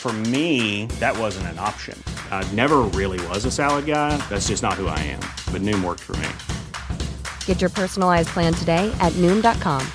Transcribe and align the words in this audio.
For 0.00 0.14
me, 0.32 0.86
that 0.98 1.14
wasn't 1.18 1.48
an 1.48 1.58
option. 1.58 2.02
I 2.30 2.42
never 2.54 2.78
really 2.98 3.20
was 3.28 3.44
a 3.44 3.50
salad 3.50 3.84
guy. 3.84 4.16
That's 4.30 4.48
just 4.48 4.62
not 4.62 4.80
who 4.80 4.86
I 4.86 4.98
am. 5.00 5.20
But 5.52 5.60
Noom 5.60 5.84
worked 5.84 6.00
for 6.00 6.16
me. 6.16 7.06
Get 7.44 7.60
your 7.60 7.68
personalized 7.68 8.28
plan 8.28 8.54
today 8.54 8.90
at 8.98 9.12
Noom.com. 9.18 9.86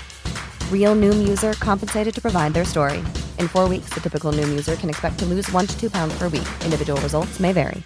Real 0.71 0.95
Noom 0.95 1.27
user 1.27 1.53
compensated 1.53 2.13
to 2.13 2.21
provide 2.21 2.53
their 2.53 2.65
story. 2.65 2.99
In 3.39 3.47
four 3.47 3.67
weeks, 3.67 3.89
the 3.95 3.99
typical 3.99 4.31
Noom 4.31 4.49
user 4.49 4.75
can 4.75 4.91
expect 4.91 5.17
to 5.19 5.25
lose 5.25 5.51
one 5.51 5.65
to 5.65 5.75
two 5.79 5.89
pounds 5.89 6.15
per 6.19 6.29
week. 6.29 6.47
Individual 6.63 7.01
results 7.01 7.39
may 7.39 7.51
vary. 7.51 7.81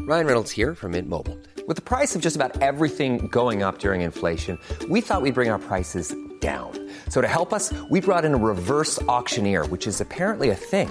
Ryan 0.00 0.26
Reynolds 0.26 0.50
here 0.50 0.74
from 0.74 0.92
Mint 0.92 1.08
Mobile. 1.08 1.38
With 1.68 1.76
the 1.76 1.82
price 1.82 2.16
of 2.16 2.20
just 2.20 2.34
about 2.34 2.60
everything 2.60 3.28
going 3.28 3.62
up 3.62 3.78
during 3.78 4.00
inflation, 4.00 4.58
we 4.88 5.00
thought 5.00 5.22
we'd 5.22 5.34
bring 5.34 5.50
our 5.50 5.60
prices 5.60 6.12
down. 6.40 6.90
So 7.10 7.20
to 7.20 7.28
help 7.28 7.52
us, 7.52 7.72
we 7.90 8.00
brought 8.00 8.24
in 8.24 8.34
a 8.34 8.36
reverse 8.36 9.00
auctioneer, 9.02 9.66
which 9.66 9.86
is 9.86 10.00
apparently 10.00 10.48
a 10.48 10.56
thing. 10.56 10.90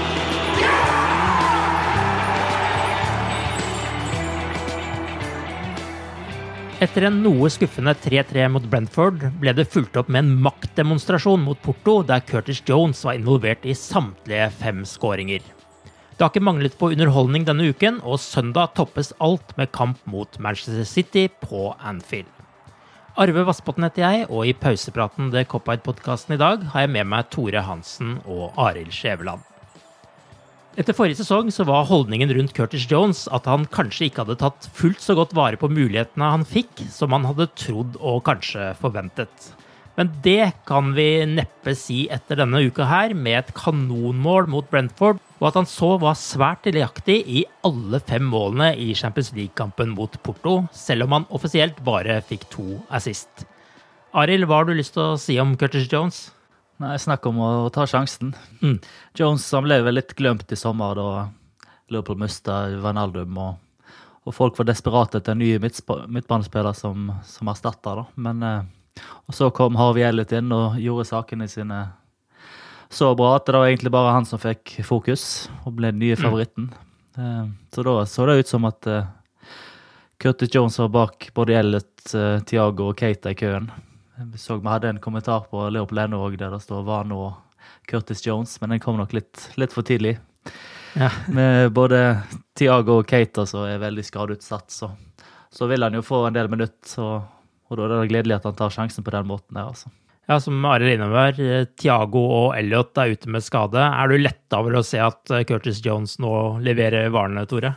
Etter 6.81 7.03
en 7.05 7.19
noe 7.21 7.45
skuffende 7.53 7.91
3-3 7.93 8.47
mot 8.49 8.63
Brentford 8.65 9.27
ble 9.37 9.51
det 9.53 9.67
fulgt 9.69 9.99
opp 10.01 10.07
med 10.09 10.23
en 10.23 10.31
maktdemonstrasjon 10.47 11.43
mot 11.45 11.59
Porto, 11.61 11.99
der 12.01 12.23
Curtis 12.25 12.63
Jones 12.65 13.03
var 13.05 13.19
involvert 13.19 13.67
i 13.69 13.75
samtlige 13.77 14.47
fem 14.57 14.79
skåringer. 14.89 15.45
Det 15.85 16.25
har 16.25 16.31
ikke 16.31 16.41
manglet 16.41 16.79
på 16.79 16.89
underholdning 16.95 17.45
denne 17.45 17.67
uken, 17.69 17.99
og 18.01 18.17
søndag 18.23 18.73
toppes 18.79 19.13
alt 19.21 19.53
med 19.61 19.69
kamp 19.77 20.01
mot 20.09 20.41
Manchester 20.41 20.89
City 20.89 21.27
på 21.45 21.67
Anfield. 21.77 22.33
Arve 23.13 23.45
Vassbotn 23.45 23.85
heter 23.85 24.07
jeg, 24.07 24.25
og 24.33 24.49
i 24.49 24.57
pausepraten 24.57 25.29
The 25.29 25.45
Cop-Eyed-podkasten 25.53 26.33
i 26.33 26.41
dag 26.41 26.65
har 26.73 26.87
jeg 26.87 26.95
med 26.97 27.13
meg 27.13 27.29
Tore 27.29 27.61
Hansen 27.61 28.17
og 28.25 28.57
Arild 28.57 28.89
Skjæveland. 28.89 29.50
Etter 30.79 30.95
forrige 30.95 31.19
sesong 31.19 31.49
så 31.51 31.65
var 31.67 31.89
holdningen 31.89 32.29
rundt 32.31 32.53
Curtis 32.55 32.85
Jones 32.87 33.25
at 33.35 33.47
han 33.49 33.65
kanskje 33.75 34.05
ikke 34.07 34.23
hadde 34.23 34.37
tatt 34.39 34.69
fullt 34.71 35.01
så 35.03 35.17
godt 35.19 35.33
vare 35.35 35.59
på 35.59 35.67
mulighetene 35.67 36.29
han 36.31 36.45
fikk, 36.47 36.85
som 36.87 37.11
han 37.11 37.27
hadde 37.27 37.49
trodd 37.59 37.97
og 37.99 38.21
kanskje 38.29 38.69
forventet. 38.79 39.49
Men 39.99 40.13
det 40.23 40.53
kan 40.69 40.93
vi 40.95 41.25
neppe 41.27 41.75
si 41.75 42.05
etter 42.07 42.39
denne 42.39 42.63
uka 42.63 42.87
her, 42.87 43.11
med 43.11 43.41
et 43.41 43.53
kanonmål 43.57 44.47
mot 44.53 44.71
Brentford, 44.71 45.19
og 45.41 45.49
at 45.49 45.59
han 45.59 45.67
så 45.67 45.97
var 45.99 46.15
svært 46.15 46.63
delaktig 46.69 47.19
i 47.27 47.43
alle 47.67 47.99
fem 47.99 48.23
målene 48.31 48.71
i 48.79 48.93
Champions 48.95 49.33
League-kampen 49.35 49.91
mot 49.97 50.15
Porto, 50.23 50.61
selv 50.71 51.09
om 51.09 51.19
han 51.19 51.31
offisielt 51.35 51.83
bare 51.83 52.21
fikk 52.23 52.47
to 52.53 52.77
assist. 52.87 53.43
Arild, 54.15 54.47
hva 54.47 54.61
har 54.61 54.71
du 54.71 54.77
lyst 54.79 54.95
til 54.95 55.03
å 55.03 55.19
si 55.19 55.35
om 55.43 55.57
Curtis 55.59 55.91
Jones? 55.91 56.29
Nei, 56.81 56.95
Snakk 56.97 57.27
om 57.29 57.39
å 57.43 57.51
ta 57.73 57.85
sjansen. 57.89 58.33
Jones 59.17 59.45
han 59.53 59.67
ble 59.67 59.81
vel 59.85 59.99
litt 59.99 60.15
glemt 60.17 60.51
i 60.51 60.57
sommer 60.57 60.97
da 60.97 61.09
Liverpool 61.91 62.17
mista 62.21 62.63
Wijnaldum. 62.81 63.37
Og, 63.37 63.95
og 64.25 64.35
folk 64.35 64.57
var 64.57 64.69
desperate 64.71 65.21
etter 65.21 65.35
en 65.35 65.43
ny 65.43 65.55
midtbanespiller 65.61 66.73
som, 66.77 67.11
som 67.27 67.51
erstatter. 67.51 68.01
da. 68.01 68.07
Men 68.27 68.45
eh, 68.47 68.61
og 69.27 69.35
så 69.35 69.49
kom 69.55 69.77
Harvey 69.79 70.03
Elliot 70.03 70.33
inn 70.35 70.51
og 70.55 70.79
gjorde 70.81 71.07
sakene 71.11 71.47
sine 71.51 71.83
så 72.91 73.13
bra 73.15 73.37
at 73.37 73.45
det 73.47 73.55
var 73.55 73.69
egentlig 73.69 73.93
bare 73.93 74.11
han 74.11 74.27
som 74.27 74.41
fikk 74.41 74.81
fokus 74.83 75.23
og 75.63 75.77
ble 75.77 75.93
den 75.93 76.01
nye 76.03 76.17
favoritten. 76.19 76.71
Eh, 77.15 77.45
så 77.71 77.85
da 77.87 77.93
så 78.07 78.25
det 78.27 78.41
ut 78.41 78.51
som 78.51 78.67
at 78.67 78.87
eh, 78.87 79.07
Curtis 80.21 80.51
Jones 80.53 80.79
var 80.79 80.91
bak 80.91 81.29
både 81.35 81.55
Elliot, 81.61 81.93
eh, 82.15 82.41
Thiago 82.47 82.89
og 82.91 82.99
Keita 82.99 83.31
i 83.31 83.39
køen. 83.39 83.71
Vi 84.31 84.37
så 84.37 84.57
vi 84.57 84.67
hadde 84.67 84.89
en 84.89 84.99
kommentar 84.99 85.47
på 85.49 85.63
Liverpool.no 85.69 86.19
òg 86.25 86.37
der 86.37 86.51
det 86.53 86.61
står 86.61 86.83
'Var 86.83 87.07
nå 87.09 87.21
Curtis 87.87 88.25
Jones', 88.27 88.57
men 88.61 88.69
den 88.69 88.79
kom 88.79 88.97
nok 88.97 89.13
litt, 89.13 89.49
litt 89.55 89.73
for 89.73 89.81
tidlig. 89.81 90.19
Ja. 90.93 91.09
Med 91.27 91.71
både 91.71 92.21
Thiago 92.57 92.99
og 92.99 93.07
Keita 93.09 93.45
som 93.45 93.65
er 93.65 93.79
veldig 93.79 94.03
skadeutsatt, 94.05 94.71
så, 94.71 94.91
så 95.51 95.67
vil 95.67 95.83
han 95.83 95.93
jo 95.93 96.01
få 96.01 96.25
en 96.27 96.35
del 96.35 96.49
minutt. 96.51 96.83
Og, 96.97 97.23
og 97.69 97.77
da 97.77 97.87
er 97.87 98.01
det 98.01 98.11
gledelig 98.11 98.35
at 98.39 98.47
han 98.49 98.59
tar 98.59 98.69
sjansen 98.69 99.03
på 99.03 99.13
den 99.15 99.27
måten 99.27 99.55
der, 99.55 99.71
altså. 99.71 99.89
Ja, 100.29 100.39
som 100.39 100.65
Arild 100.65 100.93
innover, 100.93 101.33
Tiago 101.33 101.71
Thiago 101.81 102.21
og 102.21 102.53
Elliot 102.55 102.99
er 103.01 103.15
ute 103.15 103.31
med 103.33 103.43
skade. 103.43 103.81
Er 103.81 104.07
du 104.07 104.21
letta 104.21 104.61
over 104.61 104.77
å 104.79 104.83
se 104.85 105.01
at 105.01 105.31
eh, 105.33 105.43
Curtis 105.49 105.81
Jones 105.83 106.19
nå 106.21 106.61
leverer 106.63 107.09
varene, 107.11 107.43
Tore? 107.49 107.73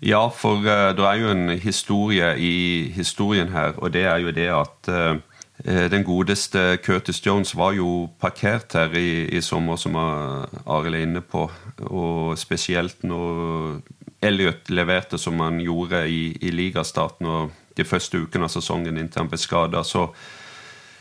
Ja, 0.00 0.22
for 0.30 0.62
uh, 0.62 0.94
det 0.96 1.04
er 1.04 1.18
jo 1.18 1.32
en 1.34 1.50
historie 1.60 2.30
i 2.38 2.54
historien 2.94 3.50
her, 3.52 3.74
og 3.82 3.92
det 3.96 4.06
er 4.08 4.22
jo 4.22 4.32
det 4.32 4.46
at 4.54 4.90
uh, 4.94 5.18
den 5.64 6.04
godeste 6.06 6.78
Curtis 6.84 7.18
Jones 7.26 7.50
var 7.58 7.72
jo 7.74 8.08
parkert 8.20 8.76
her 8.78 8.92
i, 8.94 9.26
i 9.34 9.40
sommer, 9.42 9.76
som 9.76 9.96
Arild 9.98 10.94
er 10.94 11.02
inne 11.02 11.22
på. 11.24 11.48
Og 11.90 12.38
spesielt 12.38 13.02
når 13.02 13.80
Elliot 14.22 14.70
leverte 14.70 15.18
som 15.18 15.38
han 15.40 15.60
gjorde 15.62 16.04
i, 16.10 16.36
i 16.42 16.50
ligastarten 16.50 17.26
og 17.26 17.56
de 17.78 17.86
første 17.86 18.18
ukene 18.18 18.48
av 18.48 18.52
sesongen 18.52 18.98
inntil 18.98 19.22
han 19.22 19.30
ble 19.30 19.38
skada, 19.38 19.84
så, 19.86 20.08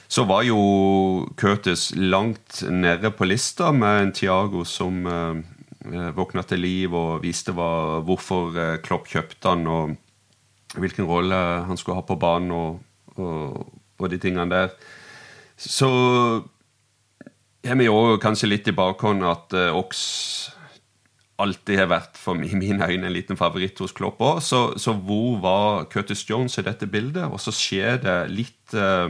så 0.08 0.26
var 0.30 0.46
jo 0.46 0.60
Curtis 1.40 1.90
langt 1.98 2.62
nede 2.70 3.12
på 3.12 3.26
lista 3.26 3.72
med 3.74 4.02
en 4.04 4.14
Thiago 4.14 4.62
som 4.70 5.02
eh, 5.10 6.12
våkna 6.14 6.46
til 6.46 6.62
liv 6.62 6.94
og 6.94 7.24
viste 7.24 7.56
hva, 7.56 8.04
hvorfor 8.06 8.54
uh, 8.58 8.78
Klopp 8.84 9.08
kjøpte 9.10 9.54
han, 9.54 9.66
og 9.72 10.78
hvilken 10.78 11.08
rolle 11.08 11.38
han 11.66 11.80
skulle 11.80 12.02
ha 12.02 12.06
på 12.06 12.20
banen. 12.20 12.52
og, 12.52 12.84
og 13.18 13.77
og 14.00 14.12
de 14.12 14.20
tingene 14.22 14.50
der. 14.52 14.72
Så 15.58 15.90
har 17.66 17.80
vi 17.80 17.88
jo 17.88 18.18
kanskje 18.22 18.50
litt 18.52 18.70
i 18.70 18.76
bakhånd 18.76 19.26
at 19.28 19.56
uh, 19.58 19.76
Ox 19.76 20.00
alltid 21.42 21.82
har 21.82 21.90
vært 21.92 22.18
for 22.18 22.40
i 22.48 22.58
mine 22.58 22.86
øyne 22.86 23.10
en 23.10 23.16
liten 23.16 23.40
favoritt 23.40 23.80
hos 23.84 23.96
Klopp 23.98 24.22
òg. 24.24 24.42
Så, 24.46 24.62
så, 24.82 24.94
hvor 24.94 25.40
var 25.44 25.88
Curtis 25.92 26.26
Jones 26.30 26.58
i 26.58 26.66
dette 26.66 26.90
bildet? 26.90 27.26
Og 27.30 27.42
så 27.42 27.54
skjer 27.54 28.02
det 28.04 28.20
litt 28.34 28.78
uh, 28.78 29.10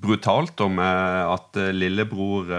brutalt 0.00 0.60
om 0.64 0.80
uh, 0.80 1.34
at 1.34 1.58
lillebror 1.74 2.54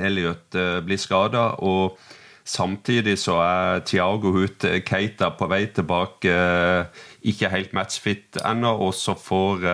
Elliot 0.00 0.56
blir 0.86 1.00
skada. 1.00 1.50
Og 1.66 1.98
samtidig 2.46 3.18
så 3.20 3.36
er 3.44 3.82
Thiago 3.86 4.32
Hut 4.34 4.64
Keita 4.86 5.32
på 5.36 5.48
vei 5.50 5.64
tilbake, 5.74 6.34
ikke 7.26 7.50
helt 7.52 7.74
matchfit 7.76 8.38
ennå, 8.46 8.70
og 8.86 8.94
så 8.96 9.16
får 9.18 9.66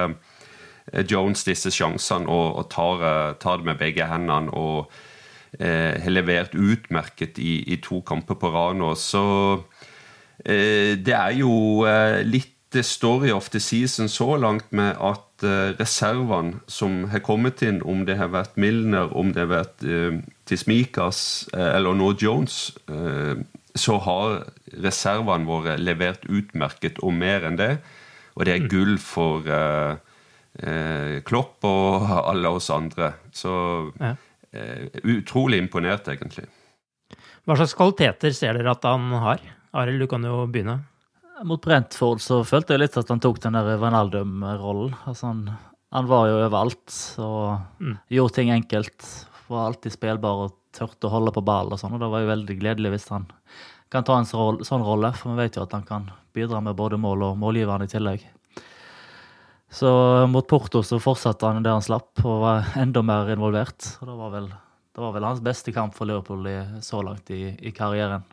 Jones 1.11 1.43
disse 1.45 1.73
sjansene 1.75 2.31
og, 2.31 2.61
og 2.61 2.69
tar, 2.71 3.01
tar, 3.43 3.59
det 3.59 3.67
med 3.73 3.79
begge 3.81 4.07
hendene. 4.07 4.53
og 4.55 4.93
eh, 5.61 5.97
har 6.03 6.13
levert 6.13 6.55
utmerket 6.55 7.39
i, 7.39 7.61
i, 7.67 7.79
to 7.83 8.01
kamper 8.07 8.39
på 8.41 8.51
rad 8.55 8.79
nå. 8.81 8.93
Så 8.99 9.25
eh, 10.45 10.97
det 10.99 11.17
er 11.17 11.37
jo 11.41 11.87
eh, 11.89 12.23
litt 12.27 12.53
story 12.83 13.31
of 13.33 13.49
the 13.55 13.61
season 13.63 14.09
så 14.09 14.35
langt 14.37 14.73
med 14.77 14.99
at 15.01 15.45
eh, 15.47 15.73
reservene 15.79 16.61
som 16.69 17.07
har 17.13 17.25
kommet 17.25 17.63
inn, 17.65 17.81
om 17.83 18.05
det 18.09 18.19
har 18.21 18.35
vært 18.35 18.59
Milner, 18.61 19.13
om 19.17 19.33
det 19.33 19.47
har 19.47 19.53
vært 19.55 19.87
eh, 19.87 20.19
Tismikas 20.47 21.49
uh, 21.57 21.73
eller 21.75 21.97
nå 21.99 22.13
Jones, 22.23 22.77
så 23.75 23.97
har 23.99 24.45
reservene 24.79 25.49
våre 25.49 25.75
levert 25.75 26.23
utmerket 26.31 27.01
og 27.03 27.17
mer 27.19 27.49
enn 27.49 27.59
det. 27.59 27.73
Og 28.39 28.47
det 28.47 28.53
er 28.55 28.63
mm. 28.63 28.69
gull 28.71 28.95
for 29.03 29.49
Klopp 31.27 31.67
og 31.69 32.07
alle 32.17 32.49
oss 32.57 32.71
andre. 32.73 33.11
Så 33.35 33.51
ja. 34.01 34.15
utrolig 35.05 35.59
imponert, 35.61 36.09
egentlig. 36.09 36.47
Hva 37.47 37.55
slags 37.59 37.77
kvaliteter 37.79 38.33
ser 38.35 38.57
dere 38.59 38.73
at 38.73 38.87
han 38.89 39.11
har? 39.23 39.43
Arild, 39.77 40.01
du 40.03 40.09
kan 40.11 40.25
jo 40.25 40.41
begynne. 40.51 40.81
Mot 41.45 41.61
Brentford 41.63 42.23
så 42.25 42.41
følte 42.49 42.75
jeg 42.75 42.81
litt 42.81 42.97
at 42.97 43.11
han 43.13 43.21
tok 43.21 43.39
den 43.45 43.59
der 43.59 43.77
Vanaldum-rollen. 43.79 44.97
Altså 45.05 45.29
han, 45.29 45.43
han, 45.93 46.09
var 46.09 46.31
jo 46.31 46.39
overalt 46.41 46.97
og 47.23 47.83
mm. 47.83 47.97
gjorde 48.17 48.37
ting 48.39 48.53
enkelt. 48.55 49.09
Var 49.47 49.67
alltid 49.69 49.95
spillbar 49.95 50.47
og 50.47 50.57
tørte 50.77 51.07
å 51.07 51.13
holde 51.13 51.35
på 51.37 51.45
ball 51.45 51.71
og 51.71 51.81
sånn. 51.81 51.95
Og 51.95 52.03
det 52.03 52.09
var 52.13 52.25
jo 52.25 52.33
veldig 52.33 52.57
gledelig 52.63 52.95
hvis 52.97 53.11
han 53.13 53.29
kan 53.93 54.07
ta 54.07 54.17
en 54.19 54.27
sånn 54.27 54.83
rolle, 54.83 55.13
for 55.15 55.37
vi 55.37 55.45
vet 55.45 55.59
jo 55.61 55.67
at 55.67 55.77
han 55.77 55.85
kan 55.87 56.09
bidra 56.35 56.59
med 56.65 56.75
både 56.79 56.99
mål 56.99 57.29
og 57.29 57.39
målgiveren 57.39 57.85
i 57.87 57.93
tillegg. 57.93 58.25
Så 59.71 59.91
mot 60.31 60.47
Porto 60.49 60.83
så 60.83 61.01
fortsatte 61.03 61.49
han 61.49 61.65
der 61.65 61.75
han 61.77 61.85
slapp, 61.85 62.13
og 62.25 62.45
var 62.45 62.71
enda 62.79 63.03
mer 63.03 63.33
involvert. 63.35 63.89
Og 64.01 64.11
det 64.11 64.19
var 64.21 64.31
vel, 64.37 64.47
det 64.95 65.03
var 65.03 65.17
vel 65.17 65.27
hans 65.27 65.43
beste 65.45 65.75
kamp 65.75 65.97
for 65.97 66.09
Liverpool 66.09 66.47
i, 66.49 66.57
så 66.87 67.03
langt 67.05 67.31
i, 67.35 67.51
i 67.59 67.75
karrieren. 67.75 68.25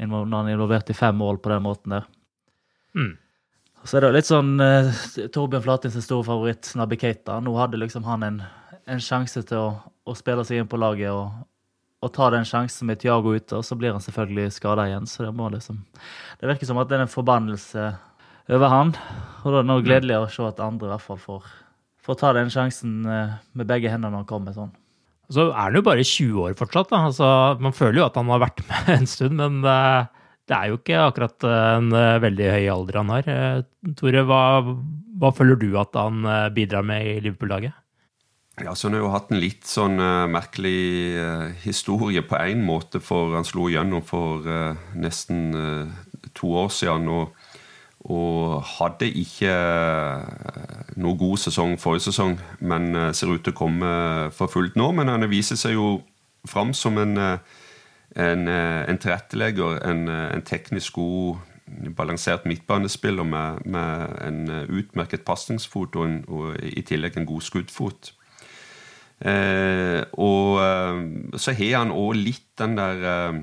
Når 0.00 0.30
han 0.30 0.46
er 0.46 0.54
involvert 0.54 0.88
i 0.90 0.96
fem 0.96 1.18
mål 1.20 1.42
på 1.42 1.52
den 1.52 1.66
måten 1.66 1.98
der. 1.98 2.06
Mm. 2.96 3.18
Så 3.84 3.96
er 3.96 4.04
det 4.04 4.14
litt 4.18 4.28
sånn 4.28 4.54
eh, 4.60 4.88
Torbjørn 5.32 5.64
Flatins 5.64 5.96
store 6.04 6.26
favoritt, 6.26 6.68
Nabi 6.76 6.98
Keita. 7.00 7.38
Nå 7.40 7.54
hadde 7.56 7.80
liksom 7.80 8.04
han 8.08 8.24
en, 8.26 8.40
en 8.84 9.00
sjanse 9.00 9.42
til 9.48 9.60
å, 9.60 9.70
å, 10.04 10.16
spille 10.16 10.44
seg 10.44 10.60
inn 10.60 10.68
på 10.68 10.80
laget 10.80 11.12
og, 11.12 11.46
og 12.04 12.12
ta 12.16 12.28
den 12.34 12.44
sjansen 12.48 12.90
med 12.90 13.00
Tiago 13.00 13.32
ute, 13.32 13.56
og 13.56 13.64
så 13.64 13.76
blir 13.80 13.94
han 13.94 14.04
selvfølgelig 14.04 14.52
skada 14.56 14.84
igjen. 14.88 15.08
Så 15.08 15.24
det, 15.24 15.32
må 15.36 15.48
liksom, 15.52 15.80
det 16.40 16.50
virker 16.52 16.68
som 16.68 16.80
at 16.80 16.90
det 16.90 16.98
er 16.98 17.06
en 17.06 17.12
forbannelse 17.12 17.86
over 18.48 18.72
han. 18.72 18.94
Og 19.42 19.48
da 19.48 19.56
er 19.58 19.64
det 19.64 19.70
noe 19.70 19.84
gledelig 19.84 20.20
å 20.20 20.30
se 20.32 20.46
at 20.48 20.62
andre 20.64 20.88
i 20.88 20.92
hvert 20.94 21.04
fall 21.04 21.20
får, 21.20 21.50
får 22.06 22.20
ta 22.20 22.32
den 22.36 22.52
sjansen 22.52 23.02
uh, 23.08 23.36
med 23.52 23.68
begge 23.68 23.92
hendene 23.92 24.14
når 24.14 24.24
han 24.24 24.30
kommer 24.30 24.56
sånn. 24.56 24.72
Så 25.30 25.50
er 25.52 25.60
han 25.60 25.76
jo 25.78 25.84
bare 25.86 26.06
20 26.06 26.40
år 26.46 26.56
fortsatt. 26.58 26.90
Da. 26.90 27.04
Altså, 27.10 27.26
man 27.62 27.76
føler 27.76 28.00
jo 28.00 28.08
at 28.08 28.16
han 28.18 28.32
har 28.32 28.42
vært 28.42 28.64
med 28.70 28.94
en 28.96 29.10
stund, 29.10 29.38
men 29.42 29.60
uh 29.66 30.08
det 30.50 30.56
er 30.56 30.70
jo 30.70 30.80
ikke 30.80 31.02
akkurat 31.04 31.46
en 31.46 31.92
eh, 31.94 32.22
veldig 32.24 32.48
høy 32.50 32.64
alder 32.72 32.98
han 32.98 33.12
har. 33.14 33.28
Eh, 33.30 33.92
Tore, 33.98 34.24
hva, 34.26 34.40
hva 35.22 35.30
føler 35.36 35.60
du 35.60 35.68
at 35.78 35.94
han 35.98 36.24
eh, 36.26 36.48
bidrar 36.56 36.86
med 36.86 37.06
i 37.06 37.20
Liverpool-laget? 37.22 37.76
Ja, 38.60 38.74
så 38.74 38.88
Han 38.88 38.98
har 38.98 39.04
jo 39.04 39.12
hatt 39.14 39.30
en 39.32 39.40
litt 39.40 39.64
sånn 39.64 39.94
uh, 39.96 40.26
merkelig 40.28 41.16
uh, 41.16 41.46
historie 41.62 42.20
på 42.20 42.36
én 42.36 42.60
måte. 42.66 43.00
For 43.00 43.32
han 43.32 43.46
slo 43.48 43.70
igjennom 43.70 44.02
for 44.04 44.44
uh, 44.44 44.76
nesten 44.92 45.54
to 46.36 46.50
år 46.60 46.68
siden. 46.74 47.08
Og, 47.08 47.30
og 48.10 48.60
hadde 48.66 49.06
ikke 49.06 49.54
noe 50.98 51.18
god 51.20 51.38
sesong 51.46 51.76
forrige 51.78 52.08
sesong, 52.08 52.36
men 52.60 52.90
ser 53.14 53.30
ut 53.30 53.44
til 53.46 53.54
å 53.54 53.60
komme 53.62 53.90
for 54.34 54.50
fullt 54.50 54.74
nå. 54.80 54.90
Men 54.98 55.12
han 55.12 55.28
viser 55.30 55.58
seg 55.60 55.76
jo 55.78 56.00
fram 56.50 56.74
som 56.74 56.98
en 56.98 57.14
en, 58.16 58.48
eh, 58.48 58.90
en 58.90 58.98
tilrettelegger, 58.98 59.78
en, 59.86 60.08
eh, 60.08 60.34
en, 60.34 60.42
teknisk 60.42 60.92
god, 60.92 61.36
balansert 61.96 62.46
midtbanespiller 62.46 63.22
med, 63.22 63.64
med 63.64 64.16
en 64.26 64.50
eh, 64.50 64.66
utmerket 64.68 65.24
pasningsfot 65.24 65.96
og, 65.96 66.16
og, 66.28 66.56
i 66.62 66.82
tillegg 66.82 67.16
en 67.16 67.26
god 67.26 67.40
skuddfot. 67.46 68.12
Eh, 69.20 70.02
og 70.16 71.36
så 71.36 71.52
har 71.52 71.82
han 71.82 71.92
òg 71.92 72.14
litt 72.16 72.46
den 72.58 72.78
der 72.78 73.04
eh, 73.04 73.40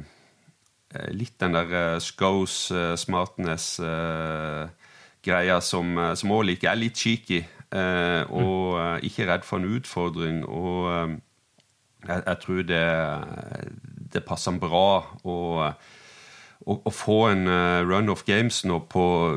Litt 1.12 1.42
den 1.42 1.54
der 1.54 1.96
uh, 1.96 2.00
Scouse, 2.00 2.74
uh, 2.74 2.96
smartness-greia 2.96 5.62
som 5.62 5.98
òg 6.00 6.44
liker. 6.48 6.70
Er 6.72 6.76
litt 6.80 6.98
cheeky 6.98 7.44
og 7.68 9.04
ikke 9.04 9.28
redd 9.28 9.44
for 9.44 9.60
en 9.60 9.76
utfordring. 9.76 10.46
Og 10.48 11.12
jeg, 12.08 12.24
jeg 12.24 12.38
tror 12.46 12.62
det 12.64 12.88
det 14.14 14.24
passer 14.24 14.52
ham 14.54 14.60
bra 14.62 15.04
å, 15.28 15.36
å, 16.64 16.74
å 16.80 16.92
få 16.96 17.28
en 17.34 17.44
run 17.84 18.10
of 18.14 18.24
games 18.24 18.64
nå 18.64 18.80
på, 18.88 19.28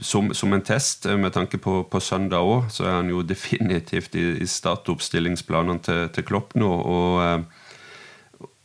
som, 0.00 0.34
som, 0.34 0.52
en 0.52 0.62
test. 0.62 1.06
Eh, 1.06 1.18
med 1.18 1.32
tanke 1.32 1.58
på, 1.58 1.82
på 1.90 2.00
søndag 2.00 2.46
òg, 2.46 2.70
så 2.72 2.86
er 2.86 2.98
han 3.00 3.10
jo 3.10 3.22
definitivt 3.26 4.16
i, 4.18 4.26
i 4.42 4.48
startoppstillingsplanene 4.48 5.84
til, 5.86 6.06
til 6.14 6.26
Klopp 6.28 6.56
nå. 6.58 6.68
og 6.68 7.44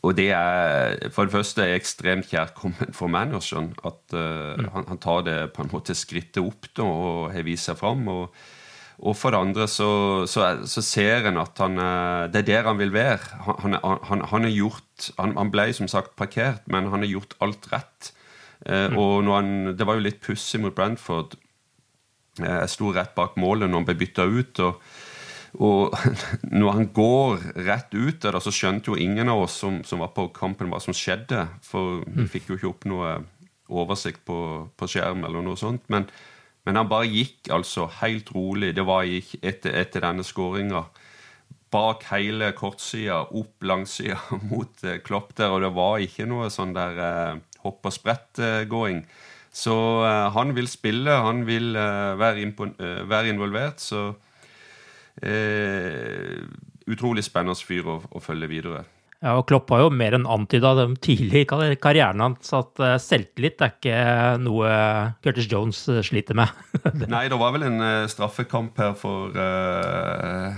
og 0.05 0.13
det 0.17 0.27
er 0.35 1.09
for 1.13 1.25
det 1.25 1.33
første 1.33 1.63
er 1.63 1.75
ekstremt 1.75 2.29
kjærkomment 2.29 2.93
for 2.95 3.11
manageren. 3.11 3.71
At 3.87 4.13
uh, 4.13 4.53
mm. 4.59 4.69
han, 4.75 4.85
han, 4.91 5.01
tar 5.01 5.25
det 5.25 5.37
på 5.55 5.65
en 5.65 5.73
måte 5.73 5.97
skrittet 5.97 6.43
opp 6.43 6.69
da, 6.77 6.85
og 6.85 7.33
har 7.33 7.47
vist 7.47 7.69
seg 7.69 7.79
fram. 7.79 8.05
Og, 8.13 8.37
og 8.97 9.17
for 9.17 9.33
det 9.33 9.41
andre 9.41 9.67
så, 9.69 9.89
så, 10.29 10.45
så 10.69 10.83
ser 10.85 11.27
en 11.29 11.41
at 11.41 11.59
han, 11.61 11.77
eh, 11.77 12.23
det 12.33 12.39
er 12.41 12.47
der 12.47 12.69
han 12.71 12.79
vil 12.79 12.93
være. 12.93 13.41
Han, 13.45 13.77
han, 13.77 14.23
han, 14.31 14.47
gjort, 14.49 15.11
han, 15.19 15.51
ble 15.53 15.67
som 15.77 15.89
sagt 15.91 16.15
parkert, 16.17 16.63
men 16.65 16.89
han 16.89 17.05
har 17.05 17.11
gjort 17.11 17.35
alt 17.45 17.67
rett. 17.73 18.13
Eh, 18.65 18.87
mm. 18.89 18.97
Og 18.97 19.29
han, 19.33 19.51
Det 19.77 19.85
var 19.85 19.99
jo 19.99 20.07
litt 20.07 20.21
pussig 20.25 20.61
mot 20.63 20.73
Brentford. 20.73 21.37
Jeg 22.41 22.69
sto 22.73 22.89
rett 22.93 23.13
bak 23.17 23.37
målet 23.37 23.69
når 23.69 23.81
han 23.81 23.89
ble 23.91 23.97
bytta 24.01 24.25
ut. 24.29 24.65
og 24.65 24.81
og 25.57 25.95
når 26.61 26.75
han 26.75 26.87
går 26.93 27.43
rett 27.67 27.95
ut 27.95 28.25
av 28.27 28.37
det, 28.37 28.43
så 28.45 28.53
skjønte 28.53 28.91
jo 28.91 28.99
ingen 29.01 29.31
av 29.33 29.45
oss 29.47 29.57
som, 29.63 29.81
som, 29.87 30.03
var 30.03 30.13
på 30.15 30.27
kampen, 30.35 30.69
hva 30.71 30.81
som 30.83 30.95
skjedde. 30.95 31.47
For 31.65 32.03
vi 32.05 32.25
mm. 32.25 32.31
fikk 32.33 32.51
jo 32.51 32.59
ikke 32.59 32.71
opp 32.71 32.87
noe 32.89 33.17
oversikt 33.67 34.23
på, 34.27 34.39
på 34.77 34.89
skjerm 34.89 35.25
eller 35.27 35.43
noe 35.43 35.59
sånt. 35.59 35.87
Men, 35.93 36.07
men 36.67 36.79
han 36.79 36.89
bare 36.91 37.09
gikk 37.09 37.51
altså 37.53 37.87
helt 38.01 38.31
rolig. 38.35 38.75
Det 38.77 38.85
var 38.87 39.07
etter, 39.09 39.73
etter 39.81 40.05
denne 40.05 40.25
skåringa. 40.27 40.85
Bak 41.73 42.05
hele 42.13 42.53
kortsida, 42.55 43.25
opp 43.35 43.65
langsida 43.65 44.21
mot 44.51 44.85
eh, 44.87 45.01
Klopp 45.03 45.33
der, 45.35 45.51
og 45.51 45.65
det 45.65 45.73
var 45.75 46.03
ikke 46.03 46.29
noe 46.29 46.47
sånn 46.53 46.71
der 46.77 47.01
eh, 47.03 47.41
hopp 47.65 47.89
og 47.89 47.95
sprett-gåing. 47.95 49.01
Så 49.57 49.73
eh, 50.05 50.27
han 50.35 50.53
vil 50.55 50.69
spille, 50.69 51.17
han 51.25 51.43
vil 51.47 51.75
eh, 51.75 52.13
være, 52.19 52.45
eh, 52.45 53.01
være, 53.09 53.33
involvert. 53.33 53.81
Så 53.81 54.11
eh, 55.21 56.43
utrolig 56.87 57.25
spennende 57.25 57.57
fyr 57.59 57.89
å, 57.89 57.99
å 58.09 58.23
følge 58.23 58.51
videre. 58.51 58.85
Ja, 59.17 59.33
og 59.39 59.47
Klopp 59.49 59.71
har 59.73 59.81
jo 59.81 59.89
mer 59.89 60.13
enn 60.13 60.27
antyda 60.29 60.75
tidlig 61.01 61.47
i 61.47 61.77
karrieren 61.81 62.21
hans 62.21 62.51
at 62.53 62.77
eh, 62.83 62.99
selvtillit 63.01 63.63
er 63.65 63.71
ikke 63.73 64.01
noe 64.43 64.69
Curtis 65.25 65.47
Jones 65.49 65.79
eh, 65.89 66.03
sliter 66.05 66.37
med. 66.37 66.53
Nei, 67.09 67.25
det 67.25 67.39
var 67.41 67.55
vel 67.55 67.65
en 67.65 67.81
eh, 67.81 68.09
straffekamp 68.11 68.77
her 68.77 68.93
for 68.97 69.33
uh, 69.33 70.53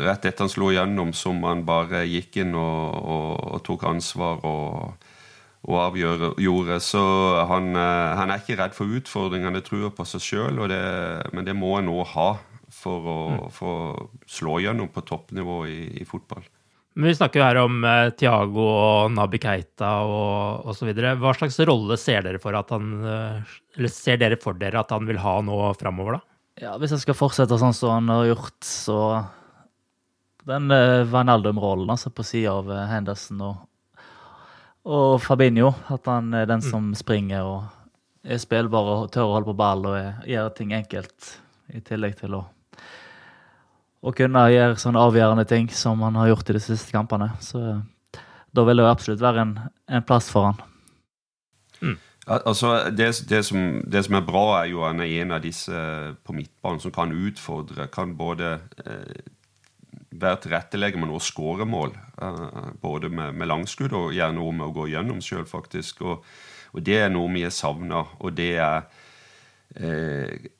Rett 0.00 0.26
etter 0.26 0.42
han 0.42 0.50
slo 0.50 0.72
igjennom, 0.72 1.14
som 1.16 1.38
han 1.46 1.62
bare 1.64 2.02
gikk 2.10 2.40
inn 2.42 2.56
og, 2.58 2.98
og, 2.98 3.30
og 3.54 3.62
tok 3.64 3.86
ansvar 3.88 4.42
og, 4.44 5.06
og 5.70 5.78
avgjorde. 5.80 6.76
Så 6.84 7.00
han, 7.48 7.70
han, 7.78 8.32
er 8.34 8.42
ikke 8.42 8.58
redd 8.60 8.76
for 8.76 8.98
utfordringene, 8.98 9.62
han 9.62 9.64
tror 9.64 9.94
på 9.96 10.06
seg 10.10 10.24
sjøl, 10.26 10.60
men 11.32 11.46
det 11.48 11.56
må 11.56 11.72
en 11.78 11.88
òg 11.94 12.04
ha 12.12 12.28
for 12.74 13.10
å, 13.10 13.18
mm. 13.30 13.44
for 13.54 13.84
å 13.84 14.08
slå 14.30 14.58
gjennom 14.64 14.90
på 14.92 15.04
toppnivå 15.06 15.62
i, 15.70 15.80
i 16.02 16.08
fotball. 16.08 16.46
Men 16.98 17.06
vi 17.06 17.14
snakker 17.14 17.40
jo 17.40 17.46
her 17.46 17.58
om 17.60 17.84
eh, 17.86 18.08
Tiago 18.18 18.64
og 18.66 19.12
Nabi 19.14 19.38
Keita 19.42 19.92
og 20.02 20.70
osv. 20.72 20.90
Hva 21.22 21.34
slags 21.38 21.60
rolle 21.68 21.96
ser 22.00 22.24
dere 22.26 22.40
for 22.42 22.56
at 22.58 22.72
han 22.74 22.90
eh, 23.06 23.54
Eller 23.78 23.92
ser 23.94 24.18
dere 24.18 24.38
for 24.40 24.58
dere 24.58 24.82
at 24.82 24.90
han 24.90 25.06
vil 25.06 25.20
ha 25.22 25.36
nå 25.46 25.60
framover, 25.78 26.18
da? 26.18 26.26
Ja, 26.60 26.74
Hvis 26.80 26.96
han 26.96 27.02
skal 27.02 27.16
fortsette 27.16 27.60
sånn 27.60 27.76
som 27.76 27.94
han 27.94 28.10
har 28.10 28.26
gjort, 28.32 28.58
så 28.66 28.98
Den 30.50 30.70
eh, 30.74 31.06
Vanaldum-rollen 31.08 31.94
altså 31.94 32.10
på 32.10 32.26
sida 32.26 32.58
av 32.58 32.72
eh, 32.74 32.86
Henderson 32.90 33.46
og, 33.46 33.66
og 34.90 35.20
Fabinho. 35.22 35.70
At 35.94 36.10
han 36.10 36.34
er 36.34 36.50
den 36.50 36.64
mm. 36.64 36.70
som 36.72 36.90
mm. 36.90 36.96
springer 36.98 37.46
og 37.46 37.68
er 38.26 38.42
spillbar 38.42 38.96
og 38.96 39.12
tør 39.14 39.30
å 39.30 39.36
holde 39.38 39.52
på 39.52 39.60
ball 39.62 39.86
og 39.86 39.94
gjøre 39.96 40.32
gjør 40.34 40.56
ting 40.58 40.74
enkelt, 40.76 41.36
i 41.72 41.80
tillegg 41.86 42.18
til 42.18 42.34
å 42.36 42.48
å 44.00 44.12
kunne 44.16 44.46
gjøre 44.48 44.78
sånne 44.80 45.00
avgjørende 45.00 45.46
ting 45.48 45.68
som 45.74 46.00
han 46.06 46.16
har 46.16 46.30
gjort 46.32 46.50
i 46.50 46.56
de 46.56 46.62
siste 46.64 46.94
kampene. 46.94 47.30
Så 47.44 47.60
da 48.50 48.64
vil 48.66 48.80
det 48.80 48.86
jo 48.86 48.92
absolutt 48.92 49.22
være 49.22 49.44
en, 49.44 49.56
en 49.90 50.06
plass 50.06 50.30
for 50.32 50.50
han. 50.50 50.62
Mm. 51.80 51.98
Altså, 52.30 52.90
det, 52.94 53.10
det, 53.28 53.42
som, 53.44 53.82
det, 53.90 54.04
som, 54.06 54.14
er 54.14 54.24
bra, 54.26 54.60
er 54.60 54.70
jo 54.70 54.84
at 54.84 54.92
han 54.92 55.02
er 55.02 55.22
en 55.22 55.34
av 55.34 55.42
disse 55.42 55.74
på 56.24 56.36
midtbanen 56.36 56.80
som 56.82 56.94
kan 56.94 57.12
utfordre. 57.12 57.88
Kan 57.92 58.14
både 58.18 58.52
eh, 58.84 59.20
være 60.10 60.42
tilrettelegger, 60.44 61.00
men 61.00 61.14
også 61.14 61.32
skåre 61.32 61.66
mål. 61.66 61.96
Eh, 62.22 62.70
både 62.82 63.10
med, 63.10 63.34
med, 63.34 63.50
langskudd 63.50 63.96
og 63.96 64.14
gjerne 64.14 64.42
også 64.42 64.56
med 64.60 64.66
å 64.68 64.76
gå 64.76 64.88
gjennom 64.92 65.22
sjøl, 65.24 65.46
faktisk. 65.48 66.04
Og, 66.06 66.26
og, 66.72 66.82
det 66.86 67.00
er 67.02 67.12
noe 67.12 67.32
vi 67.34 67.44
har 67.46 67.54
savna. 67.56 68.04
Og 68.20 68.36
det 68.36 68.52
er 68.62 68.86
eh, 69.76 70.50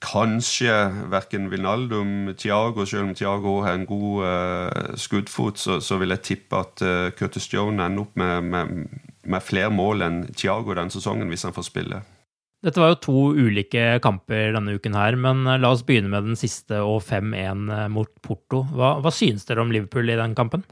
Kanskje 0.00 0.72
verken 1.12 1.50
Vinaldum, 1.52 2.30
Thiago, 2.38 2.86
selv 2.88 3.10
om 3.10 3.14
Thiago 3.14 3.58
har 3.66 3.76
en 3.76 3.84
god 3.88 4.22
uh, 4.24 4.94
skuddfot, 4.96 5.60
så, 5.60 5.76
så, 5.84 5.98
vil 6.00 6.14
jeg 6.14 6.24
tippe 6.24 6.56
at 6.56 6.80
uh, 6.80 7.10
Curtis 7.18 7.50
Jones 7.52 7.84
ender 7.84 8.06
opp 8.06 8.16
med, 8.16 8.48
med, 8.48 9.02
med 9.28 9.44
flere 9.44 9.68
mål 9.74 10.06
enn 10.06 10.22
Thiago 10.32 10.72
den 10.78 10.92
sesongen, 10.92 11.28
hvis 11.28 11.44
han 11.44 11.56
får 11.56 11.68
spille. 11.68 12.00
Dette 12.64 12.80
var 12.80 12.94
jo 12.94 13.00
to 13.04 13.20
ulike 13.36 14.00
kamper 14.04 14.54
denne 14.56 14.78
uken 14.80 14.96
her, 14.96 15.18
men 15.20 15.44
uh, 15.44 15.58
la 15.60 15.74
oss 15.74 15.84
begynne 15.84 16.12
med 16.12 16.30
den 16.30 16.40
siste 16.40 16.80
og 16.80 17.02
5-1 17.04 17.68
mot 17.92 18.12
Porto. 18.24 18.64
Hva, 18.72 18.94
hva 19.04 19.12
synes 19.12 19.44
dere 19.48 19.66
om 19.66 19.74
Liverpool 19.74 20.08
i 20.08 20.16
den 20.16 20.36
kampen? 20.38 20.64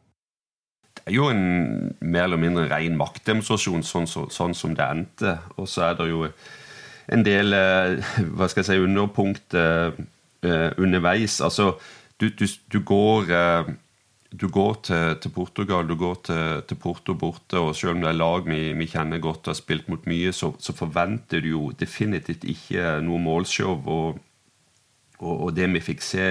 Det 0.99 1.05
er 1.13 1.19
jo 1.19 1.29
en 1.29 1.93
mer 2.01 2.25
eller 2.25 2.41
mindre 2.41 2.65
ren 2.73 2.97
maktdemonstrasjon, 2.97 3.85
sånn, 3.85 4.09
så, 4.09 4.25
sånn 4.33 4.57
som 4.57 4.73
det 4.77 4.89
endte. 4.89 5.37
Og 5.61 5.69
så 5.69 5.91
er 5.91 6.01
det 6.01 6.09
jo 6.09 6.25
en 7.13 7.25
del 7.27 7.57
eh, 7.57 8.15
hva 8.37 8.49
skal 8.49 8.65
jeg 8.65 8.69
si, 8.71 8.85
underpunkt 8.85 9.57
uh, 9.57 9.93
underveis. 10.79 11.41
Altså, 11.45 11.73
du, 12.21 12.29
du, 12.31 12.47
du 12.73 12.81
går 12.87 13.33
du 14.29 14.45
går 14.53 14.75
til, 14.85 15.17
til, 15.23 15.33
Portugal, 15.33 15.87
du 15.89 15.97
går 15.97 16.19
til, 16.29 16.63
til, 16.69 16.77
Porto 16.77 17.15
borte, 17.17 17.57
og 17.59 17.73
selv 17.77 17.95
om 17.95 18.03
det 18.03 18.11
er 18.11 18.19
lag 18.19 18.45
vi, 18.45 18.61
vi 18.77 18.87
kjenner 18.87 19.23
godt 19.25 19.49
og 19.49 19.55
har 19.55 19.57
spilt 19.57 19.89
mot 19.89 20.05
mye, 20.07 20.35
så, 20.37 20.53
så, 20.61 20.75
forventer 20.77 21.41
du 21.41 21.49
jo 21.55 21.63
definitivt 21.73 22.45
ikke 22.45 22.99
noe 23.07 23.23
målshow. 23.25 23.79
Og, 23.89 24.21
og, 25.19 25.33
og 25.33 25.57
det 25.57 25.71
vi 25.73 25.83
fikk 25.83 26.05
se, 26.05 26.29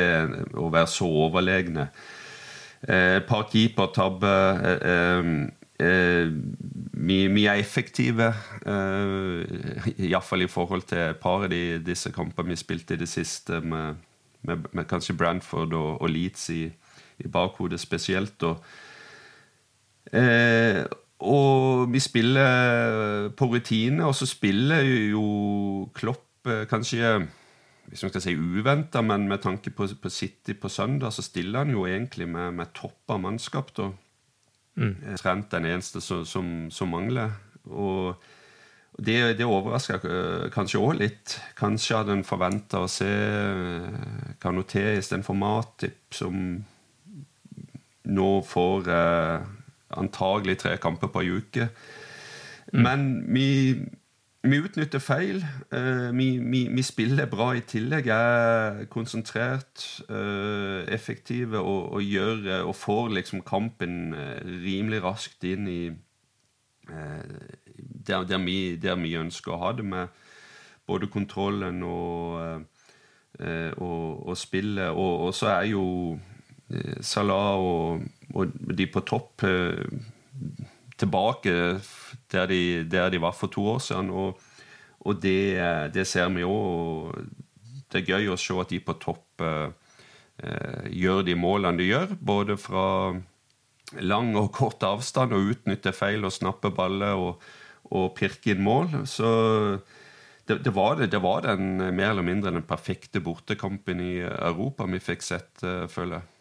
å 0.53 0.69
være 0.71 0.93
så 0.93 1.09
overlegne. 1.25 1.89
Et 2.85 3.25
par 3.25 3.47
keepertabber. 3.49 4.61
Eh, 4.77 4.77
Eh, 4.87 5.25
vi, 5.79 7.27
vi, 7.27 7.45
er 7.45 7.59
effektive, 7.61 8.31
eh, 8.65 9.99
iallfall 10.09 10.41
i 10.41 10.49
forhold 10.49 10.87
til 10.89 11.13
paret 11.21 11.21
par 11.21 11.45
av 11.45 11.83
disse 11.85 12.11
kampene 12.15 12.55
vi 12.55 12.57
spilte 12.57 12.95
i 12.95 13.01
det 13.03 13.09
siste, 13.09 13.61
med, 13.61 13.99
med, 14.41 14.65
med 14.73 14.87
kanskje 14.89 15.13
Brantford 15.17 15.73
og, 15.77 16.01
og 16.01 16.09
Leeds 16.09 16.49
i, 16.49 16.63
i, 17.19 17.27
bakhodet 17.29 17.79
spesielt. 17.79 18.41
Og, 18.43 18.63
eh, 20.11 20.81
og 21.19 21.93
vi 21.93 21.99
spiller 22.01 23.29
på 23.37 23.45
rutine, 23.45 24.05
og 24.05 24.15
så 24.15 24.25
spiller 24.25 24.81
jo 24.81 25.89
Klopp 25.93 26.49
eh, 26.49 26.65
kanskje 26.69 27.27
hvis 27.87 28.01
man 28.03 28.11
skal 28.11 28.21
si 28.21 28.33
uventa, 28.35 28.99
men 29.01 29.29
med 29.29 29.39
tanke 29.39 29.71
på, 29.71 29.85
på 30.01 30.09
City 30.11 30.57
på 30.59 30.67
søndag, 30.67 31.13
så 31.13 31.23
stiller 31.23 31.63
han 31.63 31.69
jo 31.71 31.85
egentlig 31.87 32.27
med, 32.27 32.51
med 32.57 32.73
topp 32.75 33.13
av 33.13 33.21
mannskap. 33.23 33.71
da 33.77 33.91
Mm. 34.77 34.95
Trent 35.17 35.51
den 35.51 35.65
eneste 35.65 36.01
som, 36.01 36.25
som, 36.25 36.49
som 36.71 36.91
mangler. 36.93 37.33
Og 37.67 38.15
det, 38.97 39.37
det 39.37 39.45
overrasker 39.45 40.05
eh, 40.09 40.47
kanskje 40.53 40.81
òg 40.81 40.97
litt. 41.01 41.37
Kanskje 41.57 41.99
hadde 41.99 42.15
en 42.17 42.25
forventa 42.25 42.81
å 42.81 42.89
se 42.89 43.09
Kanoté 44.41 44.83
eh, 44.93 44.97
istedenfor 45.01 45.37
Matip, 45.37 45.99
som 46.13 46.41
nå 48.07 48.31
får 48.47 48.89
eh, 48.93 49.47
antagelig 49.97 50.57
tre 50.63 50.75
kamper 50.81 51.11
på 51.13 51.23
ei 51.23 51.35
uke. 51.37 51.69
Mm. 52.73 52.81
Men 52.83 53.07
vi 53.33 53.49
vi 54.51 54.59
utnytter 54.61 54.99
feil. 54.99 55.41
Uh, 55.71 56.09
vi, 56.17 56.37
vi, 56.37 56.67
vi, 56.71 56.83
spiller 56.85 57.29
bra 57.29 57.51
i 57.55 57.63
tillegg. 57.65 58.07
Er 58.13 58.85
konsentrert, 58.93 59.83
uh, 60.09 60.83
effektive 60.93 61.59
og, 61.59 61.93
og, 61.97 62.01
gjør, 62.03 62.43
eh, 62.47 62.63
og 62.67 62.75
får 62.75 63.13
liksom 63.17 63.43
kampen 63.47 64.15
rimelig 64.63 65.03
raskt 65.03 65.43
inn 65.47 65.67
i 65.71 65.81
der, 66.87 68.23
der, 68.23 68.37
vi, 68.45 68.77
der, 68.79 68.95
vi, 68.95 69.17
ønsker 69.19 69.51
å 69.51 69.59
ha 69.59 69.71
det, 69.75 69.83
med 69.83 70.07
både 70.87 71.09
kontrollen 71.11 71.81
og, 71.83 72.63
og, 73.43 74.05
og 74.23 74.37
spillet. 74.39 74.93
Og, 74.93 75.25
og, 75.25 75.33
så 75.35 75.49
er 75.57 75.65
jo 75.73 75.83
Salah 77.03 77.59
og, 77.59 78.55
de 78.71 78.87
på 78.87 79.03
topp 79.03 79.43
tilbake 80.97 81.57
der 82.31 82.47
de, 82.49 82.61
der 82.89 83.09
de, 83.09 83.21
var 83.21 83.35
for 83.35 83.51
to 83.51 83.65
år 83.75 83.79
siden. 83.83 84.09
Og, 84.09 84.39
og 84.99 85.21
det, 85.21 85.93
det, 85.93 86.07
ser 86.07 86.29
vi 86.35 86.45
òg. 86.47 87.15
Det 87.91 88.01
er 88.01 88.13
gøy 88.17 88.31
å 88.33 88.39
se 88.39 88.57
at 88.59 88.73
de 88.73 88.81
på 88.83 88.97
topp 88.99 89.43
eh, 89.45 89.69
gjør 90.91 91.23
de 91.27 91.37
målene 91.39 91.79
de 91.79 91.87
gjør, 91.87 92.17
både 92.19 92.57
fra 92.59 92.87
lang 94.03 94.33
og 94.35 94.51
kort 94.55 94.83
avstand, 94.83 95.33
og 95.33 95.53
utnytter 95.53 95.95
feil 95.95 96.27
og 96.27 96.35
snapper 96.35 96.75
baller 96.75 97.15
og, 97.15 97.45
og 97.95 98.11
pirker 98.17 98.55
inn 98.55 98.65
mål. 98.65 98.91
Så 99.07 99.29
det, 100.47 100.61
det, 100.63 100.73
var 100.75 100.99
det, 100.99 101.11
det, 101.11 101.21
var 101.23 101.43
den 101.47 101.77
mer 101.79 102.11
eller 102.11 102.27
mindre 102.27 102.53
den 102.55 102.67
perfekte 102.67 103.23
bortekampen 103.23 104.03
i 104.03 104.17
Europa 104.23 104.87
vi 104.87 105.03
fikk 105.03 105.23
sett, 105.25 105.53
uh, 105.63 105.87
føler 105.91 106.19
jeg. 106.19 106.36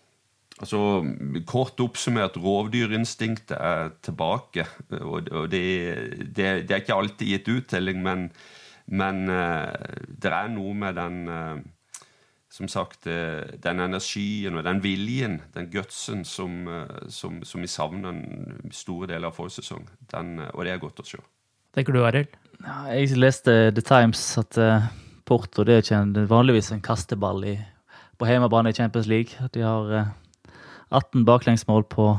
Altså, 0.56 1.04
Kort 1.44 1.80
oppsummert, 1.84 2.38
rovdyrinstinktet 2.40 3.56
er 3.60 3.90
tilbake. 4.04 4.64
og 5.00 5.50
det, 5.52 5.62
det, 6.32 6.46
det, 6.68 6.70
er 6.70 6.80
ikke 6.80 6.96
alltid 6.96 7.28
gitt 7.28 7.50
uttelling, 7.52 8.00
men, 8.02 8.30
men 8.86 9.26
uh, 9.28 9.68
det 10.08 10.32
er 10.32 10.48
noe 10.54 10.72
med 10.74 10.96
den 10.96 11.28
uh, 11.28 11.60
som 12.48 12.72
sagt, 12.72 13.04
uh, 13.04 13.44
den 13.60 13.84
energien 13.84 14.56
og 14.56 14.64
den 14.64 14.80
viljen, 14.80 15.42
den 15.54 15.68
gutsen, 15.68 16.24
som, 16.24 16.64
som, 17.12 17.42
som 17.44 17.60
vi 17.60 17.68
savner 17.68 18.16
en 18.16 18.72
store 18.72 19.12
deler 19.12 19.28
av 19.28 19.36
forrige 19.36 19.60
sesong. 19.60 19.84
Den, 20.08 20.38
og 20.54 20.64
det 20.64 20.72
er 20.72 20.80
godt 20.80 21.04
å 21.04 21.10
se. 21.12 21.20
Tenker 21.76 21.92
du, 21.92 22.04
Arild? 22.08 22.32
Jeg 22.64 23.18
leste 23.20 23.74
The 23.76 23.84
Times 23.84 24.22
at 24.40 24.56
Porto 25.28 25.66
det 25.66 25.74
er 25.74 25.82
ikke 25.84 25.98
en, 26.00 26.20
vanligvis 26.30 26.72
en 26.72 26.80
kasteball 26.80 27.44
i, 27.44 27.58
på 28.16 28.28
hjemmebane 28.30 28.72
i 28.72 28.78
Champions 28.78 29.10
League. 29.10 29.50
De 29.52 29.60
har 29.60 30.14
18 30.90 31.24
baklengsmål 31.26 31.84
på, 31.90 32.10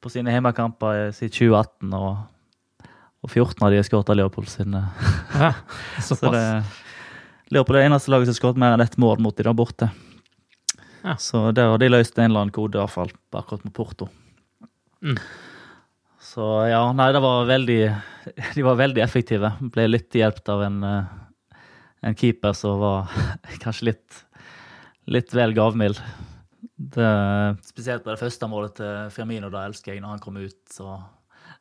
på 0.00 0.12
sine 0.12 0.32
hjemmekamper 0.34 1.10
siden 1.14 1.34
2018. 1.34 1.92
Og, 1.98 2.88
og 3.24 3.30
14 3.30 3.62
av 3.66 3.70
de 3.72 3.78
har 3.80 3.86
skåret 3.86 4.10
av 4.10 4.18
Leopold 4.18 4.50
sine. 4.52 4.86
Ja, 5.34 5.52
så 6.06 6.18
det, 6.34 6.46
Leopold 7.54 7.78
er 7.78 7.84
det 7.84 7.92
eneste 7.92 8.12
laget 8.12 8.28
som 8.28 8.34
har 8.34 8.40
skåret 8.40 8.60
mer 8.64 8.76
enn 8.76 8.84
ett 8.84 8.98
mål 9.00 9.22
mot 9.22 9.36
de 9.36 9.46
der 9.46 9.56
borte. 9.56 9.90
Ja. 11.04 11.18
Så 11.20 11.50
der 11.52 11.68
har 11.68 11.80
de 11.80 11.90
løst 11.92 12.18
en 12.18 12.30
eller 12.30 12.46
annen 12.46 12.54
kode, 12.54 12.80
iallfall 12.80 13.12
akkurat 13.36 13.64
mot 13.66 13.74
Porto. 13.76 14.08
Mm. 15.04 15.18
Så 16.24 16.44
ja, 16.70 16.80
nei, 16.96 17.10
det 17.12 17.20
var 17.20 17.44
veldig 17.44 17.80
De 18.56 18.62
var 18.64 18.78
veldig 18.80 19.02
effektive. 19.04 19.50
Ble 19.74 19.84
litt 19.90 20.16
hjulpet 20.16 20.48
av 20.48 20.62
en, 20.64 20.78
eh, 20.88 21.58
en 22.08 22.16
keeper 22.16 22.56
som 22.56 22.80
var 22.80 23.12
kanskje 23.64 23.90
litt, 23.92 24.22
litt 25.12 25.36
vel 25.36 25.52
gavmild. 25.56 26.00
Det, 26.84 27.10
spesielt 27.64 28.04
på 28.04 28.12
det 28.12 28.20
første 28.20 28.48
målet 28.50 28.74
til 28.80 29.12
Firmino, 29.14 29.48
da 29.52 29.62
elsker 29.68 29.94
jeg 29.94 30.02
når 30.02 30.16
han 30.16 30.24
kom 30.24 30.40
ut. 30.42 30.58
så 30.70 30.98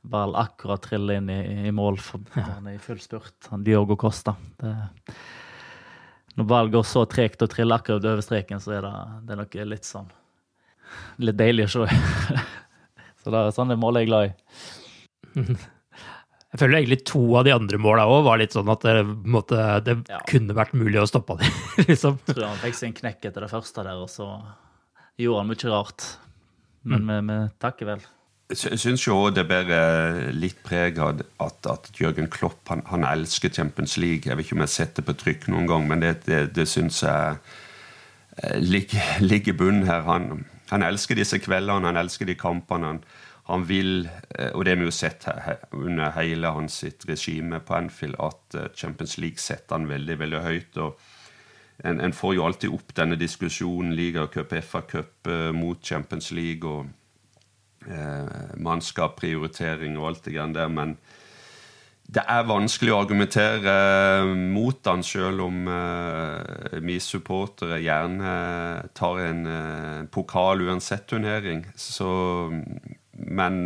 ball 0.04 0.36
akkurat 0.36 0.82
triller 0.84 1.22
inn 1.22 1.30
i, 1.32 1.68
i 1.68 1.72
mål 1.72 1.98
for 2.04 2.24
han 2.36 2.68
er 2.68 2.76
i 2.76 2.82
full 2.82 3.00
spurt. 3.00 3.38
Han 3.54 3.64
Diogo 3.64 3.96
Costa. 4.00 4.36
Det, 4.60 4.74
når 6.36 6.50
ball 6.50 6.72
går 6.74 6.84
så 6.88 7.06
tregt 7.10 7.46
og 7.46 7.52
triller 7.54 7.80
akkurat 7.80 8.06
over 8.10 8.26
streken, 8.26 8.60
så 8.60 8.76
er 8.78 8.84
det, 8.84 8.94
det 9.24 9.36
er 9.36 9.42
noe 9.44 9.70
litt 9.70 9.88
sånn 9.88 10.12
Litt 11.26 11.38
deilig 11.40 11.66
å 11.66 11.70
se. 11.74 11.86
så 13.24 13.32
det 13.34 13.40
er 13.40 13.56
sånne 13.56 13.78
mål 13.82 13.98
jeg 13.98 14.06
er 14.06 14.10
glad 14.12 14.28
i. 14.28 14.34
Jeg 16.54 16.60
føler 16.62 16.78
egentlig 16.78 17.00
to 17.10 17.22
av 17.40 17.48
de 17.48 17.54
andre 17.56 17.80
måla 17.82 18.04
òg 18.06 18.28
var 18.28 18.38
litt 18.38 18.54
sånn 18.54 18.70
at 18.70 18.84
det, 18.86 19.02
måtte, 19.26 19.58
det 19.88 19.96
ja. 20.12 20.20
kunne 20.30 20.54
vært 20.54 20.76
mulig 20.78 21.00
å 21.02 21.08
stoppe 21.10 21.40
dem. 21.40 21.56
liksom. 21.88 22.20
Tror 22.30 22.46
han 22.46 22.62
fikk 22.62 22.78
sin 22.78 22.94
knekk 22.94 23.26
etter 23.32 23.48
det 23.48 23.50
første 23.50 23.88
der, 23.88 24.04
og 24.04 24.12
så 24.12 24.28
gjorde 25.20 25.44
han 25.44 25.52
mye 25.52 25.72
rart. 25.72 26.10
Men 26.84 27.08
mm. 27.08 27.32
vi, 27.32 27.40
takker 27.64 27.90
vel. 27.94 28.06
Jeg 28.54 28.78
syns 28.82 29.06
jo 29.08 29.16
det 29.34 29.46
bærer 29.50 30.34
litt 30.36 30.60
preg 30.66 31.00
av 31.02 31.22
at, 31.42 31.70
at 31.70 31.88
Jørgen 31.98 32.28
Klopp 32.30 32.70
han, 32.70 32.84
han, 32.90 33.06
elsker 33.08 33.54
Champions 33.54 33.96
League. 33.98 34.28
Jeg 34.28 34.38
vet 34.38 34.46
ikke 34.46 34.58
om 34.58 34.64
jeg 34.66 34.70
har 34.70 34.76
sett 34.76 34.98
det 35.00 35.06
på 35.08 35.16
trykk 35.18 35.48
noen 35.54 35.70
gang, 35.70 35.88
men 35.90 36.04
det, 36.04 36.16
det, 36.28 36.42
det 36.58 36.68
syns 36.70 37.02
jeg 37.06 37.40
ligger, 38.60 39.22
ligger, 39.32 39.54
i 39.54 39.58
bunnen 39.58 39.88
her. 39.88 40.04
Han, 40.10 40.46
han, 40.70 40.86
elsker 40.86 41.18
disse 41.18 41.40
kveldene, 41.42 41.88
han 41.90 42.02
elsker 42.04 42.30
de 42.30 42.38
kampene. 42.38 42.92
Han, 42.92 43.02
han 43.50 43.66
vil, 43.68 44.10
eh, 44.38 44.52
og 44.54 44.66
det 44.66 44.76
har 44.76 44.84
vi 44.84 44.88
jo 44.88 44.96
sett 44.96 45.26
her, 45.28 45.66
under 45.76 46.14
hele 46.16 46.54
hans 46.56 46.84
regime 47.08 47.60
på 47.64 47.80
Anfield, 47.80 48.20
at 48.20 48.60
eh, 48.60 48.70
Champions 48.76 49.18
League 49.18 49.42
setter 49.42 49.80
han 49.80 49.90
veldig, 49.90 50.20
veldig 50.20 50.44
høyt. 50.46 50.78
og 50.78 51.00
en, 51.84 52.00
en, 52.00 52.14
får 52.14 52.36
jo 52.36 52.46
alltid 52.46 52.76
opp 52.76 52.94
denne 52.96 53.18
diskusjonen 53.20 53.96
ligacup, 53.98 54.54
FA-cup 54.62 55.28
eh, 55.28 55.50
mot 55.56 55.82
Champions 55.84 56.32
League 56.32 56.70
og 56.70 56.86
eh, 57.90 58.54
mannskap, 58.62 59.18
prioritering 59.20 59.98
og 59.98 60.12
alt 60.12 60.26
det 60.28 60.36
greiene 60.38 60.58
der, 60.60 60.72
men 60.72 60.98
det 62.14 62.22
er 62.30 62.46
vanskelig 62.46 62.92
å 62.94 63.00
argumentere 63.02 63.74
eh, 63.74 64.32
mot 64.54 64.90
han, 64.90 65.04
selv 65.08 65.48
om 65.48 65.68
eh, 65.72 66.80
vi 66.84 67.00
supportere 67.02 67.80
gjerne 67.82 68.34
tar 68.98 69.22
en 69.24 69.44
eh, 69.50 70.00
pokal 70.14 70.66
uansett 70.68 71.08
turnering. 71.10 71.64
Så, 71.80 72.10
men 73.14 73.62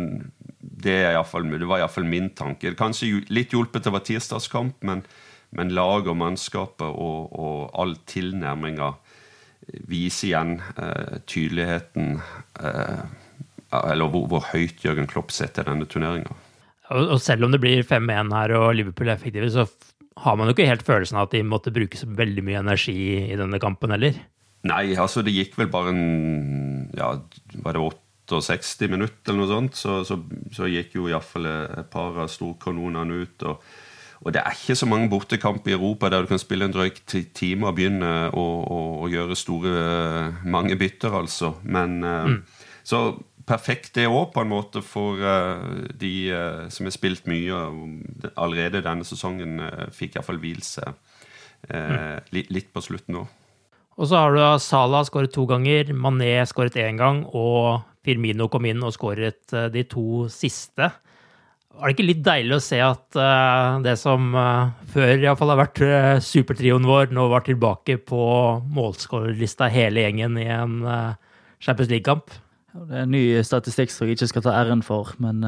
det, 0.60 1.00
er 1.10 1.18
i 1.18 1.24
fall, 1.26 1.50
det 1.50 1.68
var 1.68 1.82
iallfall 1.82 2.08
min 2.08 2.30
tanke. 2.38 2.76
Kanskje 2.78 3.24
litt 3.28 3.52
hjulpet 3.52 3.84
det 3.84 3.94
var 3.94 4.06
tirsdagskamp, 4.06 4.80
men 4.86 5.02
men 5.56 5.72
laget 5.72 6.10
og 6.12 6.18
mannskapet 6.20 6.88
og, 6.88 7.32
og 7.32 7.78
all 7.80 7.94
tilnærminga 8.08 8.92
viser 9.88 10.30
igjen 10.30 10.58
eh, 10.80 11.18
tydeligheten 11.28 12.18
eh, 12.62 13.00
Eller 13.82 14.08
hvor, 14.08 14.26
hvor, 14.30 14.46
høyt 14.52 14.84
Jørgen 14.84 15.08
Klopp 15.10 15.32
setter 15.34 15.66
denne 15.68 15.84
turneringa. 15.88 16.32
Og 16.88 17.18
selv 17.20 17.44
om 17.44 17.52
det 17.52 17.60
blir 17.60 17.84
5-1 17.84 18.32
her 18.32 18.54
og 18.56 18.70
Liverpool 18.78 19.10
er 19.10 19.18
effektive, 19.18 19.50
så 19.52 19.66
har 20.24 20.38
man 20.38 20.48
jo 20.48 20.54
ikke 20.54 20.70
helt 20.70 20.86
følelsen 20.86 21.18
av 21.18 21.28
at 21.28 21.34
de 21.36 21.42
måtte 21.44 21.72
bruke 21.74 22.00
så 22.00 22.08
veldig 22.08 22.44
mye 22.46 22.62
energi 22.62 22.96
i 23.28 23.36
denne 23.36 23.60
kampen, 23.60 23.92
heller? 23.92 24.16
Nei, 24.68 24.96
altså 24.98 25.22
det 25.22 25.36
gikk 25.36 25.58
vel 25.60 25.68
bare 25.70 25.92
en 25.92 26.88
ja, 26.96 27.12
Var 27.62 27.76
det 27.76 27.84
68 28.32 28.88
minutter 28.90 29.34
eller 29.34 29.44
noe 29.44 29.52
sånt? 29.52 29.76
Så, 29.78 30.00
så, 30.08 30.16
så 30.54 30.70
gikk 30.72 30.96
jo 30.96 31.06
iallfall 31.12 31.46
et 31.52 31.92
par 31.92 32.16
av 32.24 32.32
storkanonene 32.32 33.20
ut. 33.22 33.46
og 33.52 33.62
og 34.18 34.34
det 34.34 34.42
er 34.42 34.56
ikke 34.56 34.74
så 34.78 34.86
mange 34.90 35.08
bortekamper 35.12 35.70
i 35.70 35.76
Europa 35.76 36.10
der 36.10 36.24
du 36.24 36.30
kan 36.30 36.40
spille 36.42 36.66
en 36.66 36.74
drøy 36.74 36.90
time 37.34 37.68
og 37.68 37.76
begynne 37.78 38.12
å, 38.34 38.44
å, 38.66 38.78
å, 39.04 39.10
gjøre 39.12 39.36
store 39.38 39.74
mange 40.44 40.76
bytter, 40.80 41.14
altså. 41.14 41.54
Men 41.62 42.00
mm. 42.02 42.38
Så 42.88 43.02
perfekt 43.48 43.94
det 43.98 44.06
òg, 44.08 44.30
på 44.32 44.42
en 44.42 44.48
måte, 44.48 44.80
for 44.84 45.20
de 46.00 46.12
som 46.72 46.88
har 46.88 46.94
spilt 46.94 47.26
mye 47.28 47.58
allerede 48.32 48.80
denne 48.84 49.04
sesongen, 49.04 49.60
fikk 49.92 50.16
iallfall 50.16 50.40
hvile 50.40 50.64
seg 50.64 50.96
mm. 51.68 52.32
litt 52.32 52.72
på 52.72 52.84
slutten 52.84 53.20
òg. 53.20 53.34
Og 53.98 54.08
så 54.08 54.22
har 54.22 54.32
du 54.32 54.40
Salah 54.62 55.04
skåret 55.04 55.34
to 55.34 55.44
ganger, 55.50 55.92
Mané 55.92 56.32
skåret 56.48 56.78
én 56.80 56.96
gang, 57.00 57.24
og 57.26 57.82
Firmino 58.06 58.46
kom 58.48 58.68
inn 58.70 58.84
og 58.86 58.94
skåret 58.96 59.56
de 59.74 59.84
to 59.90 60.24
siste. 60.32 60.88
Var 61.78 61.86
det 61.86 61.94
ikke 61.94 62.08
litt 62.08 62.22
deilig 62.26 62.56
å 62.56 62.62
se 62.62 62.78
at 62.82 63.16
uh, 63.18 63.78
det 63.84 63.94
som 64.00 64.32
uh, 64.34 64.70
før 64.90 65.12
iallfall 65.14 65.52
har 65.52 65.60
vært 65.60 65.80
uh, 65.84 66.16
supertrioen 66.24 66.86
vår, 66.88 67.12
nå 67.14 67.28
var 67.30 67.44
tilbake 67.46 68.00
på 68.08 68.22
målskårerlista 68.74 69.68
hele 69.70 70.02
gjengen 70.02 70.34
i 70.42 70.48
en 70.50 70.80
uh, 70.82 71.12
Champions 71.62 71.92
League-kamp? 71.92 72.34
Det 72.74 72.96
er 72.96 73.04
en 73.04 73.14
ny 73.14 73.22
statistikk 73.46 73.94
som 73.94 74.08
jeg 74.08 74.18
ikke 74.18 74.30
skal 74.32 74.44
ta 74.48 74.56
æren 74.58 74.82
for, 74.86 75.12
men 75.22 75.46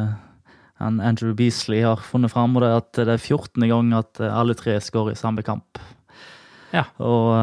Andrew 0.80 1.34
Beasley 1.36 1.82
har 1.84 2.00
funnet 2.02 2.32
fram 2.32 2.54
og 2.56 2.64
det 2.64 2.70
at 2.78 3.02
det 3.10 3.16
er 3.16 3.20
14. 3.20 3.66
gang 3.68 3.90
at 3.98 4.22
alle 4.24 4.56
tre 4.58 4.78
skårer 4.82 5.12
i 5.12 5.18
samme 5.20 5.44
kamp. 5.46 5.78
Ja. 6.72 6.86
Og 7.04 7.34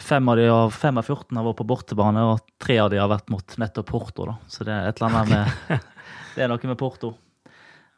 fem 0.00 0.30
av, 0.30 0.38
de, 0.40 0.48
fem 0.74 0.98
av 0.98 1.06
14 1.06 1.36
har 1.36 1.46
vært 1.46 1.60
på 1.60 1.68
bortebane, 1.68 2.24
og 2.30 2.46
tre 2.62 2.78
av 2.82 2.90
de 2.94 3.02
har 3.02 3.10
vært 3.12 3.30
mot 3.34 3.58
nettopp 3.60 3.90
Porto. 3.90 4.30
Da. 4.30 4.38
Så 4.50 4.66
det 4.66 4.74
er 4.74 4.88
et 4.88 5.02
eller 5.02 5.20
annet 5.20 5.34
med 5.34 5.84
Det 6.34 6.42
er 6.42 6.50
noe 6.50 6.66
med 6.66 6.78
Porto. 6.80 7.12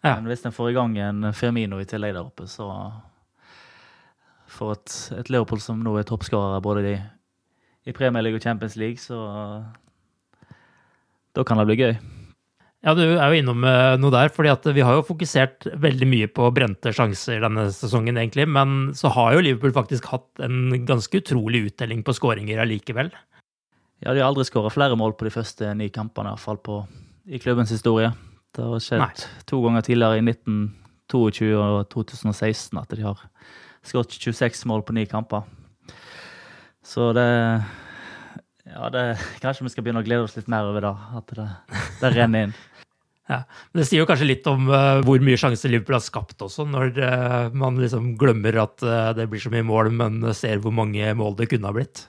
Ja. 0.07 0.17
Men 0.21 0.31
hvis 0.31 0.45
en 0.47 0.55
får 0.55 0.71
i 0.71 0.77
gang 0.77 0.97
en 1.03 1.31
Firmino 1.35 1.81
i 1.83 1.89
tillegg 1.89 2.15
der 2.15 2.25
oppe, 2.25 2.47
så 2.51 2.71
For 4.57 4.77
et, 4.77 4.93
et 5.19 5.31
Leopold 5.33 5.61
som 5.61 5.81
nå 5.83 5.97
er 5.99 6.07
toppskårer 6.07 6.63
både 6.65 6.85
i, 6.89 6.99
i 7.91 7.95
Premier 7.97 8.23
League 8.23 8.39
og 8.39 8.45
Champions 8.45 8.77
League, 8.81 9.03
så 9.03 9.19
da 11.37 11.45
kan 11.45 11.59
det 11.61 11.67
bli 11.69 11.77
gøy. 11.83 11.97
Ja, 12.87 12.93
du 12.95 13.03
er 13.03 13.33
jo 13.33 13.41
innom 13.41 13.65
eh, 13.67 13.97
noe 13.99 14.15
der, 14.15 14.31
fordi 14.31 14.73
vi 14.77 14.85
har 14.87 14.95
jo 14.95 15.07
fokusert 15.09 15.67
veldig 15.83 16.07
mye 16.09 16.29
på 16.31 16.47
brente 16.55 16.93
sjanser 16.95 17.43
denne 17.43 17.67
sesongen, 17.75 18.17
egentlig. 18.21 18.47
Men 18.47 18.93
så 18.95 19.11
har 19.13 19.35
jo 19.35 19.43
Liverpool 19.43 19.75
faktisk 19.75 20.07
hatt 20.13 20.45
en 20.47 20.71
ganske 20.87 21.19
utrolig 21.19 21.65
uttelling 21.73 22.05
på 22.07 22.15
skåringer 22.15 22.63
allikevel. 22.63 23.11
Ja, 24.05 24.13
de 24.13 24.21
har 24.21 24.29
aldri 24.29 24.47
skåra 24.47 24.71
flere 24.71 24.97
mål 24.99 25.17
på 25.19 25.27
de 25.27 25.35
første 25.35 25.73
ni 25.75 25.91
kampene, 25.91 26.37
iallfall 26.37 26.61
i 27.27 27.41
klubbens 27.43 27.75
historie. 27.75 28.13
Det 28.57 28.65
har 28.65 28.81
skjedd 28.81 29.03
Nei. 29.03 29.31
to 29.49 29.61
ganger 29.65 29.85
tidligere, 29.85 30.21
i 30.21 30.25
1922 30.25 31.51
og 31.61 31.81
2016, 31.93 32.79
at 32.81 32.95
de 32.97 33.05
har 33.05 33.21
skåret 33.87 34.17
26 34.17 34.65
mål 34.71 34.85
på 34.87 34.97
ni 34.97 35.05
kamper. 35.11 35.45
Så 36.87 37.13
det 37.17 37.27
Ja, 38.67 38.89
det, 38.91 39.19
kanskje 39.43 39.67
vi 39.67 39.71
skal 39.71 39.85
begynne 39.87 40.03
å 40.03 40.07
glede 40.07 40.27
oss 40.27 40.35
litt 40.39 40.49
mer 40.51 40.67
over 40.67 40.83
det. 40.83 40.95
At 41.21 41.37
det, 41.37 41.51
det 42.01 42.17
renner 42.17 42.49
inn. 42.49 42.57
Ja, 43.27 43.41
men 43.73 43.81
Det 43.81 43.89
sier 43.89 44.05
jo 44.05 44.07
kanskje 44.07 44.29
litt 44.29 44.45
om 44.47 44.69
uh, 44.71 45.01
hvor 45.03 45.19
mye 45.19 45.35
sjanser 45.35 45.73
Liverpool 45.73 45.97
har 45.97 46.03
skapt 46.05 46.45
også, 46.47 46.63
når 46.71 46.93
uh, 46.95 47.49
man 47.59 47.75
liksom 47.83 48.13
glemmer 48.21 48.55
at 48.63 48.85
uh, 48.87 49.11
det 49.19 49.27
blir 49.33 49.43
så 49.43 49.51
mye 49.51 49.67
mål, 49.67 49.91
men 49.99 50.21
ser 50.31 50.61
hvor 50.63 50.71
mange 50.71 51.11
mål 51.19 51.35
det 51.41 51.49
kunne 51.51 51.67
ha 51.67 51.75
blitt. 51.75 52.05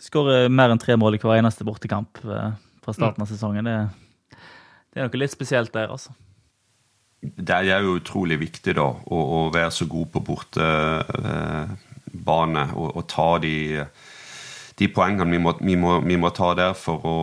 Skårer 0.00 0.48
mer 0.48 0.72
enn 0.72 0.80
tre 0.80 0.96
mål 0.96 1.18
i 1.18 1.20
hver 1.20 1.42
eneste 1.42 1.66
bortekamp 1.68 2.22
fra 2.24 2.94
starten 2.96 3.26
av 3.26 3.28
sesongen. 3.28 3.68
Det 3.68 3.74
er 3.82 3.92
det 4.96 5.02
er 5.04 5.10
noe 5.10 5.18
litt 5.20 5.28
spesielt 5.34 5.74
der, 5.74 5.90
altså. 5.92 6.14
Det 7.20 7.52
er 7.52 7.84
jo 7.84 7.98
utrolig 7.98 8.38
viktig 8.40 8.72
da, 8.78 8.86
å, 8.88 9.18
å 9.36 9.52
være 9.52 9.68
så 9.74 9.84
god 9.92 10.08
på 10.14 10.20
bortebane 10.24 11.74
eh, 12.64 12.72
og, 12.72 12.96
og, 12.96 13.04
ta 13.12 13.38
de, 13.42 13.84
de 14.80 14.88
poengene 14.88 15.32
vi 15.34 15.40
må, 15.44 15.52
vi, 15.60 15.76
må, 15.80 16.00
vi 16.00 16.16
må, 16.20 16.30
ta 16.32 16.54
der 16.56 16.72
for 16.80 17.04
å 17.04 17.16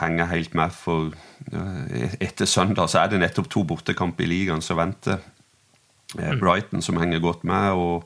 henge 0.00 0.26
helt 0.32 0.54
med. 0.58 0.74
For 0.74 1.14
eh, 1.52 2.18
etter 2.18 2.46
søndag 2.50 2.90
så 2.90 3.04
er 3.04 3.08
det 3.12 3.22
nettopp 3.22 3.46
to 3.54 3.62
bortekamper 3.70 4.26
i 4.26 4.32
ligaen 4.34 4.62
som 4.66 4.82
venter. 4.82 5.18
Eh, 6.18 6.32
mm. 6.34 6.42
Brighton 6.42 6.82
som 6.82 6.98
henger 6.98 7.22
godt 7.22 7.46
med. 7.46 7.70
og 7.78 8.02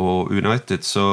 og 0.00 0.30
United, 0.32 0.84
så, 0.88 1.06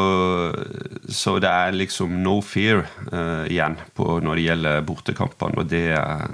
så, 1.12 1.36
det 1.44 1.50
er 1.52 1.76
liksom 1.76 2.22
no 2.24 2.38
fear 2.46 2.86
uh, 3.12 3.44
igjen 3.44 3.76
når 3.98 4.40
det 4.40 4.46
gjelder 4.46 4.86
bortekampene. 4.88 5.60
Og 5.60 5.68
det 5.68 5.90
er 5.98 6.30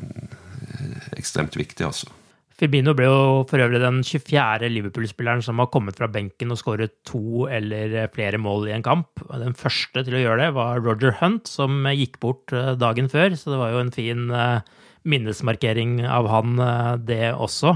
ekstremt 1.17 1.58
viktig, 1.58 1.88
altså. 1.88 2.12
Firmino 2.54 2.93
ble 2.93 3.08
jo 3.10 3.21
for 3.49 3.63
øvrig 3.63 3.82
den 3.82 4.04
24. 4.06 4.69
Liverpool-spilleren 4.69 5.41
som 5.41 5.58
har 5.60 5.71
kommet 5.73 5.97
fra 5.97 6.08
benken 6.12 6.54
og 6.54 6.60
skåret 6.62 6.93
to 7.10 7.47
eller 7.49 7.95
flere 8.13 8.38
mål 8.38 8.69
i 8.69 8.76
en 8.76 8.86
kamp. 8.86 9.23
Den 9.41 9.58
første 9.58 10.06
til 10.06 10.19
å 10.19 10.21
gjøre 10.21 10.45
det 10.45 10.54
var 10.56 10.84
Roger 10.86 11.17
Hunt, 11.17 11.49
som 11.49 11.82
gikk 11.89 12.21
bort 12.21 12.54
dagen 12.78 13.10
før. 13.10 13.34
Så 13.34 13.56
det 13.56 13.60
var 13.60 13.73
jo 13.73 13.82
en 13.82 13.93
fin 13.95 14.30
minnesmarkering 15.04 16.04
av 16.06 16.30
han, 16.30 16.62
det 17.10 17.34
også. 17.34 17.73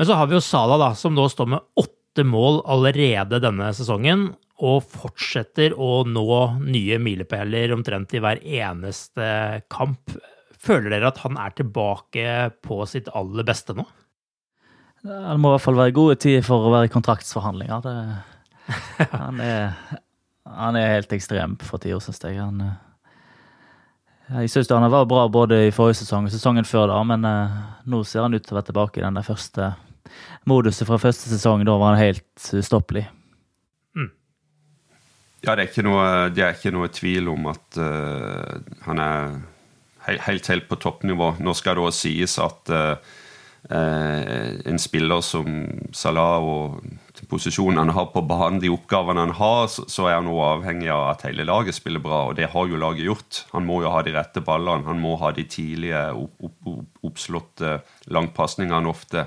Men 0.00 0.08
så 0.08 0.16
har 0.16 0.30
vi 0.30 0.38
jo 0.38 0.42
Sala, 0.42 0.80
da, 0.80 0.94
som 0.98 1.12
nå 1.14 1.28
står 1.28 1.52
med 1.52 1.68
åtte 1.78 2.01
åtte 2.12 2.24
mål 2.28 2.60
allerede 2.68 3.40
denne 3.40 3.70
sesongen 3.72 4.34
og 4.62 4.84
fortsetter 4.84 5.72
å 5.74 6.04
nå 6.04 6.60
nye 6.60 6.98
milepæler 7.00 7.72
omtrent 7.72 8.12
i 8.14 8.20
hver 8.20 8.38
eneste 8.44 9.62
kamp. 9.72 10.12
Føler 10.60 10.92
dere 10.92 11.08
at 11.08 11.22
han 11.24 11.38
er 11.40 11.54
tilbake 11.56 12.50
på 12.62 12.84
sitt 12.86 13.08
aller 13.16 13.46
beste 13.48 13.74
nå? 13.74 13.86
Det 15.02 15.38
må 15.40 15.50
i 15.50 15.54
hvert 15.56 15.64
fall 15.64 15.80
være 15.80 15.94
gode 15.96 16.18
tider 16.20 16.44
for 16.46 16.68
å 16.68 16.70
være 16.70 16.90
i 16.90 16.92
kontraktsforhandlinger. 16.92 17.80
Det, 17.82 17.96
han, 19.16 19.40
er, 19.40 19.72
han, 20.46 20.76
er, 20.78 20.92
helt 20.92 21.16
ekstrem 21.16 21.56
for 21.64 21.82
tida, 21.82 21.98
syns 21.98 22.22
jeg. 22.22 22.36
Han, 22.38 22.60
jeg 24.36 24.52
syns 24.52 24.70
han 24.70 24.86
var 24.92 25.08
bra 25.10 25.24
både 25.32 25.64
i 25.64 25.72
forrige 25.74 26.04
sesong 26.04 26.28
og 26.28 26.36
sesongen 26.36 26.68
før, 26.68 26.92
da, 26.92 27.00
men 27.08 27.26
uh, 27.26 27.56
nå 27.88 28.04
ser 28.06 28.28
han 28.28 28.36
ut 28.36 28.44
til 28.44 28.54
å 28.54 28.60
være 28.60 28.68
tilbake 28.70 29.02
i 29.02 29.06
den 29.08 29.18
første 29.26 29.72
moduset 30.48 30.86
fra 30.88 30.98
første 31.00 31.30
sesong. 31.30 31.64
Da 31.66 31.76
var 31.80 31.94
han 31.94 32.02
helt 32.02 32.48
ustoppelig. 32.58 33.06
Mm. 33.96 34.10
Ja, 35.44 35.54
det 35.54 35.58
er, 35.58 35.68
ikke 35.70 35.86
noe, 35.86 36.04
det 36.34 36.46
er 36.46 36.56
ikke 36.56 36.74
noe 36.74 36.90
tvil 36.92 37.30
om 37.32 37.50
at 37.52 37.80
uh, 37.80 38.60
han 38.86 39.02
er 39.02 39.40
helt, 40.08 40.48
helt 40.50 40.68
på 40.70 40.80
toppnivå. 40.82 41.34
Nå 41.42 41.54
skal 41.58 41.78
det 41.78 41.86
også 41.88 42.06
sies 42.08 42.38
at 42.42 42.72
uh, 42.74 43.18
en 43.70 44.78
spiller 44.82 45.20
som 45.22 45.46
Salah 45.94 46.42
og 46.42 46.80
posisjonen 47.30 47.78
han 47.78 47.92
har 47.94 48.08
på 48.12 48.22
banen, 48.26 48.60
de 48.60 48.70
oppgavene 48.72 49.22
han 49.22 49.34
har, 49.38 49.68
så 49.70 50.08
er 50.08 50.18
han 50.18 50.28
også 50.30 50.48
avhengig 50.56 50.90
av 50.92 51.04
at 51.12 51.24
hele 51.28 51.46
laget 51.46 51.76
spiller 51.76 52.02
bra. 52.02 52.24
Og 52.28 52.36
det 52.38 52.50
har 52.52 52.68
jo 52.68 52.80
laget 52.80 53.06
gjort. 53.06 53.42
Han 53.52 53.66
må 53.68 53.80
jo 53.84 53.92
ha 53.94 54.02
de 54.04 54.14
rette 54.16 54.42
ballene. 54.44 54.86
Han 54.88 55.00
må 55.00 55.14
ha 55.22 55.32
de 55.36 55.46
tidlige, 55.48 56.04
opp, 56.18 56.34
opp, 56.42 57.02
oppslåtte 57.06 57.78
langpasningene 58.12 58.90
ofte 58.90 59.26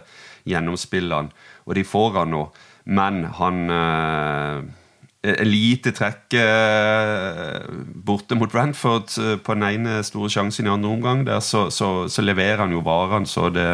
gjennomspillene. 0.49 1.31
Og 1.65 1.77
de 1.77 1.85
får 1.87 2.17
han 2.19 2.33
nå. 2.35 2.47
Men 2.85 3.23
han 3.39 3.61
eh, 3.73 5.45
lite 5.45 5.93
trekk 5.97 6.35
eh, 6.37 7.63
borte 8.05 8.37
mot 8.37 8.53
Ranford 8.53 9.15
eh, 9.21 9.37
på 9.41 9.55
den 9.57 9.65
ene 9.71 10.03
store 10.05 10.29
sjansen 10.29 10.69
i 10.69 10.73
andre 10.73 10.91
omgang. 10.91 11.23
Der 11.25 11.41
så, 11.41 11.71
så, 11.73 12.09
så 12.11 12.25
leverer 12.25 12.65
han 12.65 12.75
jo 12.75 12.85
varene 12.85 13.29
så 13.29 13.49
det 13.49 13.69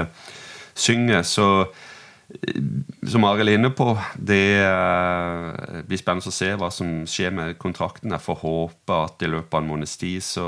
synger. 0.81 1.25
Så 1.27 1.47
eh, 1.63 2.61
som 3.07 3.25
Arild 3.29 3.53
er 3.53 3.59
inne 3.59 3.73
på, 3.75 3.93
det 4.17 4.45
eh, 4.61 5.81
blir 5.87 6.01
spennende 6.01 6.31
å 6.31 6.37
se 6.37 6.53
hva 6.57 6.71
som 6.73 7.01
skjer 7.09 7.35
med 7.37 7.59
kontrakten. 7.61 8.13
Jeg 8.15 8.25
får 8.27 8.41
håpe 8.45 9.03
at 9.09 9.25
i 9.25 9.31
løpet 9.31 9.53
av 9.53 9.63
en 9.63 9.71
måneds 9.73 9.97
tid 10.01 10.25
så, 10.25 10.47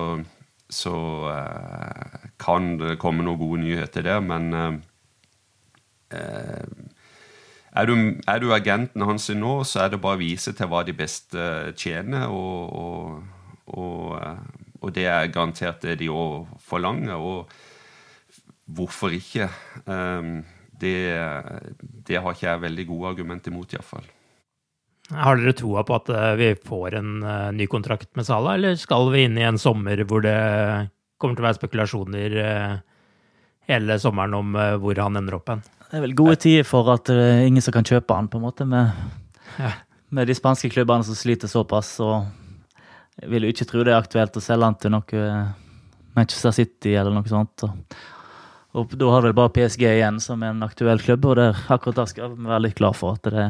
så 0.70 0.98
eh, 1.34 2.32
kan 2.42 2.76
det 2.82 2.98
komme 3.02 3.26
noen 3.26 3.42
gode 3.42 3.64
nyheter 3.66 4.10
der. 4.10 4.26
Men 4.26 4.82
Eh, 6.14 6.66
er 7.74 7.86
du, 7.90 7.94
er 8.28 8.40
du, 8.40 8.52
agenten 8.54 9.02
hans 9.02 9.30
nå, 9.34 9.54
så 9.66 9.86
er 9.86 9.94
det 9.94 10.02
bare 10.02 10.20
å 10.20 10.22
vise 10.22 10.54
til 10.54 10.70
hva 10.70 10.84
de 10.86 10.94
beste 10.98 11.74
tjener. 11.80 12.30
Og, 12.30 12.74
og, 12.78 13.24
og, 13.74 14.18
eh, 14.20 14.74
og 14.82 14.94
det 14.96 15.08
er 15.10 15.32
garantert 15.34 15.82
det 15.86 15.98
de 16.04 16.12
òg 16.14 16.52
forlanger. 16.62 17.18
Og 17.18 17.50
hvorfor 18.70 19.14
ikke? 19.16 19.50
Um, 19.86 20.44
det, 20.80 20.96
det 22.08 22.20
har 22.20 22.36
ikke 22.36 22.48
jeg 22.50 22.64
veldig 22.64 22.86
gode 22.90 23.14
argument 23.14 23.48
imot, 23.48 23.76
iallfall. 23.76 24.06
Har 25.14 25.38
dere 25.38 25.54
troa 25.56 25.84
på 25.84 25.96
at 25.98 26.10
eh, 26.16 26.30
vi 26.40 26.50
får 26.64 26.96
en 26.96 27.12
uh, 27.26 27.52
ny 27.56 27.68
kontrakt 27.72 28.10
med 28.16 28.26
Sala, 28.28 28.56
eller 28.56 28.78
skal 28.80 29.10
vi 29.12 29.26
inn 29.28 29.38
i 29.38 29.46
en 29.46 29.60
sommer 29.60 30.00
hvor 30.08 30.24
det 30.24 30.36
kommer 31.20 31.36
til 31.36 31.44
å 31.44 31.48
være 31.50 31.60
spekulasjoner 31.60 32.38
uh, 32.40 32.78
hele 33.70 33.98
sommeren 34.00 34.36
om 34.38 34.56
uh, 34.56 34.76
hvor 34.82 35.00
han 35.04 35.20
ender 35.20 35.38
opp 35.38 35.52
hen? 35.52 35.64
Det 35.90 36.00
er 36.00 36.06
vel 36.08 36.16
gode 36.18 36.38
tider 36.42 36.68
for 36.68 36.88
at 36.96 37.12
det 37.12 37.20
er 37.20 37.44
ingen 37.50 37.64
som 37.64 37.76
kan 37.76 37.88
kjøpe 37.88 38.16
han, 38.16 38.32
på 38.32 38.40
en 38.40 38.48
måte, 38.48 38.68
med, 38.68 38.96
Ja. 39.60 39.76
med 40.10 40.32
de 40.32 40.36
spanske 40.40 40.72
klubbene 40.74 41.06
som 41.06 41.20
sliter 41.20 41.52
såpass. 41.52 41.92
Og 42.02 42.24
jeg 43.20 43.30
vil 43.30 43.46
jo 43.46 43.54
ikke 43.54 43.68
tro 43.70 43.84
det 43.84 43.94
er 43.94 44.00
aktuelt 44.00 44.40
å 44.40 44.42
selge 44.42 44.72
han 44.72 44.80
til 44.80 44.96
noe 44.96 45.28
Manchester 46.16 46.56
City 46.56 46.96
eller 46.96 47.14
noe 47.14 47.30
sånt. 47.30 47.68
Og, 47.68 48.00
og 48.74 48.94
da 48.98 49.10
har 49.14 49.26
vel 49.26 49.36
bare 49.38 49.54
PSG 49.54 49.84
igjen 49.86 50.20
som 50.24 50.44
en 50.44 50.64
aktuell 50.66 51.02
klubb, 51.02 51.26
og 51.30 51.38
det, 51.38 51.50
akkurat 51.74 52.02
der 52.02 52.10
skal 52.10 52.34
vi 52.34 52.50
være 52.50 52.68
litt 52.68 52.78
glad 52.80 52.98
for 52.98 53.20
at 53.20 53.30
det, 53.30 53.48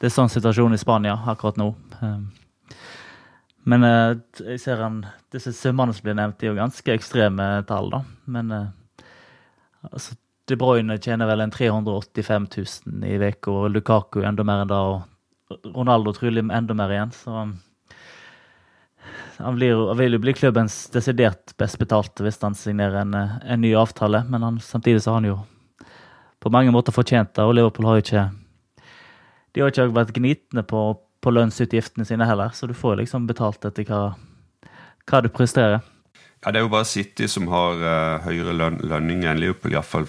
det 0.00 0.08
er 0.08 0.14
sånn 0.14 0.32
situasjon 0.32 0.76
i 0.76 0.80
Spania 0.80 1.18
akkurat 1.28 1.60
nå. 1.60 1.74
Um, 2.00 2.30
Men 3.68 3.84
eh, 3.84 4.16
jeg 4.54 4.60
ser 4.62 4.80
han, 4.80 5.02
disse 5.32 5.52
summene 5.56 5.92
som 5.94 6.06
blir 6.06 6.16
nevnt, 6.18 6.42
er 6.42 6.52
jo 6.52 6.58
ganske 6.58 6.94
ekstreme 6.94 7.48
tall, 7.68 7.90
da. 7.92 8.02
Men 8.32 8.52
eh, 8.56 9.04
altså, 9.90 10.16
De 10.48 10.56
Bruyne 10.58 10.96
tjener 10.98 11.28
vel 11.30 11.44
en 11.44 11.52
385 11.54 12.48
000 12.56 13.04
i 13.06 13.18
uka, 13.20 13.52
og 13.52 13.70
Lukaku 13.70 14.22
enda 14.26 14.46
mer 14.46 14.64
enn 14.64 14.72
det. 14.72 14.80
Og 14.80 15.76
Ronaldo 15.76 16.14
trolig 16.16 16.42
enda 16.46 16.74
mer 16.74 16.90
igjen. 16.94 17.12
Så 17.14 17.44
han, 19.42 19.56
blir, 19.56 19.76
han 19.88 19.98
vil 19.98 20.16
jo 20.16 20.20
bli 20.22 20.34
klubbens 20.36 20.82
desidert 20.94 21.54
best 21.58 21.78
betalte 21.80 22.24
hvis 22.24 22.40
han 22.42 22.56
signerer 22.58 23.02
en, 23.02 23.14
eh, 23.14 23.36
en 23.54 23.62
ny 23.62 23.74
avtale. 23.78 24.24
Men 24.28 24.42
han, 24.46 24.60
samtidig 24.60 25.02
så 25.02 25.14
har 25.14 25.22
han 25.22 25.30
jo 25.30 25.38
på 26.40 26.52
mange 26.52 26.72
måter 26.72 26.94
fortjent 26.96 27.34
det, 27.36 27.44
og 27.44 27.54
Liverpool 27.56 27.88
har 27.88 27.98
jo 27.98 28.06
ikke 28.06 28.26
De 29.50 29.60
har 29.60 29.72
ikke 29.72 29.90
vært 29.92 30.12
gnitne 30.14 30.62
på, 30.62 30.80
på 31.20 31.30
lønnsutgiftene 31.34 32.06
sine 32.06 32.26
heller, 32.26 32.52
så 32.54 32.68
du 32.70 32.74
får 32.74 33.00
liksom 33.00 33.26
betalt 33.26 33.64
etter 33.66 33.88
hva, 33.88 34.12
hva 35.10 35.20
du 35.24 35.28
presterer. 35.28 35.80
Ja, 36.44 36.52
Det 36.52 36.60
er 36.60 36.64
jo 36.64 36.72
bare 36.72 36.86
City 36.86 37.26
som 37.28 37.48
har 37.50 37.82
uh, 37.82 38.22
høyere 38.24 38.54
løn 38.54 38.78
lønning 38.86 39.26
enn 39.26 39.40
Liverpool, 39.42 39.74
iallfall 39.74 40.06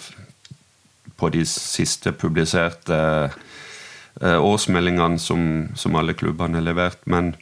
på 1.17 1.31
de 1.33 1.41
siste 1.49 2.13
publiserte 2.13 2.99
uh, 3.31 4.39
årsmeldingene 4.39 5.19
som, 5.19 5.41
som, 5.75 5.97
alle 5.97 6.13
klubbene 6.13 6.61
har 6.61 6.67
levert. 6.69 7.01
Men 7.05 7.33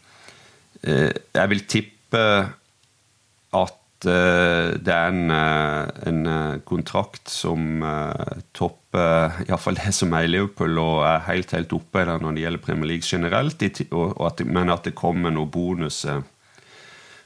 jeg 0.84 1.52
vil 1.52 1.66
tippe 1.68 2.24
at 3.60 3.76
det 4.00 4.94
er 4.94 5.10
en, 5.12 5.32
en, 6.08 6.28
kontrakt 6.64 7.28
som 7.28 7.82
topper 8.56 9.42
iallfall 9.44 9.76
det 9.76 9.92
som 9.98 10.14
er 10.16 10.24
i 10.24 10.30
Liverpool, 10.32 10.78
og 10.80 11.02
er 11.04 11.26
helt 11.26 11.52
helt 11.52 11.76
oppe 11.76 12.06
der 12.08 12.24
når 12.24 12.38
det 12.38 12.46
gjelder 12.46 12.64
Premier 12.64 12.92
League 12.94 13.04
generelt, 13.04 13.66
men 14.48 14.72
at 14.72 14.88
det 14.88 14.96
kommer 14.96 15.36
noen 15.36 15.52
bonuser 15.52 16.24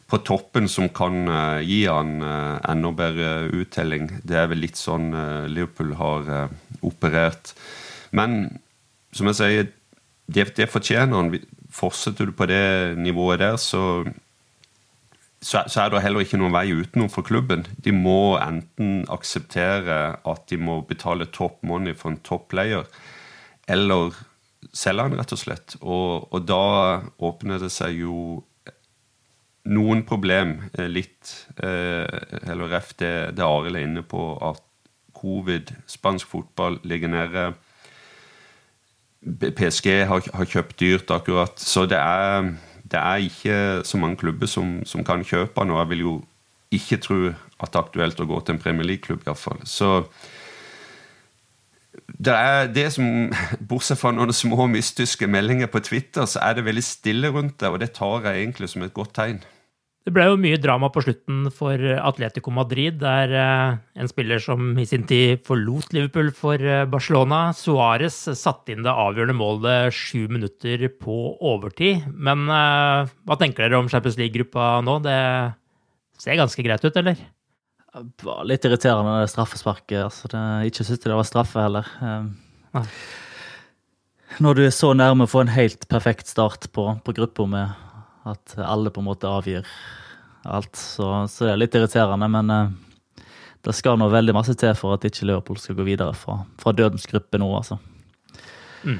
på 0.09 0.19
toppen 0.25 0.65
som 0.69 0.89
kan 0.89 1.29
gi 1.61 1.83
han 1.85 2.17
enda 2.25 2.91
bedre 2.97 3.29
uttelling. 3.53 4.09
Det 4.25 4.41
er 4.41 4.49
vel 4.49 4.65
litt 4.65 4.79
sånn 4.79 5.11
Liverpool 5.53 5.93
har 6.01 6.49
operert. 6.81 7.53
Men 8.13 8.59
som 9.13 9.29
jeg 9.29 9.39
sier, 9.39 9.71
det, 10.33 10.47
det 10.57 10.69
fortjener 10.71 11.17
han. 11.17 11.31
Fortsetter 11.73 12.29
du 12.29 12.35
på 12.37 12.47
det 12.49 12.97
nivået 13.01 13.41
der, 13.41 13.57
så, 13.57 14.03
så, 15.41 15.63
så, 15.67 15.81
er 15.81 15.89
det 15.89 16.03
heller 16.03 16.21
ikke 16.25 16.37
noen 16.37 16.53
vei 16.53 16.67
utenom 16.73 17.09
for 17.09 17.25
klubben. 17.25 17.65
De 17.83 17.93
må 17.95 18.37
enten 18.37 19.07
akseptere 19.11 19.97
at 20.21 20.45
de 20.51 20.59
må 20.61 20.81
betale 20.87 21.31
top 21.33 21.63
money 21.65 21.97
for 21.97 22.13
en 22.13 22.21
top 22.21 22.49
player, 22.53 22.85
eller 23.67 24.13
selge 24.73 25.07
han, 25.07 25.17
rett 25.17 25.33
og 25.33 25.41
slett. 25.41 25.77
Og, 25.81 26.29
og 26.33 26.45
da 26.47 26.63
åpner 27.23 27.61
det 27.63 27.71
seg 27.73 28.03
jo 28.03 28.43
noen 29.63 30.01
problem 30.03 30.57
litt 30.91 31.29
Eller 31.63 32.67
ref 32.67 32.89
det, 32.99 33.13
det 33.37 33.45
Arild 33.45 33.77
er 33.79 33.85
inne 33.87 34.01
på, 34.03 34.33
at 34.43 34.59
covid, 35.15 35.71
spansk 35.87 36.27
fotball 36.27 36.81
ligger 36.83 37.11
nede. 37.11 37.45
PSG 39.23 40.03
har, 40.09 40.23
har, 40.33 40.45
kjøpt 40.45 40.79
dyrt 40.79 41.11
akkurat. 41.11 41.59
Så 41.59 41.85
det 41.89 41.97
er, 41.99 42.53
det 42.83 42.99
er 42.99 43.23
ikke 43.23 43.57
så 43.87 43.97
mange 43.97 44.19
klubber 44.19 44.49
som, 44.49 44.81
som 44.85 45.03
kan 45.07 45.23
kjøpe 45.23 45.65
nå. 45.65 45.77
Jeg 45.79 45.91
vil 45.93 46.05
jo 46.05 46.13
ikke 46.73 46.99
tro 47.01 47.19
at 47.29 47.71
det 47.71 47.79
er 47.79 47.83
aktuelt 47.85 48.19
å 48.19 48.27
gå 48.27 48.39
til 48.41 48.55
en 48.55 48.61
Premier 48.61 48.87
League-klubb, 48.87 49.23
iallfall. 49.27 49.61
Så 49.69 50.01
det 51.93 52.33
er 52.33 52.67
det 52.73 52.87
som, 52.95 53.31
Bortsett 53.69 54.01
fra 54.01 54.11
noen 54.15 54.33
små 54.35 54.67
mystiske 54.71 55.27
meldinger 55.29 55.71
på 55.71 55.83
Twitter, 55.85 56.27
så 56.27 56.41
er 56.43 56.57
det 56.57 56.67
veldig 56.67 56.85
stille 56.85 57.31
rundt 57.33 57.59
det, 57.61 57.71
og 57.71 57.79
det 57.83 57.93
tar 57.95 58.27
jeg 58.27 58.43
egentlig 58.43 58.71
som 58.73 58.85
et 58.85 58.95
godt 58.95 59.15
tegn. 59.15 59.43
Det 60.03 60.11
ble 60.11 60.25
jo 60.27 60.35
mye 60.35 60.59
drama 60.59 60.89
på 60.91 60.99
slutten 61.05 61.45
for 61.55 61.79
Atletico 61.79 62.51
Madrid, 62.51 62.97
der 62.99 63.31
eh, 63.39 63.75
en 63.95 64.09
spiller 64.11 64.41
som 64.43 64.73
i 64.75 64.83
sin 64.87 65.05
tid 65.07 65.45
forlot 65.47 65.93
Liverpool 65.95 66.33
for 66.35 66.59
eh, 66.59 66.83
Barcelona, 66.91 67.45
Suárez, 67.55 68.17
satte 68.35 68.73
inn 68.73 68.83
det 68.83 68.91
avgjørende 68.91 69.37
målet 69.39 69.95
sju 69.95 70.25
minutter 70.27 70.83
på 70.99 71.15
overtid. 71.39 72.03
Men 72.11 72.43
eh, 72.51 73.13
hva 73.23 73.37
tenker 73.39 73.63
dere 73.63 73.79
om 73.79 73.87
Champions 73.91 74.19
League-gruppa 74.19 74.81
nå? 74.83 74.97
Det 75.05 75.15
ser 76.19 76.41
ganske 76.41 76.67
greit 76.67 76.83
ut, 76.83 76.99
eller? 76.99 77.23
Det 77.93 78.27
var 78.27 78.43
litt 78.49 78.67
irriterende, 78.67 79.21
det 79.23 79.31
straffesparket. 79.31 80.01
Altså, 80.09 80.27
det, 80.35 80.43
ikke 80.67 80.83
syntes 80.83 81.07
det 81.07 81.15
var 81.15 81.29
straffe 81.31 81.63
heller. 81.63 81.87
Nei. 82.75 82.85
Når 84.43 84.59
du 84.59 84.65
er 84.65 84.75
så 84.75 84.91
nærme 84.97 85.29
å 85.29 85.31
få 85.31 85.45
en 85.45 85.55
helt 85.55 85.87
perfekt 85.87 86.27
start 86.27 86.67
på, 86.75 86.89
på 87.05 87.15
gruppa 87.15 87.47
med 87.47 87.92
at 88.29 88.55
alle 88.57 88.91
på 88.93 89.01
en 89.01 89.09
måte 89.09 89.29
avgir 89.29 89.67
alt. 90.43 90.75
Så, 90.75 91.07
så 91.29 91.47
det 91.47 91.53
er 91.53 91.61
litt 91.61 91.77
irriterende, 91.77 92.27
men 92.31 92.51
eh, 92.53 93.25
det 93.63 93.75
skal 93.77 93.99
nå 93.99 94.09
veldig 94.11 94.35
masse 94.35 94.55
til 94.59 94.75
for 94.75 94.97
at 94.97 95.07
ikke 95.07 95.27
Liverpool 95.29 95.59
skal 95.61 95.77
gå 95.79 95.87
videre 95.87 96.15
fra, 96.17 96.41
fra 96.59 96.75
dødens 96.75 97.07
gruppe 97.09 97.39
nå, 97.39 97.49
altså. 97.55 97.79
Mm. 98.83 98.99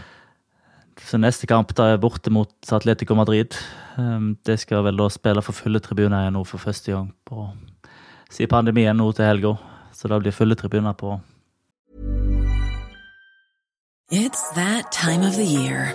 Så 1.04 1.20
neste 1.20 1.50
kamp 1.50 1.74
da 1.76 1.90
er 1.92 2.02
borte 2.02 2.32
mot 2.32 2.72
Atletico 2.72 3.16
Madrid. 3.18 3.58
Um, 3.98 4.38
det 4.48 4.60
skal 4.62 4.86
vel 4.86 4.98
da 4.98 5.10
spille 5.12 5.44
for 5.44 5.58
fulle 5.58 5.82
tribuner 5.84 6.30
nå 6.32 6.46
for 6.48 6.62
første 6.62 6.94
gang 6.94 7.12
på 7.28 7.50
siden 8.32 8.52
pandemien 8.54 8.98
nå 8.98 9.12
til 9.12 9.28
helga. 9.28 9.56
Så 9.94 10.08
da 10.08 10.20
blir 10.22 10.36
fulle 10.36 10.56
tribuner 10.56 10.96
på 10.98 11.20
It's 14.12 14.44
that 14.54 14.92
time 14.92 15.24
of 15.24 15.36
the 15.36 15.46
year. 15.46 15.94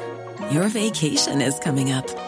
Your 0.50 0.68
vacation 0.68 1.40
is 1.40 1.58
coming 1.60 1.92
up. 1.92 2.27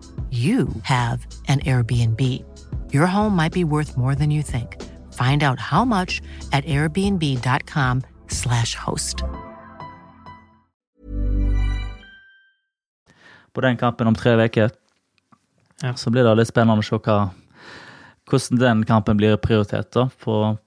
you 0.31 0.67
have 0.83 1.25
an 1.47 1.59
Airbnb. 1.59 2.21
Your 2.93 3.05
home 3.07 3.35
might 3.35 3.53
be 3.53 3.63
worth 3.63 3.95
more 3.97 4.15
than 4.15 4.31
you 4.31 4.41
think. 4.41 4.77
Find 5.13 5.43
out 5.43 5.59
how 5.59 5.85
much 5.85 6.21
at 6.51 6.65
airbnb.com/slash 6.65 8.75
host. 8.75 9.23
På 13.53 13.61
den 13.61 13.77
kampen 13.77 14.07
om 14.07 14.15
tre 14.15 14.45
uker 14.45 14.69
så 15.95 16.09
blir 16.09 16.23
det 16.23 16.35
litt 16.37 16.47
spennende 16.47 16.79
å 16.79 16.83
se 16.85 16.95
hva, 16.95 17.29
hvordan 18.29 18.59
den 18.59 18.83
kampen 18.85 19.17
blir 19.17 19.35
prioritert. 19.37 19.91
da, 19.91 20.09
for 20.17 20.57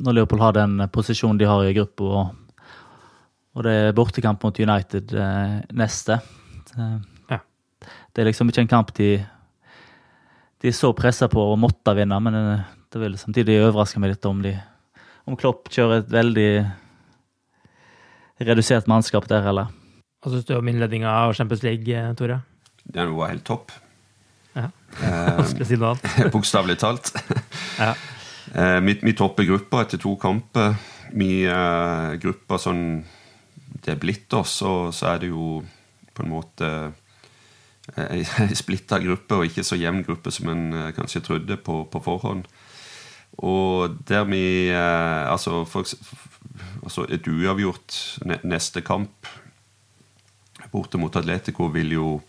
Når 0.00 0.12
Liverpool 0.12 0.40
har 0.40 0.52
den 0.52 0.88
posisjonen 0.88 1.38
de 1.38 1.44
har 1.44 1.62
i 1.64 1.74
gruppa, 1.76 2.02
og, 2.02 2.26
og 3.54 3.62
det 3.62 3.72
er 3.72 3.92
bortekamp 3.92 4.42
mot 4.42 4.58
United 4.58 5.12
eh, 5.14 5.60
neste. 5.72 6.18
Det, 6.72 6.78
Ja. 6.78 6.98
Det 8.12 8.22
er 8.22 8.28
liksom 8.28 8.50
ikke 8.52 8.66
en 8.66 8.74
kamp 8.74 8.92
de 8.98 9.14
de 10.62 10.70
er 10.70 10.76
så 10.76 10.92
pressa 10.94 11.26
på 11.26 11.42
å 11.42 11.58
måtte 11.58 11.90
vinne, 11.98 12.18
men 12.22 12.36
eh, 12.38 12.66
det 12.94 13.00
vil 13.02 13.16
samtidig 13.18 13.58
overraske 13.64 13.98
meg 13.98 14.12
litt 14.12 14.28
om 14.28 14.44
de 14.44 14.54
om 15.26 15.36
Klopp 15.38 15.70
kjører 15.74 16.02
et 16.02 16.10
veldig 16.10 16.50
redusert 18.42 18.88
mannskap 18.90 19.26
der, 19.30 19.46
eller? 19.50 19.70
Hva 20.22 20.30
syns 20.32 20.46
du 20.46 20.54
om 20.54 20.68
innledninga 20.70 21.10
av 21.24 21.34
Champions 21.38 21.64
League, 21.66 21.90
eh, 21.90 22.12
Tore? 22.18 22.40
Den 22.82 23.14
var 23.16 23.32
helt 23.32 23.44
topp. 23.46 23.74
Ja. 24.54 24.68
Eh, 25.00 25.34
Vanskelig 25.40 25.66
å 25.66 25.70
si 25.70 25.78
noe 25.80 25.92
annet. 25.96 26.32
Bokstavelig 26.36 26.78
talt. 26.82 27.12
Ja. 27.82 27.94
Eh, 28.52 28.78
vi, 28.84 28.98
vi 29.00 29.14
topper 29.16 29.46
gruppa 29.48 29.80
etter 29.82 29.98
to 30.02 30.12
kamper. 30.20 30.74
Vi 31.16 31.44
eh, 31.48 32.08
gruppa 32.22 32.58
sånn 32.60 32.84
det 33.82 33.94
er 33.94 33.98
blitt 34.02 34.34
oss, 34.36 34.58
og 34.66 34.92
så 34.94 35.14
er 35.14 35.22
det 35.22 35.30
jo 35.32 35.56
på 36.12 36.22
en 36.22 36.30
måte 36.30 36.68
ei 38.14 38.22
ei 38.22 38.56
splitta 38.56 39.00
gruppe, 39.02 39.38
og 39.38 39.48
ikke 39.48 39.64
så 39.66 39.78
jevn 39.78 40.04
gruppe 40.06 40.32
som 40.34 40.50
en 40.52 40.68
eh, 40.72 40.92
kanskje 40.96 41.24
trodde 41.24 41.56
på, 41.56 41.82
på 41.90 42.02
forhånd. 42.04 42.46
Og 43.42 43.96
der 44.08 44.26
vi 44.28 44.68
eh, 44.68 45.30
Altså, 45.32 45.64
for, 45.64 45.88
altså 46.82 47.06
et 47.08 47.26
uavgjort 47.28 48.18
neste 48.44 48.82
kamp 48.84 49.26
borte 50.72 50.98
mot 50.98 51.16
Atletico 51.16 51.66
vil 51.72 51.92
jo 51.92 52.20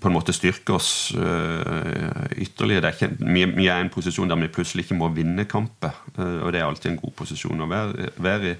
på 0.00 0.08
en 0.08 0.12
måte 0.12 0.32
styrke 0.34 0.74
oss 0.74 1.12
ytterligere. 1.14 2.90
Er 2.90 2.96
ikke, 2.96 3.08
vi, 3.20 3.44
vi 3.44 3.68
er 3.70 3.78
i 3.78 3.84
en 3.84 3.92
posisjon 3.92 4.28
der 4.28 4.36
vi 4.36 4.50
plutselig 4.52 4.84
ikke 4.84 4.98
må 4.98 5.08
vinne 5.14 5.46
kamper. 5.48 5.94
og 6.16 6.52
det 6.52 6.60
er 6.60 6.66
alltid 6.66 6.90
en 6.90 6.98
god 7.00 7.14
posisjon 7.16 7.62
å 7.64 7.68
være, 7.70 8.10
være 8.18 8.50
i. 8.50 8.56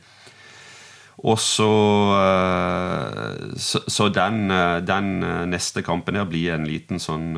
Og 1.21 1.39
så 1.39 1.69
øh, 2.17 3.57
Så, 3.57 3.83
så 3.89 4.09
den, 4.09 4.51
øh, 4.51 4.87
den 4.87 5.23
øh, 5.23 5.47
neste 5.47 5.83
kampen 5.83 6.17
her 6.17 6.25
blir 6.25 6.55
en 6.55 6.67
liten 6.67 6.99
sånn 6.99 7.37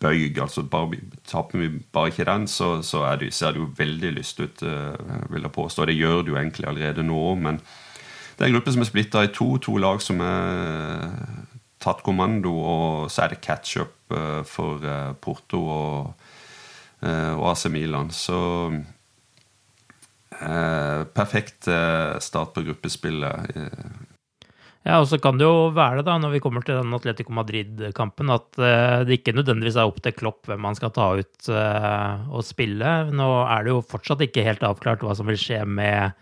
bøyg. 0.00 0.38
altså 0.42 0.62
bare, 0.62 0.98
Taper 1.26 1.58
vi 1.58 1.68
bare 1.92 2.08
ikke 2.08 2.26
den, 2.26 2.48
så, 2.48 2.82
så 2.82 3.04
det, 3.20 3.32
ser 3.34 3.52
det 3.52 3.60
jo 3.60 3.68
veldig 3.76 4.12
lyst 4.12 4.40
ut, 4.40 4.62
vil 5.30 5.42
jeg 5.42 5.52
påstå. 5.52 5.84
Det 5.86 5.94
gjør 5.94 6.22
det 6.22 6.28
jo 6.28 6.36
egentlig 6.36 6.66
allerede 6.66 7.02
nå, 7.06 7.34
men 7.34 7.60
det 8.38 8.44
er 8.44 8.48
en 8.48 8.54
gruppe 8.54 8.72
som 8.72 8.82
er 8.82 8.90
splitta 8.90 9.22
i 9.22 9.30
to. 9.34 9.56
To 9.62 9.76
lag 9.76 10.02
som 10.02 10.20
er 10.20 11.06
tatt 11.82 12.02
kommando, 12.06 12.52
og 12.58 13.10
så 13.10 13.24
er 13.24 13.34
det 13.34 13.42
catch-up 13.44 14.14
eh, 14.14 14.42
for 14.46 14.84
eh, 14.84 15.14
Porto 15.22 15.60
og, 15.62 16.28
eh, 17.02 17.34
og 17.34 17.50
AC 17.52 17.66
Milan. 17.72 18.10
Så 18.14 18.38
eh, 18.72 18.80
perfekt 21.16 21.68
eh, 21.72 22.18
start 22.22 22.54
på 22.54 22.64
gruppespillet. 22.68 23.56
eh. 23.56 24.04
Ja, 24.86 25.00
og 25.02 25.08
så 25.10 25.18
kan 25.20 25.36
det 25.36 25.44
jo 25.44 25.68
være 25.76 25.98
det, 25.98 26.06
da, 26.06 26.14
når 26.22 26.36
vi 26.36 26.40
kommer 26.40 26.62
til 26.64 26.78
den 26.78 26.94
Atletico 26.96 27.34
Madrid-kampen, 27.36 28.30
at 28.32 28.60
eh, 28.62 29.02
det 29.04 29.18
ikke 29.18 29.34
nødvendigvis 29.36 29.76
er 29.76 29.90
opp 29.90 29.98
til 30.04 30.14
Klopp 30.16 30.48
hvem 30.48 30.62
man 30.64 30.78
skal 30.78 30.92
ta 30.96 31.10
ut 31.18 31.50
eh, 31.52 32.28
og 32.30 32.46
spille. 32.46 32.92
Nå 33.12 33.26
er 33.42 33.66
det 33.66 33.74
jo 33.74 33.82
fortsatt 33.84 34.22
ikke 34.24 34.46
helt 34.46 34.64
avklart 34.64 35.04
hva 35.04 35.16
som 35.18 35.28
vil 35.28 35.40
skje 35.40 35.60
med 35.66 36.16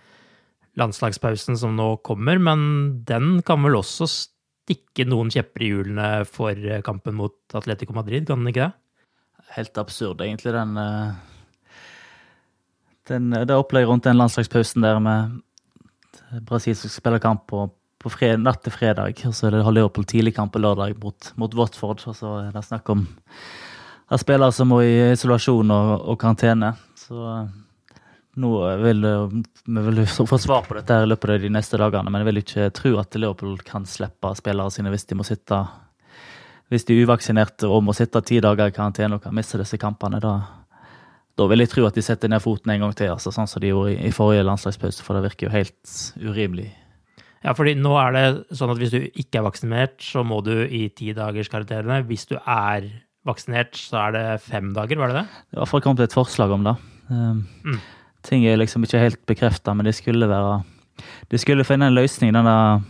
landslagspausen 0.80 1.56
som 1.60 1.76
nå 1.76 1.92
kommer, 2.04 2.40
men 2.42 3.04
den 3.08 3.38
kan 3.46 3.62
vel 3.64 3.78
også 3.78 4.08
stikke 4.10 5.06
noen 5.06 5.30
kjepper 5.32 5.62
i 5.62 5.70
hjulene 5.70 6.10
for 6.26 6.56
eh, 6.56 6.82
kampen 6.84 7.20
mot 7.20 7.36
Atletico 7.54 7.94
Madrid, 7.96 8.26
kan 8.26 8.42
den 8.42 8.50
ikke 8.50 8.66
det? 8.66 8.74
Helt 9.60 9.78
absurd, 9.78 10.24
egentlig, 10.24 10.56
den, 10.56 10.74
eh, 10.80 11.35
den 13.08 13.30
Det 13.30 13.56
opplegget 13.56 13.88
rundt 13.88 14.04
den 14.04 14.18
landslagspausen 14.18 14.82
der 14.82 14.98
med 15.02 15.40
Brasil 16.46 16.76
som 16.76 16.90
spiller 16.90 17.22
kamp 17.22 17.46
på, 17.46 17.68
på 18.02 18.10
fred, 18.10 18.40
natt 18.42 18.62
til 18.64 18.72
fredag, 18.74 19.20
og 19.26 19.34
så 19.34 19.50
har 19.50 19.72
Liverpool 19.72 20.04
tidlig 20.04 20.34
kamp 20.34 20.52
på 20.52 20.62
lørdag 20.62 20.96
mot, 21.02 21.32
mot 21.36 21.54
Watford, 21.54 22.02
og 22.06 22.16
så 22.16 22.32
er 22.40 22.50
det 22.54 22.64
snakk 22.66 22.88
om 22.90 23.06
at 24.08 24.22
spillere 24.22 24.54
som 24.54 24.70
må 24.70 24.80
i 24.82 25.12
isolasjon 25.12 25.70
og, 25.70 25.92
og 26.12 26.18
karantene. 26.20 26.72
Så 26.98 27.16
eh, 27.30 28.02
nå 28.42 28.52
vil 28.82 29.06
eh, 29.06 29.38
vi 29.66 29.86
vil 29.88 30.04
få 30.06 30.38
svar 30.38 30.66
på 30.66 30.76
dette 30.78 30.94
her 30.94 31.06
i 31.06 31.10
løpet 31.10 31.34
av 31.34 31.42
de 31.42 31.50
neste 31.52 31.80
dagene, 31.80 32.10
men 32.10 32.22
jeg 32.22 32.30
vil 32.30 32.42
ikke 32.42 32.68
tro 32.76 32.94
at 33.02 33.18
Liverpool 33.18 33.58
kan 33.66 33.88
slippe 33.88 34.34
spillere 34.38 34.74
sine 34.74 34.92
hvis 34.94 35.08
de 35.10 35.18
må 35.18 35.26
sitte 35.26 35.64
hvis 36.70 36.86
de 36.86 36.96
er 36.96 37.06
uvaksinerte 37.06 37.68
og 37.70 37.84
må 37.86 37.94
sitte 37.94 38.18
ti 38.26 38.40
dager 38.42 38.72
i 38.72 38.74
karantene 38.74 39.18
og 39.18 39.22
kan 39.22 39.34
miste 39.34 39.58
disse 39.60 39.78
kampene, 39.78 40.18
da, 40.22 40.32
da 41.36 41.46
vil 41.50 41.60
jeg 41.60 41.72
tro 41.72 41.84
at 41.88 41.96
de 41.96 42.04
setter 42.04 42.30
ned 42.32 42.40
foten 42.40 42.72
en 42.72 42.86
gang 42.86 42.94
til, 42.96 43.12
altså, 43.12 43.32
sånn 43.34 43.48
som 43.50 43.60
de 43.60 43.70
gjorde 43.70 43.94
i, 43.94 44.08
i 44.08 44.12
forrige 44.14 44.46
landslagspause, 44.46 45.04
for 45.04 45.18
det 45.18 45.26
virker 45.28 45.48
jo 45.48 45.54
helt 45.54 45.96
urimelig. 46.22 46.70
Ja, 47.44 47.52
fordi 47.54 47.76
nå 47.78 47.92
er 48.00 48.14
det 48.16 48.56
sånn 48.56 48.72
at 48.72 48.80
hvis 48.80 48.94
du 48.94 49.02
ikke 49.04 49.40
er 49.40 49.44
vaksinert, 49.46 49.98
så 50.02 50.24
må 50.26 50.40
du 50.42 50.54
i 50.64 50.86
ti 50.96 51.12
dagers 51.14 51.50
karantene. 51.52 52.00
Hvis 52.08 52.24
du 52.30 52.38
er 52.40 52.88
vaksinert, 53.26 53.76
så 53.78 54.06
er 54.06 54.16
det 54.16 54.24
fem 54.46 54.72
dager, 54.74 54.98
var 54.98 55.12
det 55.12 55.20
det? 55.20 55.26
Det 55.28 55.54
er 55.54 55.58
i 55.58 55.60
hvert 55.60 55.72
fall 55.74 55.84
kommet 55.84 56.02
et 56.06 56.16
forslag 56.16 56.56
om 56.56 56.66
det. 56.66 56.76
Um, 57.10 57.44
Mm. 57.66 57.78
Ting 58.26 58.42
er 58.46 58.56
liksom 58.58 58.82
ikke 58.82 58.98
helt 58.98 59.20
bekrefta, 59.28 59.74
men 59.74 59.86
det 59.86 59.94
skulle 59.94 60.26
være 60.26 60.64
De 61.30 61.38
skulle 61.38 61.62
finne 61.64 61.86
en 61.86 61.94
løsning 61.94 62.32
denne, 62.34 62.82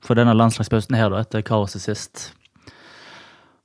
for 0.00 0.14
denne 0.14 0.32
landslagspausen 0.32 0.94
her, 0.96 1.10
da, 1.10 1.20
etter 1.20 1.42
kaoset 1.42 1.82
sist. 1.82 2.30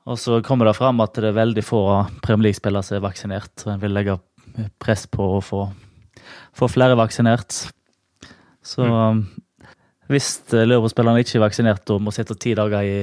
Og 0.08 0.20
så 0.20 0.40
kommer 0.46 0.70
det 0.70 0.78
fram 0.78 1.02
at 1.04 1.18
det 1.20 1.30
er 1.30 1.36
veldig 1.36 1.64
få 1.66 1.82
Premier 2.24 2.48
League-spillere 2.48 2.86
som 2.86 2.96
er 2.98 3.04
vaksinert, 3.04 3.52
Så 3.60 3.74
en 3.74 3.82
vil 3.82 3.92
legge 3.92 4.18
press 4.80 5.06
på 5.08 5.26
å 5.38 5.42
få, 5.44 5.66
få 6.56 6.70
flere 6.72 6.96
vaksinert. 6.96 7.68
Så 8.64 8.86
mm. 8.88 9.20
hvis 10.12 10.30
eh, 10.54 10.64
Liverpool-spillerne 10.68 11.24
ikke 11.24 11.38
er 11.40 11.46
vaksinert 11.46 11.92
og 11.94 12.02
må 12.04 12.14
sitte 12.16 12.38
ti 12.40 12.56
dager 12.56 12.88
i, 12.88 13.02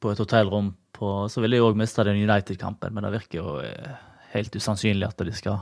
på 0.00 0.12
et 0.12 0.22
hotellrom, 0.22 0.72
på, 1.00 1.10
så 1.32 1.42
vil 1.42 1.56
de 1.56 1.62
òg 1.64 1.78
miste 1.80 2.04
den 2.06 2.22
United-kampen, 2.22 2.94
men 2.94 3.06
det 3.06 3.14
virker 3.16 3.40
jo 3.40 3.58
eh, 3.64 3.98
helt 4.34 4.56
usannsynlig 4.56 5.08
at 5.08 5.26
de 5.26 5.34
skal 5.34 5.58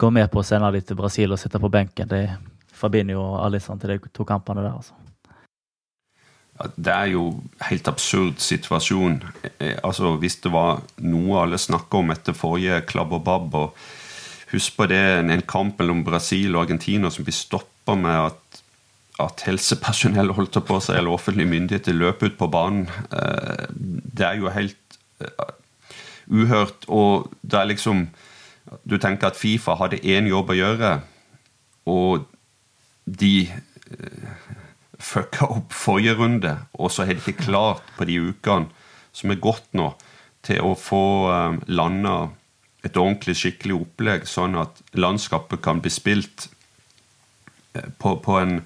gå 0.00 0.10
med 0.14 0.30
på 0.32 0.40
å 0.40 0.46
sende 0.46 0.70
dem 0.72 0.84
til 0.86 0.98
Brasil 0.98 1.34
og 1.34 1.40
sitte 1.40 1.60
på 1.60 1.70
benken. 1.72 2.08
Det 2.08 2.24
forbinder 2.72 3.18
jo 3.18 3.24
Alisson 3.42 3.80
til 3.80 3.94
de 3.94 4.12
to 4.14 4.26
kampene 4.28 4.64
der, 4.64 4.76
altså. 4.80 4.96
Det 6.76 6.92
er 6.92 7.12
jo 7.12 7.42
helt 7.68 7.88
absurd 7.88 8.38
situasjon. 8.38 9.22
Eh, 9.58 9.76
Altså, 9.82 10.16
Hvis 10.16 10.36
det 10.42 10.52
var 10.52 10.82
noe 10.98 11.42
alle 11.42 11.58
snakka 11.58 11.98
om 11.98 12.10
etter 12.10 12.32
forrige 12.32 12.82
klabb 12.86 13.12
og 13.12 13.76
Husk 14.52 14.76
på 14.76 14.86
det, 14.86 15.00
en 15.00 15.30
en 15.30 15.42
kamp 15.42 15.78
mellom 15.78 16.04
Brasil 16.04 16.54
og 16.54 16.66
Argentina 16.66 17.08
som 17.10 17.24
blir 17.24 17.32
stoppa 17.32 17.94
med 17.96 18.26
at 18.26 18.62
at 19.20 19.44
helsepersonell 19.46 20.32
holdt 20.32 20.56
på 20.66 20.78
seg, 20.80 20.96
eller 20.98 21.12
offentlige 21.12 21.48
myndigheter 21.48 21.92
løp 21.92 22.22
ut 22.22 22.38
på 22.38 22.48
banen. 22.48 22.88
Eh, 23.12 23.66
det 23.72 24.26
er 24.26 24.38
jo 24.40 24.52
helt 24.52 24.98
eh, 25.20 25.52
uhørt. 26.28 26.88
Og 26.88 27.30
det 27.42 27.58
er 27.58 27.70
liksom 27.72 28.08
Du 28.88 28.96
tenker 28.96 29.26
at 29.26 29.36
Fifa 29.36 29.74
hadde 29.76 29.98
én 30.00 30.28
jobb 30.30 30.50
å 30.50 30.54
gjøre, 30.56 30.90
og 31.90 32.22
de 33.04 33.50
fucka 35.02 35.48
opp 35.50 35.74
forrige 35.74 36.14
runde, 36.18 36.54
og 36.78 36.92
så 36.92 37.06
har 37.06 37.18
de 37.18 37.22
ikke 37.22 37.48
klart 37.48 37.84
på 37.98 38.06
de 38.08 38.20
ukene 38.30 38.70
som 39.12 39.32
er 39.32 39.42
gått 39.42 39.68
nå, 39.76 39.90
til 40.42 40.62
å 40.64 40.72
få 40.78 41.04
landa 41.70 42.32
et 42.82 42.96
ordentlig, 42.98 43.36
skikkelig 43.38 43.76
opplegg, 43.76 44.24
sånn 44.26 44.56
at 44.58 44.80
landskapet 44.98 45.62
kan 45.62 45.82
bli 45.82 45.92
spilt 45.92 46.48
på, 47.72 48.16
på 48.24 48.38
en 48.40 48.56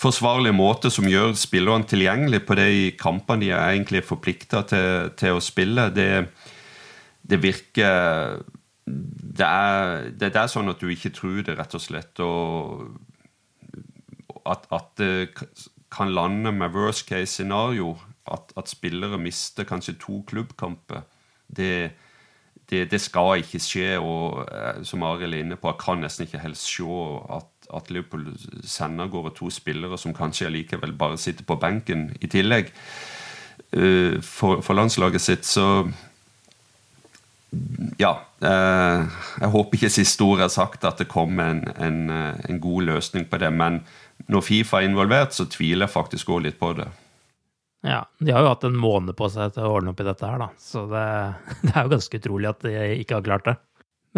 forsvarlig 0.00 0.52
måte 0.56 0.90
som 0.92 1.08
gjør 1.08 1.34
spillerne 1.38 1.88
tilgjengelig 1.88 2.42
på 2.48 2.56
de 2.58 2.70
kampene 3.00 3.44
de 3.44 3.52
er 3.52 3.74
egentlig 3.74 4.04
forplikta 4.08 4.62
til, 4.68 5.10
til, 5.20 5.36
å 5.36 5.44
spille. 5.44 5.88
Det, 5.96 6.10
det 7.22 7.40
virker 7.42 8.40
det 8.84 9.46
er, 9.46 10.08
det 10.18 10.32
er, 10.34 10.48
sånn 10.50 10.72
at 10.72 10.80
du 10.80 10.88
ikke 10.90 11.12
tror 11.14 11.42
det, 11.46 11.56
rett 11.58 11.76
og 11.76 11.84
slett. 11.84 12.22
Og 12.24 12.88
at, 14.46 14.66
at 14.72 14.92
det 14.98 15.34
kan 15.90 16.14
lande 16.14 16.52
med 16.52 16.74
worst 16.74 17.06
case 17.08 17.32
scenario, 17.32 17.96
at, 18.30 18.52
at 18.56 18.68
spillere 18.68 19.18
mister 19.18 19.64
kanskje 19.64 19.98
to 20.00 20.20
klubbkamper, 20.28 21.02
det, 21.56 21.90
det, 22.70 22.90
det, 22.90 23.00
skal 23.00 23.42
ikke 23.42 23.58
skje. 23.58 23.98
Og 23.98 24.44
eh, 24.46 24.84
som 24.86 25.02
Arild 25.02 25.34
er 25.34 25.44
inne 25.44 25.58
på, 25.58 25.72
jeg 25.72 25.82
kan 25.82 26.04
nesten 26.04 26.28
ikke 26.28 26.44
helst 26.44 26.68
se 26.70 26.86
at 27.34 27.48
at 27.74 27.90
Liverpool 27.90 28.26
sender 28.66 29.06
av 29.06 29.12
gårde 29.14 29.34
to 29.38 29.50
spillere 29.52 29.98
som 30.00 30.14
kanskje 30.16 30.48
allikevel 30.48 30.94
bare 30.98 31.18
sitter 31.20 31.46
på 31.46 31.58
benken 31.60 32.08
i 32.20 32.30
tillegg 32.30 32.70
uh, 33.76 34.18
for, 34.22 34.62
for, 34.64 34.74
landslaget 34.74 35.22
sitt. 35.22 35.46
Så 35.46 35.86
ja. 38.00 38.16
Uh, 38.40 39.06
jeg 39.40 39.52
håper 39.52 39.76
ikke 39.78 39.92
siste 39.92 40.24
ord 40.24 40.44
er 40.44 40.52
sagt 40.52 40.86
at 40.88 41.00
det 41.02 41.10
kommer 41.10 41.50
en, 41.52 41.64
en, 41.76 41.98
en, 42.10 42.60
god 42.60 42.88
løsning 42.88 43.26
på 43.30 43.40
det. 43.42 43.52
Men 43.52 43.82
når 44.30 44.44
Fifa 44.46 44.80
er 44.80 44.90
involvert, 44.90 45.34
så 45.34 45.46
tviler 45.50 45.86
jeg 45.86 45.94
faktisk 45.94 46.30
òg 46.34 46.44
litt 46.46 46.58
på 46.60 46.72
det. 46.78 46.88
Ja, 47.86 48.02
de 48.20 48.32
har 48.34 48.44
jo 48.44 48.52
hatt 48.52 48.66
en 48.68 48.76
måned 48.76 49.16
på 49.16 49.30
seg 49.32 49.54
til 49.54 49.64
å 49.64 49.74
ordne 49.78 49.94
opp 49.94 50.02
i 50.02 50.06
dette 50.06 50.28
her, 50.28 50.40
da. 50.42 50.50
Så 50.60 50.84
det, 50.90 51.04
det 51.64 51.72
er 51.74 51.86
jo 51.86 51.94
ganske 51.94 52.20
utrolig 52.22 52.50
at 52.50 52.66
de 52.66 52.74
ikke 53.00 53.18
har 53.18 53.26
klart 53.26 53.48
det. 53.48 53.56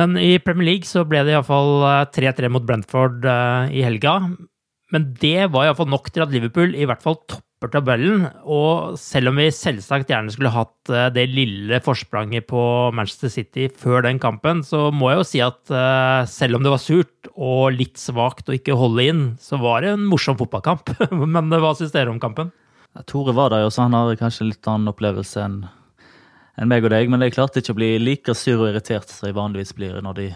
Men 0.01 0.17
i 0.17 0.39
Premier 0.41 0.71
League 0.71 0.89
så 0.89 1.05
ble 1.05 1.21
det 1.27 1.35
iallfall 1.35 1.85
3-3 2.15 2.47
eh, 2.47 2.53
mot 2.53 2.65
Brentford 2.65 3.27
eh, 3.29 3.75
i 3.77 3.85
helga. 3.85 4.17
Men 4.93 5.09
det 5.21 5.51
var 5.53 5.69
iallfall 5.69 5.91
nok 5.93 6.09
til 6.13 6.25
at 6.25 6.33
Liverpool 6.33 6.75
i 6.77 6.87
hvert 6.89 7.05
fall 7.05 7.19
topper 7.63 7.73
tabellen. 7.73 8.27
Og 8.43 8.99
selv 8.99 9.31
om 9.31 9.39
vi 9.39 9.49
selvsagt 9.55 10.11
gjerne 10.11 10.33
skulle 10.35 10.53
hatt 10.53 10.91
eh, 10.91 11.11
det 11.15 11.29
lille 11.31 11.79
forspranget 11.85 12.49
på 12.51 12.63
Manchester 12.95 13.31
City 13.31 13.69
før 13.71 14.03
den 14.07 14.19
kampen, 14.23 14.65
så 14.67 14.91
må 14.91 15.13
jeg 15.13 15.21
jo 15.21 15.29
si 15.31 15.43
at 15.45 15.77
selv 16.29 16.59
om 16.59 16.65
det 16.65 16.73
var 16.73 16.83
surt 16.83 17.31
og 17.33 17.77
litt 17.77 18.01
svakt 18.01 18.51
å 18.51 18.57
ikke 18.57 18.77
holde 18.79 19.07
inn, 19.07 19.23
så 19.41 19.61
var 19.63 19.83
det 19.83 19.95
en 19.95 20.09
morsom 20.09 20.39
fotballkamp. 20.41 20.97
Men 21.23 21.53
hva 21.53 21.75
syns 21.79 21.95
dere 21.95 22.11
om 22.11 22.21
kampen? 22.23 22.51
Tore 23.09 23.33
var 23.33 23.53
der 23.53 23.63
jo, 23.65 23.71
så 23.73 23.87
han 23.87 23.97
har 23.97 24.19
kanskje 24.21 24.51
litt 24.51 24.69
annen 24.69 24.91
opplevelse 24.93 25.47
enn 25.47 25.63
enn 26.61 26.69
meg 26.69 26.85
og 26.85 26.93
deg, 26.93 27.09
men 27.09 27.23
jeg 27.25 27.33
klarte 27.33 27.63
ikke 27.63 27.73
å 27.73 27.79
bli 27.79 27.93
like 28.03 28.35
sur 28.37 28.59
og 28.59 28.67
irritert 28.69 29.09
som 29.09 29.29
jeg 29.29 29.39
vanligvis 29.39 29.73
blir 29.77 29.97
når 30.05 30.19
de 30.19 30.27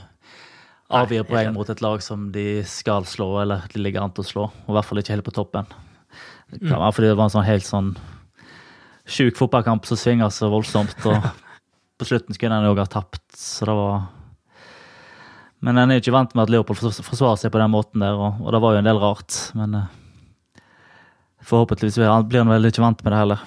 avgir 0.97 1.27
poeng 1.29 1.51
mot 1.55 1.69
et 1.69 1.83
lag 1.85 2.03
som 2.05 2.31
de 2.33 2.63
skal 2.69 3.05
slå, 3.09 3.29
eller 3.43 3.67
de 3.73 3.83
ligger 3.83 4.05
an 4.05 4.15
til 4.15 4.25
å 4.25 4.31
slå. 4.31 4.47
Og 4.65 4.73
i 4.73 4.77
hvert 4.79 4.89
fall 4.89 5.03
ikke 5.03 5.17
helt 5.17 5.27
på 5.27 5.35
toppen. 5.37 5.69
Det 6.53 6.63
kan 6.63 6.79
være 6.79 6.95
fordi 6.95 7.11
det 7.11 7.17
var 7.19 7.29
en 7.29 7.35
sånn 7.35 7.49
helt 7.49 7.67
sånn 7.67 7.91
sjuk 9.07 9.39
fotballkamp 9.39 9.87
som 9.87 9.99
svinger 9.99 10.31
så 10.35 10.51
voldsomt. 10.53 10.97
Og 11.09 11.27
på 11.99 12.09
slutten 12.09 12.37
skulle 12.37 12.59
en 12.59 12.69
òg 12.71 12.83
ha 12.83 12.89
tapt, 12.91 13.25
så 13.35 13.69
det 13.69 13.77
var 13.79 14.07
Men 15.67 15.81
en 15.81 15.91
er 15.91 16.03
ikke 16.03 16.13
vant 16.15 16.35
med 16.37 16.45
at 16.45 16.51
Leopold 16.53 16.79
forsvarer 16.79 17.39
seg 17.41 17.51
på 17.51 17.59
den 17.59 17.73
måten 17.73 18.03
der, 18.05 18.15
og, 18.15 18.43
og 18.45 18.53
det 18.53 18.61
var 18.63 18.75
jo 18.75 18.81
en 18.83 18.89
del 18.91 18.99
rart. 19.03 19.39
Men 19.57 19.75
uh, 19.75 19.87
forhåpentligvis 21.43 21.97
blir 22.29 22.43
han 22.45 22.53
vel 22.53 22.69
ikke 22.69 22.85
vant 22.85 23.01
med 23.03 23.15
det 23.15 23.23
heller. 23.23 23.47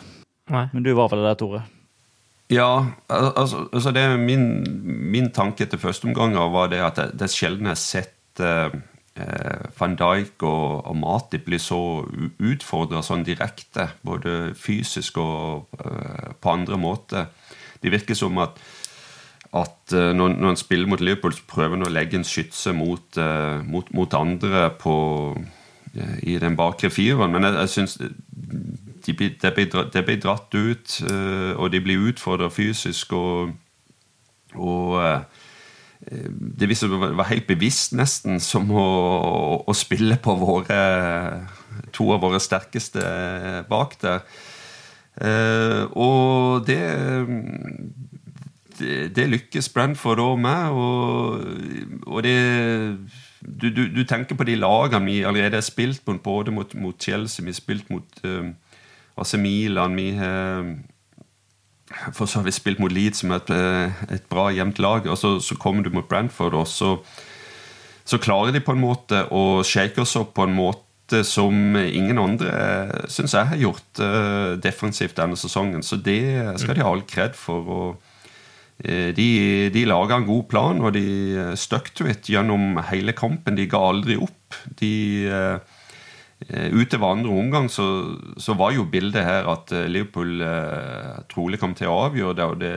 Nei. 0.49 0.65
Men 0.73 0.83
du 0.83 0.89
var 0.97 1.11
vel 1.13 1.21
det, 1.27 1.35
Tore? 1.39 1.61
Ja, 2.49 2.85
altså, 3.13 3.67
altså 3.69 3.91
det 3.93 4.03
min, 4.17 4.43
min 5.13 5.29
tanke 5.31 5.67
til 5.69 5.79
første 5.79 6.09
omgang 6.09 6.33
var 6.49 6.71
det 6.71 6.81
at 6.81 6.97
det, 6.97 7.11
det 7.21 7.27
er 7.27 7.33
sjelden 7.35 7.69
jeg 7.69 7.75
har 7.75 7.81
sett 7.83 8.41
eh, 8.41 8.71
eh, 8.73 8.79
van 9.79 9.95
Dijk 9.99 10.43
og, 10.47 10.85
og 10.89 10.95
Matip 10.99 11.45
blir 11.47 11.61
så 11.61 11.79
utfordra 12.39 13.01
sånn 13.05 13.25
direkte, 13.27 13.89
både 14.05 14.53
fysisk 14.57 15.17
og 15.21 15.79
eh, 15.79 16.33
på 16.39 16.53
andre 16.53 16.79
måter. 16.79 17.29
Det 17.81 17.91
virker 17.91 18.17
som 18.17 18.37
at, 18.43 18.59
at 19.55 19.93
eh, 19.93 20.11
når, 20.15 20.35
når 20.35 20.51
han 20.51 20.59
spiller 20.59 20.89
mot 20.89 21.01
Liverpool, 21.01 21.33
så 21.33 21.47
prøver 21.47 21.77
han 21.77 21.87
å 21.87 21.93
legge 21.93 22.19
en 22.19 22.27
skytse 22.27 22.73
mot, 22.75 23.17
eh, 23.17 23.61
mot, 23.65 23.87
mot 23.95 24.17
andre 24.19 24.69
på, 24.81 24.95
eh, 25.95 26.17
i 26.33 26.37
den 26.41 26.57
bakre 26.59 26.91
fireren. 26.93 27.33
Men 27.33 27.47
jeg, 27.47 27.55
jeg 27.59 27.69
synes 27.75 27.97
de 29.05 29.15
blir, 29.15 29.35
det, 29.41 29.53
blir, 29.55 29.89
det 29.93 30.05
blir 30.05 30.19
dratt 30.21 30.53
ut, 30.53 30.95
og 31.55 31.71
de 31.71 31.79
blir 31.81 32.09
utfordra 32.11 32.49
fysisk. 32.51 33.13
Og, 33.15 33.53
og 34.53 34.99
det 35.99 36.69
var 37.17 37.27
helt 37.27 37.47
bevisst, 37.47 37.93
nesten, 37.93 38.39
som 38.39 38.69
å, 38.71 38.85
å, 39.67 39.73
spille 39.75 40.15
på 40.21 40.35
våre 40.39 40.77
to 41.91 42.07
av 42.15 42.23
våre 42.23 42.39
sterkeste 42.39 43.03
bak 43.69 43.97
der. 44.01 44.23
Uh, 45.19 45.83
og 45.99 46.67
det, 46.69 46.79
det, 49.11 49.25
lykkes 49.27 49.67
Brentford 49.75 50.21
òg 50.23 50.37
med. 50.39 50.71
Og, 50.71 51.43
og 52.07 52.23
det 52.23 52.37
du, 53.39 53.67
du, 53.67 53.83
du, 53.91 54.03
tenker 54.07 54.39
på 54.39 54.47
de 54.47 54.55
lagene 54.59 55.05
vi 55.07 55.19
allerede 55.27 55.59
har 55.59 55.65
spilt 55.65 56.05
mot, 56.07 56.21
både 56.23 56.51
mot, 56.55 56.73
mot 56.79 56.95
Chelsea, 56.95 57.43
vi 57.43 57.51
har 57.51 57.59
spilt 57.59 57.91
mot 57.91 58.23
uh, 58.23 58.47
AC 59.19 59.35
Milan 59.39 59.95
Vi 59.99 60.11
har 60.15 60.73
for 62.13 62.29
så 62.29 62.39
har 62.39 62.47
vi 62.47 62.55
spilt 62.55 62.81
mot 62.81 62.93
Leeds, 62.93 63.23
som 63.23 63.33
et, 63.35 63.49
eh, 63.53 64.03
et 64.15 64.27
bra, 64.31 64.49
jevnt 64.55 64.79
lag. 64.79 65.07
og 65.07 65.17
Så, 65.17 65.39
så 65.43 65.57
kommer 65.59 65.83
du 65.83 65.89
mot 65.93 66.07
Brentford, 66.07 66.53
og 66.53 66.67
så, 66.67 66.97
så, 68.05 68.17
klarer 68.17 68.53
de 68.55 68.63
på 68.63 68.75
en 68.75 68.83
måte 68.83 69.25
å 69.31 69.63
shake 69.63 70.01
oss 70.01 70.15
opp 70.19 70.35
på 70.37 70.47
en 70.47 70.55
måte 70.57 71.23
som 71.25 71.75
ingen 71.75 72.19
andre 72.21 72.49
eh, 72.53 73.07
syns 73.09 73.33
jeg 73.33 73.49
har 73.49 73.57
gjort 73.57 74.01
uh, 74.03 74.53
defensivt 74.61 75.17
denne 75.17 75.37
sesongen. 75.39 75.81
Så 75.81 75.97
det 75.97 76.21
skal 76.61 76.77
de 76.77 76.85
ha 76.85 76.91
all 76.93 77.05
kred 77.09 77.35
for. 77.37 77.65
og 77.65 78.05
de, 78.79 79.25
de 79.73 79.81
laga 79.83 80.15
en 80.15 80.23
god 80.23 80.45
plan, 80.47 80.77
og 80.79 80.93
de 80.95 81.51
stuck 81.59 81.89
to 81.91 82.05
it 82.07 82.29
gjennom 82.31 82.77
hele 82.87 83.11
kampen. 83.11 83.57
De 83.57 83.65
ga 83.67 83.81
aldri 83.89 84.15
opp. 84.15 84.55
De 84.79 84.93
uh, 85.27 85.78
Eh, 86.47 86.71
ved 86.71 87.03
andre 87.03 87.29
omgang 87.29 87.67
så, 87.69 88.15
så, 88.37 88.53
var 88.55 88.71
jo 88.71 88.87
bildet 88.87 89.25
her 89.27 89.49
at 89.51 89.71
eh, 89.75 89.89
Liverpool 89.91 90.41
eh, 90.41 91.17
trolig 91.31 91.59
kom 91.59 91.75
til 91.75 91.91
å 91.91 92.05
avgjøre 92.07 92.37
det. 92.37 92.45
og 92.45 92.59
det, 92.61 92.73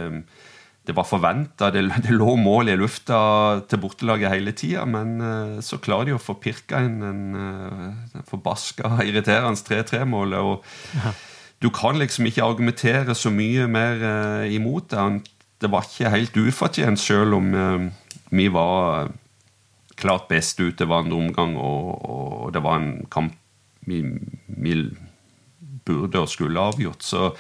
det 0.83 0.97
var 0.97 1.07
forventa. 1.07 1.71
Det, 1.71 1.85
det, 2.05 2.15
lå 2.17 2.35
mål 2.37 2.73
i 2.73 2.79
lufta 2.79 3.63
til 3.71 3.83
bortelaget 3.85 4.35
hele 4.35 4.53
tida. 4.53 4.87
Men 4.87 5.19
eh, 5.21 5.59
så 5.63 5.79
klarer 5.79 6.11
de 6.11 6.17
å 6.17 6.23
få 6.23 6.39
pirka 6.43 6.83
inn 6.83 7.03
en, 7.07 7.23
en 7.39 8.27
forbaska 8.29 8.99
irriterende 9.09 9.63
3-3-målet. 9.63 10.41
og 10.41 10.99
ja. 10.99 11.15
Du 11.63 11.71
kan 11.71 11.99
liksom 11.99 12.27
ikke 12.27 12.43
argumentere 12.43 13.15
så 13.15 13.31
mye 13.31 13.69
mer 13.71 14.03
eh, 14.03 14.55
imot 14.57 14.91
det. 14.91 15.31
Det 15.63 15.71
var 15.71 15.87
ikke 15.87 16.11
helt 16.11 16.37
ufortjent, 16.37 16.99
sjøl 16.99 17.37
om 17.37 17.53
eh, 17.55 17.85
vi 18.35 18.49
var 18.51 19.13
klart 19.95 20.27
best 20.27 20.59
utover 20.59 21.05
andre 21.05 21.21
omgang, 21.21 21.55
og, 21.55 22.03
og 22.03 22.51
det 22.55 22.65
var 22.65 22.81
en 22.81 23.07
kamp 23.13 23.37
vi, 23.87 24.03
vi 24.47 24.77
burde 25.87 26.23
og 26.23 26.31
skulle 26.31 26.61
avgjort. 26.61 27.03
Så 27.05 27.31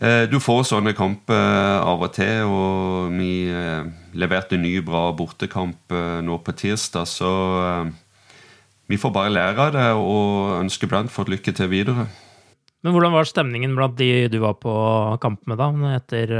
eh, 0.00 0.26
du 0.30 0.38
får 0.42 0.64
sånne 0.70 0.94
kamper 0.98 1.80
av 1.80 2.02
og 2.06 2.14
til, 2.16 2.46
og 2.48 3.14
vi 3.16 3.48
eh, 3.50 3.90
leverte 4.18 4.58
en 4.58 4.64
ny, 4.66 4.78
bra 4.86 5.08
bortekamp 5.16 5.94
eh, 5.94 6.18
nå 6.26 6.40
på 6.44 6.56
tirsdag, 6.64 7.08
så 7.08 7.30
vi 8.90 8.98
får 8.98 9.14
bare 9.14 9.30
lære 9.30 9.68
av 9.68 9.76
det 9.76 9.86
og 9.94 10.58
ønske 10.64 10.88
Brantford 10.90 11.30
lykke 11.30 11.54
til 11.54 11.70
videre. 11.70 12.08
Men 12.80 12.94
hvordan 12.96 13.12
var 13.12 13.28
stemningen 13.28 13.76
blant 13.76 13.98
de 13.98 14.26
du 14.32 14.38
var 14.42 14.56
på 14.58 14.72
kamp 15.22 15.44
med, 15.46 15.60
da, 15.60 15.68
etter 15.98 16.32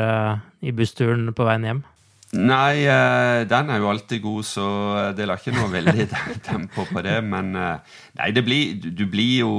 i 0.64 0.72
bussturen 0.74 1.28
på 1.36 1.46
veien 1.46 1.66
hjem? 1.68 1.82
Nei, 2.30 2.86
eh, 2.86 3.42
den 3.50 3.70
er 3.74 3.80
jo 3.82 3.88
alltid 3.90 4.22
god, 4.22 4.46
så 4.46 4.66
det 5.18 5.26
la 5.26 5.34
ikke 5.38 5.54
noe 5.56 5.70
veldig 5.72 6.06
tempo 6.46 6.84
på 6.86 7.02
det. 7.02 7.16
Men 7.26 7.50
eh, 7.58 7.96
nei, 8.20 8.30
det 8.36 8.44
blir, 8.46 8.78
du 8.78 9.04
blir 9.10 9.42
jo 9.42 9.54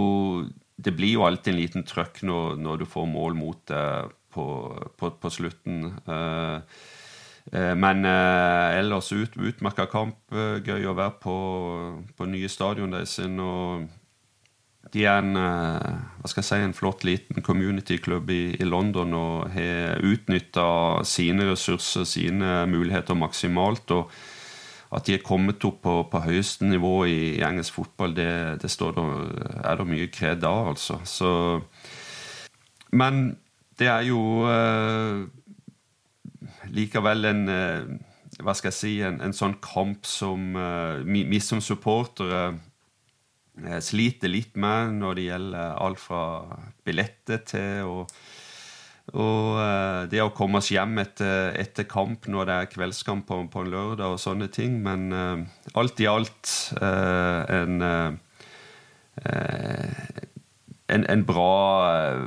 Det 0.82 0.96
blir 0.98 1.14
jo 1.14 1.26
alltid 1.28 1.54
en 1.54 1.60
liten 1.60 1.84
trøkk 1.86 2.24
når, 2.26 2.56
når 2.58 2.80
du 2.82 2.86
får 2.90 3.06
mål 3.06 3.36
mot 3.38 3.60
det 3.70 3.84
på, 4.34 4.46
på, 4.98 5.12
på, 5.12 5.30
slutten. 5.30 5.92
Eh, 6.08 6.62
men 7.52 8.06
ellers 8.06 9.12
ut, 9.12 9.36
utmerka 9.36 9.86
kamp. 9.92 10.18
Gøy 10.32 10.88
å 10.88 10.96
være 10.96 11.20
på, 11.22 11.36
på 12.18 12.26
nye 12.30 12.50
stadion 12.50 12.96
deres. 12.96 13.20
Og 13.20 13.86
de 14.92 15.06
er 15.06 15.22
en, 15.22 15.38
hva 15.38 16.30
skal 16.30 16.42
jeg 16.42 16.48
si, 16.48 16.58
en 16.66 16.76
flott 16.76 17.06
liten 17.08 17.44
community-klubb 17.46 18.32
i, 18.34 18.42
i, 18.58 18.66
London 18.68 19.14
og 19.16 19.52
har 19.54 20.02
utnytta 20.04 20.66
sine 21.08 21.46
ressurser, 21.52 22.08
sine 22.10 22.66
muligheter 22.68 23.16
maksimalt. 23.16 23.94
og 23.94 24.10
At 24.92 25.06
de 25.08 25.16
er 25.16 25.24
kommet 25.24 25.64
opp 25.64 25.84
på, 25.86 25.94
på 26.12 26.24
høyeste 26.26 26.68
nivå 26.68 27.06
i, 27.06 27.20
i 27.38 27.46
engelsk 27.48 27.78
fotball, 27.78 28.18
det, 28.18 28.32
det 28.64 28.74
der, 28.82 29.00
er 29.64 29.80
det 29.80 29.88
mye 29.88 30.10
kred 30.12 30.44
av, 30.44 30.74
altså. 30.74 31.00
Så, 31.06 31.32
men 32.92 33.38
det 33.80 33.88
er 33.88 34.04
jo 34.10 34.22
eh, 34.50 35.24
likevel 36.76 37.30
en 37.32 37.46
eh, 37.50 37.92
Hva 38.42 38.54
skal 38.58 38.72
jeg 38.72 38.78
si 38.78 38.92
En, 39.06 39.20
en 39.24 39.36
sånn 39.36 39.58
kamp 39.64 40.06
som 40.10 40.56
eh, 40.58 41.02
vi, 41.08 41.24
vi, 41.30 41.40
som 41.44 41.64
supportere 41.64 42.44
eh, 42.52 42.60
sliter 43.84 44.32
litt 44.32 44.58
med 44.60 44.98
når 45.02 45.18
det 45.18 45.26
gjelder 45.28 45.76
alt 45.82 46.02
fra 46.02 46.22
billetter 46.86 47.42
til 47.48 47.90
og, 47.90 48.14
og 49.12 49.60
eh, 49.60 50.02
det 50.12 50.22
å 50.24 50.32
komme 50.36 50.62
oss 50.62 50.72
hjem 50.72 51.02
etter, 51.04 51.52
etter, 51.60 51.88
kamp 51.90 52.28
når 52.32 52.48
det 52.48 52.58
er 52.58 52.72
kveldskamp 52.72 53.28
på, 53.28 53.40
på 53.52 53.66
en 53.66 53.72
lørdag 53.74 54.16
og 54.16 54.22
sånne 54.22 54.48
ting. 54.54 54.80
Men 54.86 55.10
uh, 55.12 55.42
alt 55.78 56.00
i 56.00 56.10
alt 56.10 56.52
en 56.80 57.82
en, 60.92 61.04
en, 61.08 61.24
bra 61.28 61.52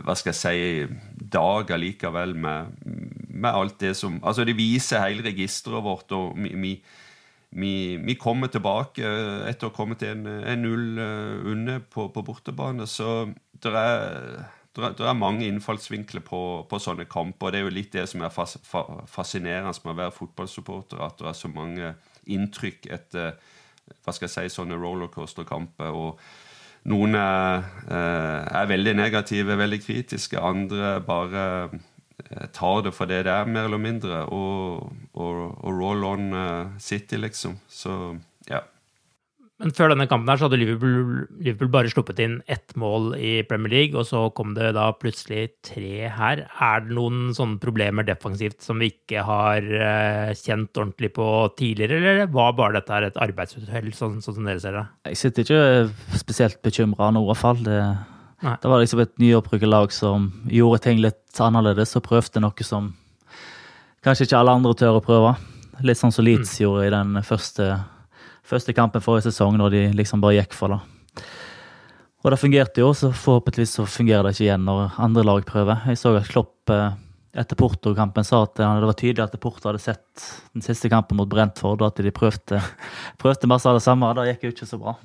hva 0.04 0.14
skal 0.16 0.32
jeg 0.32 0.40
si, 0.40 0.98
dag 1.34 1.72
allikevel 1.74 2.34
med, 2.38 2.76
med 3.28 3.50
alt 3.50 3.78
det 3.82 3.94
som 3.98 4.20
Altså, 4.22 4.44
det 4.46 4.56
viser 4.58 5.02
hele 5.04 5.24
registeret 5.26 5.84
vårt, 5.84 6.12
og 6.16 6.38
vi, 6.38 6.76
vi, 7.54 7.96
vi, 8.02 8.16
kommer 8.18 8.50
tilbake 8.50 9.08
etter 9.48 9.68
å 9.68 9.70
ha 9.70 9.76
kommet 9.76 10.00
til 10.02 10.14
en, 10.14 10.26
en 10.26 10.62
null 10.64 10.98
uh, 10.98 11.50
under 11.52 11.82
på, 11.86 12.08
på, 12.10 12.24
bortebane. 12.26 12.86
Så 12.90 13.28
det 13.62 13.70
er, 13.70 14.44
er, 14.82 15.12
mange 15.18 15.46
innfallsvinkler 15.46 16.24
på, 16.26 16.40
på, 16.70 16.80
sånne 16.82 17.06
kamper. 17.10 17.48
og 17.48 17.54
Det 17.54 17.60
er 17.60 17.66
jo 17.68 17.74
litt 17.76 17.92
det 17.94 18.08
som 18.10 18.24
er 18.26 18.34
fas, 18.34 18.56
fa, 18.66 18.82
fascinerende 19.10 19.74
med 19.84 19.94
å 19.94 20.00
være 20.02 20.16
fotballsupporter, 20.18 21.02
at 21.06 21.20
det 21.22 21.30
er 21.30 21.38
så 21.38 21.52
mange 21.52 21.94
inntrykk 22.24 22.90
etter 22.98 23.36
hva 24.04 24.14
skal 24.16 24.26
jeg 24.26 24.50
si, 24.50 24.56
sånne 24.56 24.80
rollercoaster-kamper. 24.80 25.92
og 25.94 26.20
noen 26.90 27.16
er, 27.16 27.64
eh, 27.88 28.60
er, 28.60 28.66
veldig 28.68 28.92
negative, 28.96 29.56
veldig 29.56 29.80
kritiske. 29.80 30.40
Andre 30.40 30.98
bare 31.04 31.44
eh, 31.72 31.78
tar 32.54 32.84
det 32.86 32.94
for 32.96 33.10
det 33.10 33.24
det 33.26 33.32
er, 33.32 33.48
mer 33.50 33.68
eller 33.68 33.82
mindre, 33.82 34.22
og, 34.32 34.92
og, 35.14 35.42
og 35.64 35.80
roll 35.80 36.06
on 36.08 36.30
uh, 36.34 36.78
City, 36.82 37.18
liksom. 37.20 37.58
Så 37.68 38.14
ja. 38.50 38.62
Men 39.62 39.70
før 39.70 39.92
denne 39.92 40.08
kampen 40.10 40.28
her 40.28 40.40
så 40.40 40.48
hadde 40.48 40.58
Liverpool, 40.58 41.26
Liverpool, 41.38 41.70
bare 41.70 41.90
sluppet 41.92 42.18
inn 42.24 42.40
ett 42.50 42.74
mål 42.80 43.12
i 43.14 43.36
Premier 43.46 43.70
League, 43.70 43.98
og 43.98 44.08
så 44.08 44.24
kom 44.34 44.56
det 44.56 44.72
da 44.74 44.88
plutselig 44.98 45.44
tre 45.64 46.08
her. 46.10 46.42
Er 46.50 46.82
det 46.82 46.96
noen 46.98 47.30
sånne 47.36 47.60
problemer 47.62 48.06
defensivt 48.06 48.66
som 48.66 48.82
vi 48.82 48.90
ikke 48.90 49.22
har 49.26 49.62
uh, 49.62 50.32
kjent 50.34 50.74
ordentlig 50.74 51.12
på 51.14 51.28
tidligere, 51.60 52.00
eller 52.00 52.34
var 52.34 52.56
bare 52.58 52.80
dette 52.80 52.96
her 52.96 53.06
et 53.06 53.22
arbeidsuhell, 53.28 53.92
sånn, 53.94 54.18
sånn, 54.24 54.40
som 54.40 54.50
dere 54.50 54.62
ser 54.64 54.80
det? 54.80 54.88
Jeg 55.12 55.22
sitter 55.22 55.46
ikke 55.46 56.18
spesielt 56.24 56.60
bekymra 56.66 57.12
nå, 57.14 57.22
i 57.22 57.30
hvert 57.30 57.44
fall. 57.44 57.62
Det, 57.64 57.78
det, 58.44 58.68
var 58.68 58.82
liksom 58.82 59.00
et 59.04 59.14
nyopprykket 59.22 59.70
lag 59.70 59.92
som 59.94 60.28
gjorde 60.52 60.82
ting 60.84 61.00
litt 61.00 61.40
annerledes 61.40 61.96
og 61.96 62.04
prøvde 62.04 62.42
noe 62.44 62.66
som 62.66 62.92
kanskje 64.04 64.28
ikke 64.28 64.40
alle 64.42 64.54
andre 64.58 64.74
tør 64.76 65.00
å 65.00 65.04
prøve. 65.04 65.34
Litt 65.82 65.98
sånn 65.98 66.12
som 66.14 66.26
Leeds 66.26 66.52
mm. 66.58 66.62
gjorde 66.62 66.86
i 66.86 66.94
den 66.94 67.18
første 67.24 67.72
første 68.44 68.74
kampen 68.76 69.04
forrige 69.04 69.30
sesong, 69.30 69.56
når 69.58 69.72
de 69.74 69.82
liksom 69.96 70.22
bare 70.24 70.38
gikk 70.38 70.56
for 70.56 70.74
det. 70.74 70.80
Og 72.24 72.32
det 72.32 72.40
fungerte 72.40 72.80
jo, 72.80 72.92
så 72.96 73.10
forhåpentligvis 73.12 73.78
så 73.78 73.86
fungerer 73.88 74.24
det 74.24 74.34
ikke 74.36 74.46
igjen 74.46 74.64
når 74.64 74.98
andre 75.02 75.24
lag 75.26 75.44
prøver. 75.48 75.82
Jeg 75.90 76.00
så 76.00 76.14
at 76.16 76.30
Klopp 76.30 76.72
eh, 76.72 76.94
etter 77.36 77.58
Porto-kampen 77.58 78.24
sa 78.24 78.44
at 78.46 78.54
det 78.56 78.88
var 78.88 78.96
tydelig 78.96 79.26
at 79.26 79.34
Porto 79.42 79.68
hadde 79.68 79.82
sett 79.82 80.24
den 80.54 80.64
siste 80.64 80.88
kampen 80.92 81.18
mot 81.20 81.28
Brentford, 81.28 81.82
og 81.82 81.90
at 81.90 82.00
de 82.04 82.14
prøvde, 82.14 82.60
prøvde 83.20 83.50
masse 83.50 83.68
av 83.68 83.76
det 83.76 83.84
samme. 83.84 84.12
Det 84.16 84.28
gikk 84.30 84.48
jo 84.48 84.54
ikke 84.54 84.70
så 84.70 84.80
bra. 84.80 84.96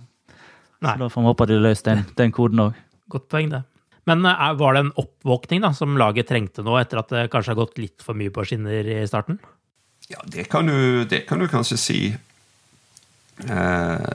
Nei. 0.79 0.93
Så 0.93 1.01
da 1.01 1.09
får 1.11 1.25
vi 1.25 1.31
håpe 1.31 1.47
at 1.47 1.51
de 1.51 1.59
løste 1.59 1.91
den, 1.91 2.05
den 2.19 2.35
koden 2.35 2.63
òg. 2.69 2.85
Godt 3.09 3.29
poeng, 3.31 3.51
det. 3.53 3.63
Men 4.09 4.25
eh, 4.25 4.53
var 4.53 4.73
det 4.73 4.85
en 4.85 4.95
oppvåkning 4.97 5.63
da, 5.65 5.73
som 5.75 5.97
laget 5.99 6.29
trengte 6.31 6.65
nå, 6.65 6.77
etter 6.79 7.03
at 7.03 7.13
det 7.13 7.27
kanskje 7.33 7.53
har 7.53 7.61
gått 7.61 7.81
litt 7.81 8.05
for 8.05 8.17
mye 8.17 8.33
på 8.33 8.45
skinner 8.47 8.87
i 8.87 9.01
starten? 9.09 9.39
Ja, 10.09 10.23
det 10.25 10.47
kan 10.49 10.69
du, 10.69 11.05
det 11.09 11.25
kan 11.29 11.41
du 11.41 11.49
kanskje 11.51 11.77
si. 11.77 11.99
Eh, 13.45 14.07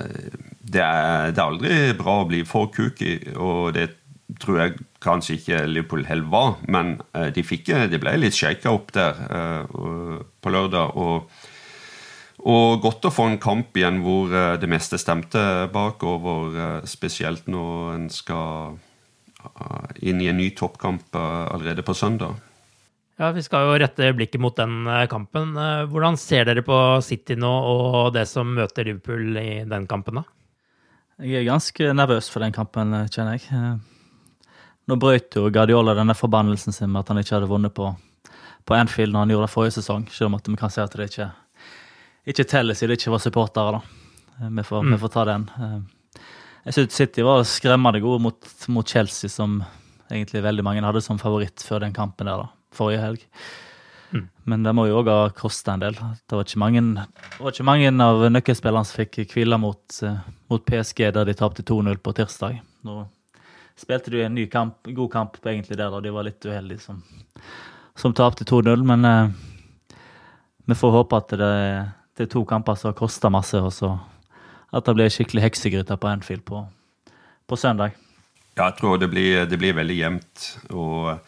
det 0.74 0.82
er, 0.82 1.30
det 1.30 1.38
er, 1.38 1.45
aldri 1.45 1.76
bra 1.99 2.22
å 2.22 2.30
bli 2.30 2.42
for 2.49 2.72
kooky, 2.74 3.20
og 3.36 3.76
det 3.76 3.92
tror 4.40 4.59
jeg 4.59 4.78
kanskje 5.05 5.36
ikke 5.36 5.64
Liverpool 5.68 6.07
heller 6.09 6.30
var. 6.32 6.55
Men 6.66 6.97
eh, 7.14 7.30
de, 7.34 7.45
fikk, 7.47 7.70
de 7.92 8.01
ble 8.03 8.16
litt 8.18 8.36
shaka 8.36 8.72
opp 8.74 8.95
der 8.97 9.20
på 9.70 10.51
lørdag. 10.51 10.97
Og, 10.99 11.30
og 12.51 12.82
godt 12.82 13.07
å 13.07 13.14
få 13.14 13.28
en 13.30 13.38
kamp 13.40 13.76
igjen 13.78 14.03
hvor 14.03 14.32
det 14.59 14.68
meste 14.68 14.99
stemte 14.99 15.68
bakover, 15.72 16.82
spesielt 16.90 17.47
når 17.49 17.95
en 17.95 18.11
skal 18.12 18.74
inn 20.03 20.20
i 20.22 20.28
en 20.30 20.38
ny 20.40 20.51
toppkamp 20.57 21.16
allerede 21.16 21.84
på 21.86 21.95
søndag. 21.95 22.34
Ja, 23.16 23.30
Vi 23.30 23.45
skal 23.47 23.68
jo 23.68 23.74
rette 23.78 24.11
blikket 24.16 24.42
mot 24.42 24.57
den 24.59 24.88
eh, 24.90 25.07
kampen. 25.11 25.55
Eh, 25.57 25.84
hvordan 25.90 26.16
ser 26.18 26.49
dere 26.49 26.64
på 26.66 26.76
City 27.07 27.36
nå 27.38 27.51
og 27.70 28.14
det 28.16 28.26
som 28.26 28.51
møter 28.57 28.88
Liverpool 28.88 29.38
i 29.38 29.62
den 29.70 29.86
kampen? 29.90 30.18
da? 30.18 30.24
Jeg 31.22 31.45
er 31.45 31.47
ganske 31.47 31.92
nervøs 31.95 32.26
for 32.32 32.42
den 32.42 32.55
kampen, 32.55 32.90
eh, 32.99 33.07
kjenner 33.07 33.38
jeg. 33.38 33.78
Nå 34.90 34.99
brøt 35.01 35.38
jo 35.38 35.47
Guardiola 35.49 35.95
denne 35.95 36.16
forbannelsen 36.18 36.74
sin 36.74 36.90
med 36.90 37.05
at 37.05 37.12
han 37.12 37.22
ikke 37.22 37.36
hadde 37.36 37.49
vunnet 37.49 37.74
på, 37.76 37.92
på 38.66 38.76
Anfield 38.76 39.14
når 39.14 39.22
han 39.22 39.34
gjorde 39.36 39.47
det 39.47 39.55
forrige 39.55 39.76
sesong, 39.78 40.09
selv 40.11 40.32
om 40.32 40.40
at 40.40 40.51
vi 40.51 40.59
kan 40.59 40.74
si 40.74 40.82
at 40.82 40.99
det 40.99 41.07
ikke, 41.12 41.30
ikke 42.34 42.49
teller 42.51 42.74
siden 42.74 42.92
det 42.92 42.99
ikke 42.99 43.14
var 43.14 43.22
supportere. 43.22 43.78
da. 43.78 44.51
Vi 44.51 44.66
får, 44.66 44.82
mm. 44.82 44.97
vi 44.97 45.03
får 45.05 45.14
ta 45.14 45.24
den. 45.30 45.47
Jeg 46.64 46.76
syns 46.76 46.96
City 46.96 47.24
var 47.26 47.44
skremmende 47.48 48.00
gode 48.00 48.22
mot, 48.24 48.52
mot 48.72 48.88
Chelsea, 48.88 49.28
som 49.28 49.58
egentlig 50.10 50.44
veldig 50.44 50.64
mange 50.64 50.84
hadde 50.84 51.02
som 51.04 51.20
favoritt 51.20 51.62
før 51.64 51.84
den 51.84 51.96
kampen 51.96 52.30
der. 52.30 52.44
da 52.46 52.64
forrige 52.74 53.02
helg. 53.02 53.26
Mm. 54.10 54.28
Men 54.44 54.66
det 54.66 54.72
må 54.76 54.86
jo 54.88 55.00
òg 55.00 55.10
ha 55.10 55.18
kosta 55.34 55.74
en 55.74 55.82
del. 55.82 55.96
Det 55.96 56.36
var 56.36 56.46
ikke 56.46 56.62
mange, 56.62 56.82
var 57.38 57.54
ikke 57.54 57.66
mange 57.66 57.90
av 58.04 58.24
nøkkelspillerne 58.30 58.88
som 58.88 59.00
fikk 59.00 59.34
hvile 59.34 59.58
mot, 59.60 59.82
uh, 60.06 60.20
mot, 60.52 60.64
PSG 60.64 61.08
der 61.16 61.28
de 61.28 61.36
tapte 61.38 61.66
2-0 61.66 62.00
på 62.02 62.14
tirsdag. 62.16 62.60
Nå 62.86 63.04
spilte 63.78 64.12
de 64.12 64.20
en 64.22 64.36
ny 64.36 64.44
kamp, 64.46 64.86
god 64.86 65.10
kamp 65.10 65.40
egentlig 65.42 65.74
der, 65.74 65.90
da 65.90 65.98
de 65.98 66.12
var 66.14 66.26
litt 66.28 66.44
uheldige 66.46 66.84
som, 66.84 67.00
som 67.98 68.12
tapte 68.14 68.46
2-0. 68.46 68.84
Men 68.86 69.08
eh, 69.08 69.32
vi 70.70 70.76
får 70.78 70.92
håpe 70.94 71.18
at 71.18 71.34
det, 71.40 71.48
det 72.14 72.28
er 72.28 72.30
to 72.30 72.44
kamper 72.46 72.78
som 72.78 72.92
har 72.92 73.00
kosta 73.00 73.32
masse, 73.34 73.58
og 73.58 73.74
så 73.74 73.90
at 74.75 74.87
det 74.87 74.97
blir 74.99 75.12
skikkelig 75.12 75.45
heksegryte 75.47 75.97
på 76.01 76.11
Anfield 76.11 76.45
på, 76.49 76.64
på 77.47 77.59
søndag. 77.61 77.95
Ja, 78.55 78.68
jeg 78.68 78.79
tror 78.79 78.99
det 78.99 79.11
blir, 79.11 79.45
det 79.51 79.59
blir 79.59 79.75
veldig 79.75 79.97
jevnt. 79.99 80.47
og 80.70 81.18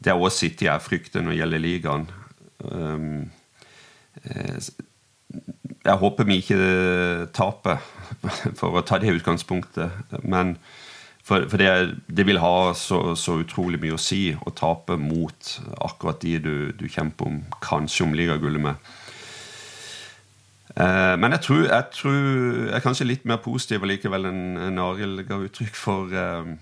det 0.00 0.10
er 0.10 0.18
også 0.18 0.44
City 0.44 0.66
jeg 0.66 0.82
frykter 0.82 1.22
når 1.22 1.34
det 1.34 1.38
gjelder 1.38 1.62
ligaen. 1.62 2.06
Um, 2.64 3.30
eh, 4.24 4.70
jeg 5.84 6.00
håper 6.00 6.24
vi 6.24 6.40
ikke 6.40 6.58
taper, 7.36 7.82
for 8.58 8.78
å 8.78 8.84
ta 8.86 8.98
det 9.02 9.12
utgangspunktet. 9.14 10.18
Men 10.22 10.56
for, 11.24 11.46
for 11.48 11.60
det, 11.60 12.00
det, 12.08 12.26
vil 12.28 12.40
ha 12.42 12.72
så, 12.76 13.14
så, 13.16 13.38
utrolig 13.44 13.80
mye 13.82 13.96
å 13.96 14.00
si 14.00 14.28
å 14.34 14.52
tape 14.54 14.98
mot 15.00 15.54
akkurat 15.80 16.20
de 16.24 16.38
du, 16.38 16.54
du 16.76 16.86
kjemper 16.88 17.30
om, 17.30 17.40
kanskje 17.64 18.08
om 18.08 18.16
ligagullet 18.16 18.66
med. 18.66 18.92
Uh, 20.74 21.14
men 21.22 21.30
jeg 21.36 21.46
tror, 21.46 21.66
jeg 21.70 21.90
tror, 21.94 22.14
jeg 22.18 22.74
er 22.74 22.82
kanskje 22.82 23.06
litt 23.06 23.26
mer 23.30 23.38
positiv 23.44 23.84
likevel 23.86 24.26
enn 24.26 24.80
Arild 24.82 25.22
ga 25.28 25.38
uttrykk 25.46 25.76
for. 25.78 26.10
Uh, 26.10 26.56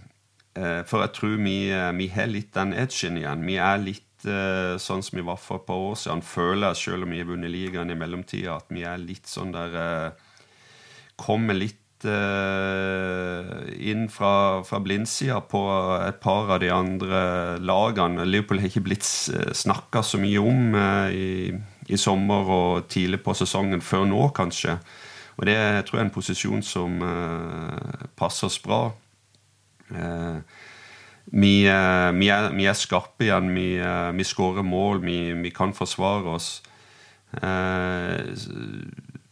Eh, 0.52 0.82
for 0.84 1.00
jeg 1.00 1.14
tror 1.16 1.38
vi, 1.40 1.72
eh, 1.72 1.92
vi 1.96 2.08
har 2.12 2.28
litt 2.28 2.52
den 2.54 2.74
edgen 2.76 3.16
igjen. 3.16 3.44
Vi 3.48 3.56
er 3.56 3.78
litt 3.80 4.26
eh, 4.28 4.76
sånn 4.76 5.00
som 5.04 5.16
vi 5.16 5.24
var 5.24 5.38
for 5.40 5.62
et 5.62 5.68
par 5.68 5.80
år 5.80 5.96
siden. 5.96 6.22
Føler, 6.22 6.68
jeg, 6.68 6.82
selv 6.82 7.06
om 7.06 7.14
vi 7.14 7.22
har 7.22 7.30
vunnet 7.30 7.52
ligaen 7.52 7.92
i 7.92 7.96
mellomtida, 7.96 8.58
at 8.60 8.68
vi 8.72 8.84
er 8.84 9.00
litt 9.00 9.30
sånn 9.30 9.54
der 9.54 10.12
Kommer 11.22 11.54
litt 11.54 11.78
inn 12.02 14.08
fra, 14.10 14.30
fra 14.66 14.78
blindsida 14.82 15.36
på 15.46 15.60
et 16.02 16.18
par 16.24 16.50
av 16.50 16.58
de 16.58 16.70
andre 16.72 17.20
lagene. 17.62 18.24
Liverpool 18.26 18.58
har 18.58 18.72
ikke 18.72 18.82
blitt 18.88 19.06
snakka 19.06 20.02
så 20.02 20.18
mye 20.18 20.42
om 20.42 20.74
i, 21.14 21.52
i, 21.92 22.00
sommer 22.00 22.50
og 22.56 22.88
tidlig 22.88 23.20
på 23.22 23.34
sesongen 23.36 23.84
før 23.84 24.06
nå, 24.08 24.26
kanskje. 24.36 24.78
Og 25.36 25.46
det 25.48 25.56
tror 25.86 25.98
jeg 25.98 26.02
er 26.02 26.08
en 26.08 26.14
posisjon 26.16 26.62
som 26.66 26.98
passer 28.16 28.48
oss 28.48 28.58
bra. 28.62 28.90
Uh, 29.92 30.40
vi, 31.32 31.68
uh, 31.68 32.10
vi, 32.18 32.28
er, 32.32 32.50
vi, 32.56 32.66
er, 32.66 32.76
skarpe 32.76 33.26
igjen. 33.26 33.52
Vi, 33.54 33.68
vi 34.16 34.26
skårer 34.26 34.66
mål. 34.66 35.02
Vi, 35.04 35.50
kan 35.54 35.74
forsvare 35.74 36.36
oss. 36.36 36.62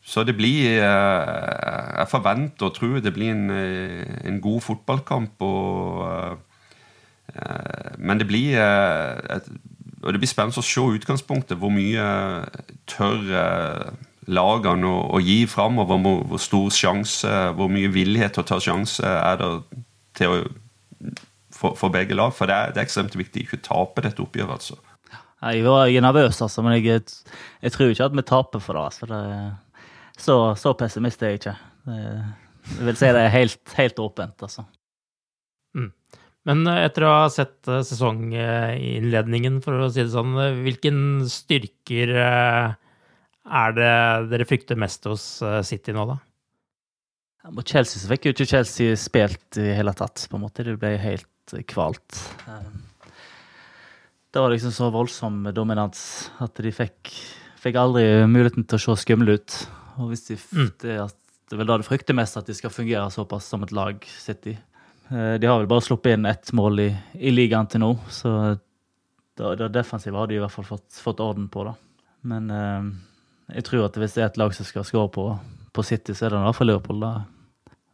så 0.02 0.22
det 0.24 0.32
blir 0.36 0.80
Jeg 0.80 2.06
forventer 2.08 2.66
og 2.66 2.74
tror 2.74 3.00
det 3.04 3.12
blir 3.12 3.30
en, 3.34 3.50
en 3.50 4.40
god 4.40 4.60
fotballkamp. 4.60 5.42
Og, 5.42 6.38
men 7.98 8.18
det 8.18 8.26
blir 8.26 8.56
et, 8.56 9.50
og 10.00 10.14
det 10.14 10.20
blir 10.22 10.30
spennende 10.30 10.62
å 10.62 10.64
se 10.64 10.84
utgangspunktet. 10.96 11.58
Hvor 11.60 11.72
mye 11.74 12.04
tør 12.88 13.20
lagene 14.30 14.88
å, 14.88 15.00
å 15.16 15.20
gi 15.20 15.42
framover? 15.50 16.00
Hvor, 16.00 16.22
hvor 16.30 16.42
stor 16.42 16.70
sjanse, 16.74 17.34
hvor 17.58 17.72
mye 17.72 17.90
villighet 17.92 18.36
til 18.36 18.44
å 18.44 18.48
ta 18.48 18.60
sjanse 18.64 19.04
er 19.04 19.40
det 19.40 19.50
til 20.16 20.32
å, 20.32 20.38
for, 21.52 21.76
for, 21.76 21.92
begge 21.92 22.16
lag? 22.16 22.32
For 22.36 22.48
det 22.48 22.56
er, 22.56 22.72
det 22.72 22.82
er 22.82 22.88
ekstremt 22.88 23.18
viktig 23.18 23.44
ikke 23.44 23.60
å 23.60 23.66
tape 23.68 24.06
dette 24.08 24.24
oppgjøret. 24.24 24.56
altså. 24.56 24.80
Jeg 25.40 25.64
er 25.64 26.04
nervøs, 26.04 26.40
altså, 26.44 26.64
men 26.64 26.76
jeg, 26.76 27.00
jeg, 27.62 27.72
tror 27.72 27.92
ikke 27.92 28.08
at 28.10 28.16
vi 28.16 28.28
taper 28.28 28.64
for 28.64 28.76
det. 28.76 28.88
Altså. 28.90 29.06
det 29.08 30.20
så, 30.20 30.36
så, 30.56 30.74
pessimist 30.76 31.22
er 31.22 31.34
jeg 31.34 31.40
ikke. 31.40 31.56
Jeg 32.70 32.84
vil 32.88 32.98
si 33.00 33.08
det 33.08 33.22
er 33.24 33.32
helt, 33.32 33.60
helt 33.76 34.00
åpent, 34.04 34.36
altså. 34.44 34.66
Men 36.50 36.66
eh, 36.66 36.84
etter 36.88 37.06
å 37.06 37.12
ha 37.14 37.26
sett 37.30 37.68
eh, 37.70 37.84
sesonginnledningen, 37.86 39.60
for 39.64 39.86
å 39.86 39.90
si 39.92 40.02
det 40.02 40.10
sånn, 40.14 40.34
eh, 40.42 40.58
hvilken 40.66 40.98
styrker 41.30 42.14
er 43.50 43.76
det 43.76 43.94
dere 44.30 44.46
frykter 44.46 44.78
mest 44.78 45.06
hos 45.10 45.24
City 45.66 45.94
nå, 45.94 46.04
da? 46.10 46.18
Mot 47.54 47.66
Chelsea 47.66 48.02
så 48.02 48.10
fikk 48.10 48.28
jo 48.28 48.34
ikke 48.34 48.50
Chelsea 48.50 48.98
spilt 49.00 49.58
i 49.58 49.70
hele 49.78 49.94
tatt, 49.96 50.26
på 50.28 50.36
en 50.36 50.44
måte. 50.44 50.66
Det 50.66 50.76
ble 50.78 50.92
helt 51.00 51.54
kvalt. 51.70 52.18
Det 54.30 54.42
var 54.42 54.52
liksom 54.52 54.74
så 54.76 54.90
voldsom 54.92 55.48
dominans 55.56 56.02
at 56.44 56.60
de 56.62 56.70
fikk, 56.74 57.10
fikk 57.58 57.78
aldri 57.80 58.04
muligheten 58.28 58.68
til 58.68 58.76
å 58.76 58.82
se 58.84 59.06
skumle 59.06 59.38
ut. 59.40 59.56
Og 59.96 60.12
hvis 60.12 60.26
de, 60.28 60.36
mm. 60.36 60.68
det, 60.84 60.98
det 61.48 61.56
er 61.56 61.62
vel 61.62 61.72
da 61.72 61.80
du 61.80 61.88
frykter 61.88 62.14
mest, 62.14 62.36
at 62.38 62.46
de 62.46 62.54
skal 62.54 62.74
fungere 62.74 63.08
såpass 63.10 63.48
som 63.50 63.64
et 63.66 63.74
lag 63.74 64.04
City. 64.20 64.58
De 65.10 65.46
har 65.46 65.58
vel 65.58 65.68
bare 65.70 65.82
sluppet 65.82 66.14
inn 66.14 66.26
ett 66.30 66.52
mål 66.54 66.84
i, 66.84 66.90
i 67.18 67.32
ligaen 67.34 67.66
til 67.66 67.82
nå, 67.82 67.94
så 68.14 68.54
det, 69.40 69.68
defensive 69.68 70.16
har 70.16 70.28
de 70.28 70.36
i 70.36 70.42
hvert 70.42 70.52
fall 70.52 70.66
fått, 70.68 70.88
fått 71.02 71.20
orden 71.20 71.48
på. 71.52 71.64
da. 71.64 71.74
Men 72.28 72.50
eh, 72.54 72.90
jeg 73.56 73.66
tror 73.68 73.86
at 73.88 73.98
hvis 73.98 74.16
det 74.16 74.24
er 74.24 74.30
et 74.30 74.40
lag 74.40 74.54
som 74.56 74.68
skal 74.68 74.86
skåre 74.86 75.12
på, 75.14 75.26
på 75.72 75.86
City, 75.86 76.14
så 76.14 76.26
er 76.26 76.34
det 76.34 76.42
i 76.42 76.48
hvert 76.48 76.58
fall 76.58 76.70
Liverpool. 76.72 77.00
da. 77.02 77.12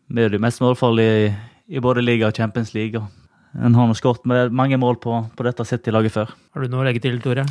Det 0.06 0.26
er 0.26 0.34
de 0.34 0.42
mest 0.42 0.62
målfarlige 0.62 1.26
i, 1.26 1.30
i, 1.76 1.82
både 1.82 2.04
liga 2.04 2.30
og 2.30 2.36
Champions 2.36 2.74
League. 2.74 3.00
og 3.00 3.64
En 3.64 3.74
har 3.74 3.94
skåret 3.98 4.26
mange 4.52 4.78
mål 4.80 5.00
på, 5.02 5.20
på 5.36 5.46
dette 5.46 5.66
City-laget 5.66 6.14
før. 6.14 6.34
Har 6.54 6.62
du 6.62 6.72
noe 6.72 6.84
å 6.84 6.88
legge 6.88 7.02
til, 7.04 7.20
Tore? 7.22 7.46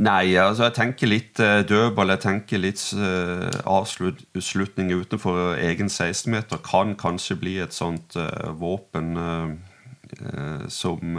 Nei, 0.00 0.32
altså 0.40 0.64
jeg 0.70 0.76
tenker 0.78 1.10
litt 1.10 1.40
uh, 1.44 1.60
dødball. 1.66 2.14
Jeg 2.14 2.22
tenker 2.22 2.60
litt 2.62 2.80
uh, 2.96 3.50
avslutning 3.68 4.94
utenfor 4.96 5.58
egen 5.60 5.90
16-meter 5.92 6.62
kan 6.64 6.94
kanskje 6.96 7.36
bli 7.40 7.58
et 7.60 7.76
sånt 7.76 8.16
uh, 8.16 8.48
våpen 8.56 9.10
uh, 9.20 9.50
som 10.72 11.18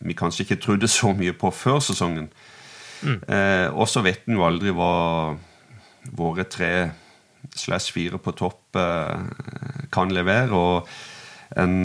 vi 0.00 0.14
kanskje 0.16 0.46
ikke 0.46 0.56
trodde 0.62 0.88
så 0.88 1.10
mye 1.12 1.34
på 1.36 1.50
før 1.52 1.82
sesongen. 1.84 2.30
Mm. 3.04 3.18
og 3.76 3.84
så 3.92 4.00
vet 4.00 4.22
en 4.24 4.38
jo 4.38 4.46
aldri 4.46 4.72
hva 4.72 5.36
våre 6.16 6.46
tre 6.48 6.70
slash 7.52 7.92
fire 7.92 8.16
på 8.16 8.32
topp 8.32 8.78
kan 9.92 10.14
levere. 10.16 10.56
Og 10.56 10.88
en 11.60 11.84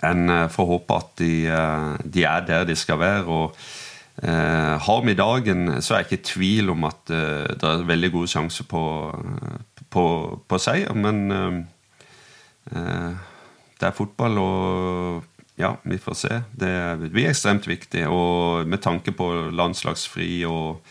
en 0.00 0.34
får 0.56 0.70
håpe 0.72 0.96
at 0.96 1.12
de, 1.20 1.32
de, 2.08 2.24
er 2.24 2.48
der 2.48 2.64
de 2.64 2.80
skal 2.80 2.98
være. 3.04 3.28
og 3.28 3.60
Eh, 3.60 3.79
har 4.20 5.02
vi 5.06 5.14
dagen, 5.16 5.82
så 5.82 5.94
er 5.94 6.02
jeg 6.02 6.10
ikke 6.10 6.20
i 6.20 6.28
tvil 6.28 6.70
om 6.74 6.84
at 6.88 7.12
eh, 7.14 7.48
det 7.56 7.64
er 7.64 7.86
veldig 7.88 8.10
gode 8.12 8.28
sjanser 8.28 8.66
på, 8.68 8.82
på, 9.88 10.04
på, 10.44 10.60
seier. 10.60 10.92
Men 10.92 11.22
eh, 11.32 11.58
eh, 12.76 13.12
det 13.80 13.88
er 13.88 13.96
fotball, 13.96 14.40
og 14.42 15.30
ja, 15.60 15.74
vi 15.84 16.00
får 16.00 16.18
se. 16.20 16.40
Det 16.52 17.10
blir 17.10 17.30
ekstremt 17.30 17.68
viktig. 17.68 18.06
Og 18.12 18.68
med 18.68 18.82
tanke 18.84 19.14
på 19.16 19.30
landslagsfri 19.56 20.32
og 20.48 20.82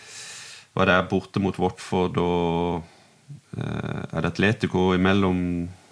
hva 0.77 0.85
det 0.85 0.95
er 0.95 1.09
borte 1.09 1.41
mot 1.41 1.57
Watford 1.59 2.17
og 2.21 2.81
eh, 3.57 4.01
Er 4.13 4.21
det 4.21 4.33
Atletico 4.33 4.93
imellom 4.95 5.41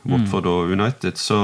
Watford 0.08 0.46
mm. 0.46 0.52
og 0.52 0.72
United, 0.72 1.18
så 1.20 1.40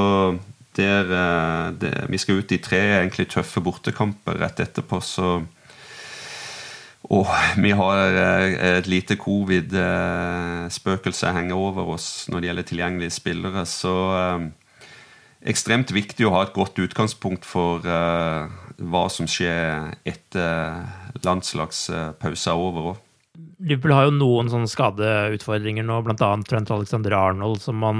der, 0.77 1.09
eh, 1.11 1.73
det, 1.77 1.91
vi 2.09 2.17
skal 2.17 2.39
ut 2.39 2.53
i 2.53 2.61
tre 2.63 2.79
egentlig 3.01 3.27
tøffe 3.33 3.61
bortekamper 3.61 4.39
rett 4.41 4.61
etterpå, 4.63 5.01
så 5.03 5.41
og 7.12 7.28
vi 7.60 7.74
har 7.76 8.16
eh, 8.16 8.54
et 8.80 8.88
lite 8.88 9.18
covid-spøkelse 9.20 11.34
henger 11.36 11.60
over 11.60 11.84
oss 11.97 12.30
når 12.32 12.39
det 12.39 12.47
gjelder 12.47 12.68
tilgjengelige 12.70 13.18
spillere. 13.18 13.66
Så 13.68 13.91
eh, 14.16 14.47
ekstremt 15.51 15.91
viktig 15.91 16.24
å 16.28 16.34
ha 16.38 16.41
et 16.45 16.56
godt 16.56 16.80
utgangspunkt 16.80 17.45
for 17.47 17.80
eh, 17.84 18.47
hva 18.80 19.10
som 19.12 19.28
skjer 19.28 19.91
etter 20.08 20.88
landslagspausen 21.26 22.51
er 22.54 22.58
over. 22.70 22.95
Liverpool 23.64 23.95
har 23.95 24.04
jo 24.08 24.14
noen 24.16 24.49
sånne 24.51 24.68
skadeutfordringer 24.70 25.84
nå, 25.88 26.01
bl.a. 26.06 26.32
Trent 26.47 26.72
Alexander 26.72 27.12
Arnold, 27.18 27.62
som 27.64 27.76
man 27.84 27.97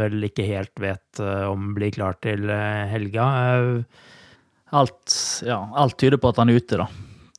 vel 0.00 0.24
ikke 0.28 0.44
helt 0.48 0.80
vet 0.80 1.20
om 1.48 1.74
blir 1.76 1.90
klar 1.94 2.14
til 2.24 2.50
helga. 2.90 3.24
Alt, 4.72 5.08
ja, 5.46 5.58
alt 5.78 5.98
tyder 6.00 6.18
på 6.20 6.28
at 6.32 6.38
han 6.40 6.50
er 6.50 6.56
ute, 6.58 6.76
da. 6.80 6.86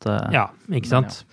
Uh, 0.09 0.27
ja, 0.33 0.47
ikke 0.71 0.91
sant. 0.91 1.23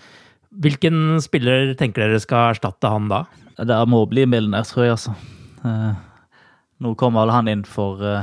Hvilken 0.63 1.21
spiller 1.23 1.75
tenker 1.79 2.07
dere 2.07 2.21
skal 2.23 2.55
erstatte 2.55 2.91
han 2.91 3.11
da? 3.11 3.25
Det 3.61 3.77
må 3.91 4.03
bli 4.11 4.25
Milner, 4.29 4.65
tror 4.67 4.87
jeg, 4.87 4.97
altså. 4.97 5.15
Uh, 5.65 5.93
nå 6.81 6.95
kommer 6.99 7.27
vel 7.27 7.35
han 7.35 7.51
inn 7.53 7.67
for 7.69 8.01
uh, 8.01 8.23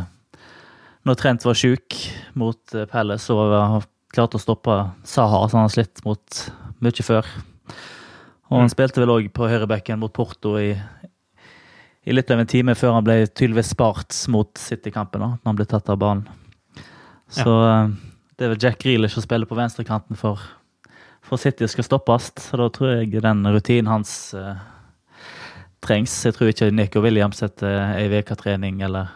Når 1.05 1.19
Trent 1.19 1.45
var 1.45 1.57
sjuk 1.59 1.93
mot 2.39 2.73
Palace 2.89 3.33
og 3.33 3.53
har 3.53 3.85
klart 4.13 4.33
å 4.35 4.41
stoppe 4.41 4.79
Saha, 5.05 5.43
så 5.45 5.59
han 5.59 5.67
har 5.67 5.75
slitt 5.75 6.01
mot 6.07 6.41
mye 6.83 7.05
før. 7.05 7.29
Og 8.47 8.55
han 8.61 8.67
mm. 8.69 8.73
spilte 8.73 9.03
vel 9.03 9.13
òg 9.13 9.29
på 9.35 9.49
høyrebekken 9.49 9.99
mot 10.01 10.13
Porto 10.13 10.55
i, 10.59 10.71
i, 10.73 12.15
litt 12.15 12.31
over 12.31 12.45
en 12.45 12.51
time 12.51 12.75
før 12.79 12.97
han 12.97 13.07
ble 13.07 13.19
tydeligvis 13.27 13.73
spart 13.75 14.17
mot 14.33 14.51
City-kampen, 14.61 15.23
når 15.23 15.39
han 15.43 15.59
ble 15.59 15.67
tatt 15.69 15.91
av 15.91 15.99
banen. 16.01 16.27
Så 17.33 17.51
ja. 17.51 17.81
Det 18.37 18.45
er 18.45 18.53
vel 18.53 18.61
Jack 18.61 18.83
Grealish 18.83 19.17
som 19.17 19.25
spiller 19.25 19.49
på 19.49 19.57
venstrekanten 19.57 20.17
for, 20.17 20.41
for 21.25 21.41
City 21.41 21.65
skal 21.65 21.87
stoppes. 21.87 22.29
Så 22.37 22.59
da 22.59 22.67
tror 22.69 22.99
jeg 22.99 23.23
den 23.23 23.41
rutinen 23.49 23.89
hans 23.89 24.11
uh, 24.37 24.59
trengs. 25.81 26.13
Jeg 26.25 26.35
tror 26.35 26.51
ikke 26.51 26.69
Nico 26.69 27.01
Williams 27.01 27.41
etter 27.41 27.95
ei 27.97 28.05
ukes 28.13 28.37
trening 28.37 28.83
eller 28.85 29.09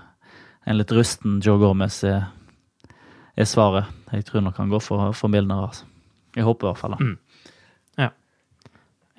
en 0.65 0.77
litt 0.77 0.93
rusten 0.93 1.39
Joe 1.45 1.61
Gomez 1.61 1.99
er, 2.05 2.31
er, 3.37 3.45
svaret. 3.45 3.93
Jeg 4.11 4.25
tror 4.25 4.45
nok 4.45 4.57
han 4.57 4.73
går 4.73 4.81
for, 4.81 5.13
for 5.13 5.29
Milner. 5.29 5.67
Altså. 5.69 5.85
Jeg 6.35 6.47
håper 6.47 6.65
i 6.65 6.71
hvert 6.71 6.81
fall 6.81 6.97
det. 6.97 7.05
Mm. 7.05 7.53
Ja. 8.01 8.09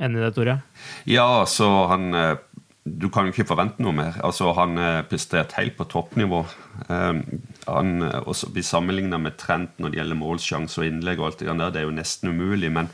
Enig 0.03 0.19
i 0.19 0.25
det, 0.25 0.35
Tore? 0.35 0.59
Ja, 1.07 1.29
så 1.47 1.71
han 1.95 2.11
uh, 2.11 2.43
du 2.85 3.07
kan 3.15 3.29
jo 3.29 3.33
ikke 3.33 3.47
forvente 3.47 3.83
noe 3.83 3.95
mer. 3.95 4.17
Altså, 4.27 4.53
Han 4.57 4.77
er 4.79 5.05
prestert 5.07 5.55
helt 5.55 5.77
på 5.79 5.87
toppnivå. 5.87 6.43
Um, 6.89 7.23
han 7.69 8.03
eh, 8.03 8.21
også 8.27 8.51
blir 8.51 8.67
sammenligna 8.67 9.19
med 9.23 9.37
trend 9.39 9.69
når 9.79 9.93
det 9.93 10.01
gjelder 10.01 10.19
målsjanse 10.19 10.81
og 10.81 10.87
innlegg. 10.89 11.21
og 11.21 11.27
alt 11.27 11.39
Det 11.39 11.47
der, 11.47 11.71
det 11.71 11.81
er 11.81 11.87
jo 11.87 11.95
nesten 11.95 12.31
umulig. 12.31 12.73
Men 12.73 12.91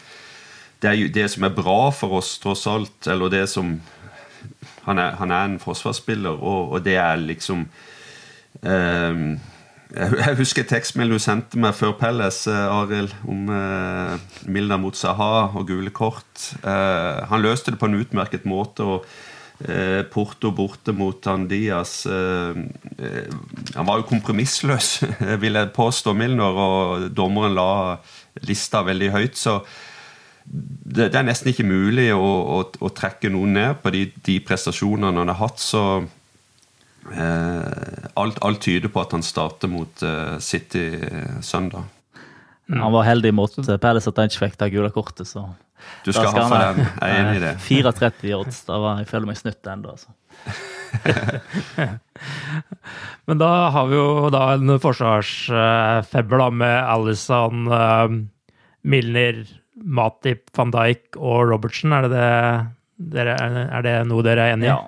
det, 0.83 0.91
er 0.91 0.93
jo, 0.93 1.09
det 1.09 1.31
som 1.31 1.45
er 1.45 1.57
bra 1.57 1.91
for 1.91 2.21
oss, 2.21 2.39
tross 2.39 2.67
alt, 2.67 3.07
eller 3.07 3.29
det 3.29 3.49
som 3.49 3.81
Han 4.85 4.99
er, 4.99 5.17
han 5.17 5.31
er 5.31 5.45
en 5.45 5.59
forsvarsspiller, 5.59 6.31
og, 6.31 6.73
og, 6.73 6.85
det 6.85 6.97
er 6.97 7.17
liksom 7.17 7.67
um, 8.63 9.41
jeg 9.93 10.37
husker 10.39 10.65
tekstmeldingen 10.65 11.19
du 11.19 11.23
sendte 11.23 11.59
meg 11.61 11.75
før 11.77 11.93
Pelles, 12.01 12.47
Arild, 12.49 13.13
om 13.29 13.49
eh, 13.53 14.15
Milner 14.49 14.77
mot 14.81 14.97
Saha 14.97 15.49
og 15.57 15.67
gule 15.69 15.91
kort. 15.91 16.53
Eh, 16.61 17.25
han 17.29 17.41
løste 17.41 17.73
det 17.73 17.81
på 17.81 17.89
en 17.89 18.01
utmerket 18.01 18.45
måte. 18.49 18.85
og 18.85 19.05
Eh, 19.05 19.37
Porto 19.59 20.53
borte 20.55 20.93
mot 20.95 21.25
han 21.27 21.49
Diaz. 21.51 22.07
Eh, 22.07 22.61
eh, 22.99 23.33
han 23.75 23.89
var 23.89 23.99
jo 23.99 24.07
kompromissløs, 24.13 24.91
vil 25.43 25.59
jeg 25.59 25.73
påstå, 25.75 26.15
Milner, 26.15 26.61
og 26.63 27.09
dommeren 27.11 27.57
la 27.59 27.71
lista 28.47 28.85
veldig 28.87 29.11
høyt. 29.17 29.39
Så 29.39 29.59
det, 30.47 31.11
er 31.11 31.27
nesten 31.27 31.51
ikke 31.51 31.67
mulig 31.67 32.13
å, 32.15 32.23
å, 32.23 32.63
å, 32.79 32.93
trekke 32.95 33.33
noen 33.35 33.59
ned 33.59 33.83
på 33.83 33.93
de, 33.93 34.07
de 34.31 34.39
prestasjonene 34.47 35.25
han 35.25 35.35
har 35.35 35.41
hatt. 35.43 35.59
Så 35.61 35.85
eh, 37.11 38.09
alt, 38.15 38.39
alt, 38.39 38.63
tyder 38.63 38.95
på 38.95 39.03
at 39.03 39.19
han 39.19 39.27
starter 39.27 39.75
mot 39.75 40.07
eh, 40.07 40.39
City 40.39 40.87
søndag. 41.43 41.98
Mm. 42.69 42.83
Han 42.85 42.93
var 42.93 43.07
heldig 43.09 43.33
mot 43.35 43.55
Palace 43.81 44.11
at 44.11 44.21
han 44.21 44.29
ikke 44.31 44.45
fikk 44.45 44.59
det 44.61 44.71
gule 44.75 44.91
kortet, 44.93 45.29
så 45.31 45.47
du 46.05 46.11
skal, 46.13 46.29
skal 46.29 46.43
ha 46.43 46.49
for 46.49 46.59
den. 46.61 46.89
Jeg 46.89 47.09
er 47.09 47.21
enig 47.23 47.37
i 47.39 47.45
det. 47.45 47.53
34 47.69 48.35
odds. 48.37 48.59
Da 48.69 48.81
var, 48.83 48.99
jeg 49.03 49.09
føler 49.11 49.31
meg 49.31 49.39
snytt 49.41 49.71
ennå, 49.73 49.95
altså. 49.95 50.11
Men 53.29 53.41
da 53.41 53.53
har 53.75 53.89
vi 53.91 53.97
jo 53.97 54.29
da 54.33 54.43
en 54.57 54.75
forsvarsfebber 54.83 56.43
da 56.43 56.49
med 56.63 56.77
Alison, 56.93 57.65
uh, 57.73 58.07
Milner, 58.89 59.41
Matip, 59.79 60.49
van 60.57 60.73
Dijk 60.75 61.17
og 61.17 61.49
Robertsen. 61.53 61.95
Er 61.95 62.09
det 62.09 62.13
det 62.17 62.29
Dere, 62.99 63.37
er 63.39 63.85
det 63.87 63.93
noe 64.11 64.25
dere 64.27 64.43
er 64.43 64.57
enig 64.57 64.67
i? 64.67 64.73
Ja. 64.73 64.81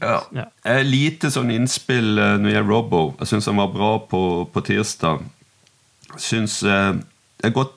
Ja. 0.00 0.20
Ja. 0.30 0.44
Eh, 0.62 0.84
Lite 0.86 1.32
sånn 1.34 1.50
innspill 1.50 2.14
eh, 2.14 2.36
når 2.38 2.46
det 2.46 2.52
gjelder 2.54 2.70
Robbo. 2.70 3.00
Jeg 3.18 3.30
syns 3.32 3.48
han 3.50 3.58
var 3.58 3.72
bra 3.74 3.88
på, 4.06 4.20
på 4.52 4.62
tirsdag. 4.68 5.24
Syns 6.20 6.60
eh, 6.62 6.92
det 7.40 7.48
har 7.48 7.56
gått 7.56 7.76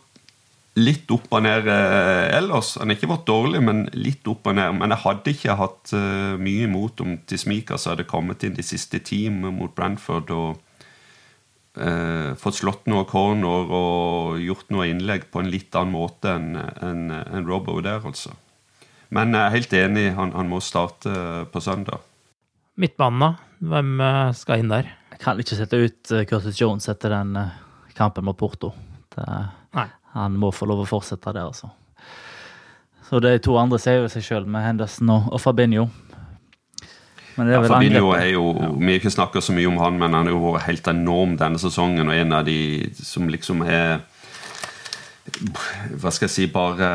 litt 0.80 1.10
opp 1.14 1.30
og 1.30 1.44
ned 1.46 1.68
eh, 1.70 2.34
ellers. 2.34 2.74
Han 2.82 2.90
har 2.90 2.98
ikke 2.98 3.12
vært 3.12 3.28
dårlig, 3.30 3.62
men 3.64 3.86
litt 3.94 4.26
opp 4.30 4.50
og 4.50 4.58
ned. 4.58 4.78
Men 4.80 4.94
jeg 4.94 5.04
hadde 5.06 5.34
ikke 5.36 5.58
hatt 5.60 5.94
eh, 5.96 6.36
mye 6.42 6.68
imot 6.68 7.04
om 7.06 7.18
Tismikas 7.30 7.88
hadde 7.90 8.08
kommet 8.10 8.46
inn 8.46 8.58
de 8.58 8.66
siste 8.66 9.02
team 9.06 9.44
mot 9.46 9.74
Brentford 9.76 10.34
og 10.34 10.80
eh, 11.78 12.34
fått 12.42 12.62
slått 12.62 12.90
noen 12.90 13.06
corner 13.10 13.70
og 13.70 14.40
gjort 14.42 14.74
noe 14.74 14.88
innlegg 14.90 15.30
på 15.34 15.44
en 15.44 15.52
litt 15.54 15.78
annen 15.78 15.94
måte 15.94 16.34
enn 16.40 16.58
en, 16.58 17.04
en 17.14 17.46
Robbo 17.48 17.78
der, 17.86 18.02
altså. 18.02 18.34
Men 19.14 19.36
jeg 19.38 19.46
er 19.46 19.54
helt 19.54 19.76
enig, 19.78 20.08
han, 20.18 20.32
han 20.34 20.50
må 20.50 20.58
starte 20.64 21.46
på 21.54 21.62
søndag. 21.62 22.02
Midtbanen, 22.82 23.22
da? 23.22 23.60
Hvem 23.74 23.94
eh, 24.02 24.32
skal 24.40 24.64
inn 24.64 24.74
der? 24.74 24.90
Jeg 25.14 25.22
kan 25.22 25.38
ikke 25.40 25.60
sette 25.60 25.78
ut 25.78 26.16
Curtis 26.28 26.58
Jones 26.58 26.90
etter 26.90 27.14
den 27.14 27.38
kampen 27.94 28.26
mot 28.26 28.36
Porto. 28.36 28.74
Det, 29.16 29.26
Nei. 29.78 29.88
han 30.16 30.38
må 30.42 30.52
få 30.56 30.68
lov 30.70 30.84
å 30.84 30.90
fortsette 30.90 31.34
der, 31.34 31.48
altså. 31.50 31.70
Så 33.10 33.20
de 33.22 33.36
to 33.44 33.58
andre 33.60 33.78
ser 33.82 34.00
jo 34.02 34.10
seg 34.10 34.26
sjøl 34.26 34.46
med 34.50 34.64
Henderson 34.66 35.10
og, 35.14 35.28
og 35.36 35.42
Fabinho. 35.44 35.88
Men 37.36 37.48
det 37.48 37.54
Ja, 37.54 37.60
er 37.60 37.66
vel 37.66 37.72
Fabinho 37.74 38.12
er 38.16 38.28
jo, 38.32 38.48
Vi 38.80 38.92
har 38.92 39.00
ikke 39.00 39.12
snakka 39.14 39.42
så 39.42 39.54
mye 39.54 39.70
om 39.70 39.78
han, 39.82 40.00
men 40.02 40.14
han 40.14 40.30
har 40.30 40.34
jo 40.34 40.54
vært 40.54 40.68
helt 40.70 40.90
enorm 40.92 41.38
denne 41.38 41.62
sesongen. 41.62 42.10
Og 42.10 42.16
en 42.16 42.34
av 42.34 42.46
de 42.46 42.58
som 42.98 43.30
liksom 43.30 43.64
er 43.66 44.02
Hva 45.98 46.12
skal 46.12 46.28
jeg 46.28 46.34
si 46.34 46.48
Bare 46.52 46.90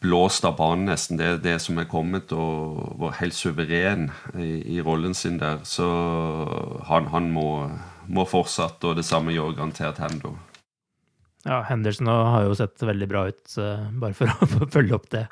blåst 0.00 0.44
av 0.46 0.56
banen, 0.58 0.86
nesten. 0.90 1.18
Det 1.18 1.26
er 1.26 1.38
det 1.42 1.56
som 1.64 1.78
er 1.80 1.88
kommet 1.90 2.32
og 2.36 2.96
var 3.00 3.16
helt 3.20 3.34
suveren 3.34 4.10
i, 4.38 4.76
i 4.76 4.82
rollen 4.84 5.14
sin 5.16 5.38
der. 5.40 5.62
Så 5.64 5.86
han, 6.88 7.08
han 7.10 7.30
må, 7.32 7.48
må 8.06 8.26
fortsette, 8.28 8.84
og 8.86 9.00
det 9.00 9.06
samme 9.08 9.34
gjør 9.34 9.56
garantert 9.56 9.98
Hendo. 10.02 10.34
Ja, 11.46 11.60
Henderson 11.62 12.08
har 12.10 12.42
jo 12.42 12.54
sett 12.58 12.82
veldig 12.82 13.06
bra 13.06 13.20
ut, 13.30 13.44
eh, 13.62 13.82
bare 14.02 14.16
for 14.18 14.26
å 14.26 14.66
følge 14.74 14.96
opp 14.96 15.06
det. 15.14 15.26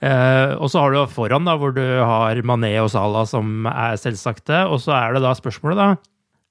Eh, 0.00 0.54
og 0.56 0.70
så 0.72 0.80
har 0.80 0.94
du 0.94 1.02
foran, 1.12 1.44
da, 1.44 1.58
hvor 1.60 1.74
du 1.76 1.84
har 1.84 2.40
Mané 2.48 2.72
og 2.80 2.88
Salah 2.94 3.26
som 3.28 3.68
er 3.68 3.98
selvsagte. 4.00 4.62
Og 4.72 4.80
så 4.86 4.94
er 4.96 5.16
det 5.16 5.24
da 5.26 5.34
spørsmålet, 5.36 5.82
da. 5.82 5.88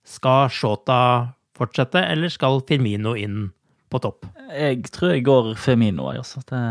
Skal 0.08 0.52
Shota 0.54 1.00
fortsette, 1.58 2.06
eller 2.14 2.30
skal 2.30 2.62
Firmino 2.70 3.16
inn 3.18 3.48
på 3.90 4.04
topp? 4.04 4.30
Jeg 4.54 4.86
tror 4.94 5.16
jeg 5.16 5.26
går 5.26 5.54
Firmino, 5.58 6.12
Altså. 6.14 6.44
Det, 6.46 6.62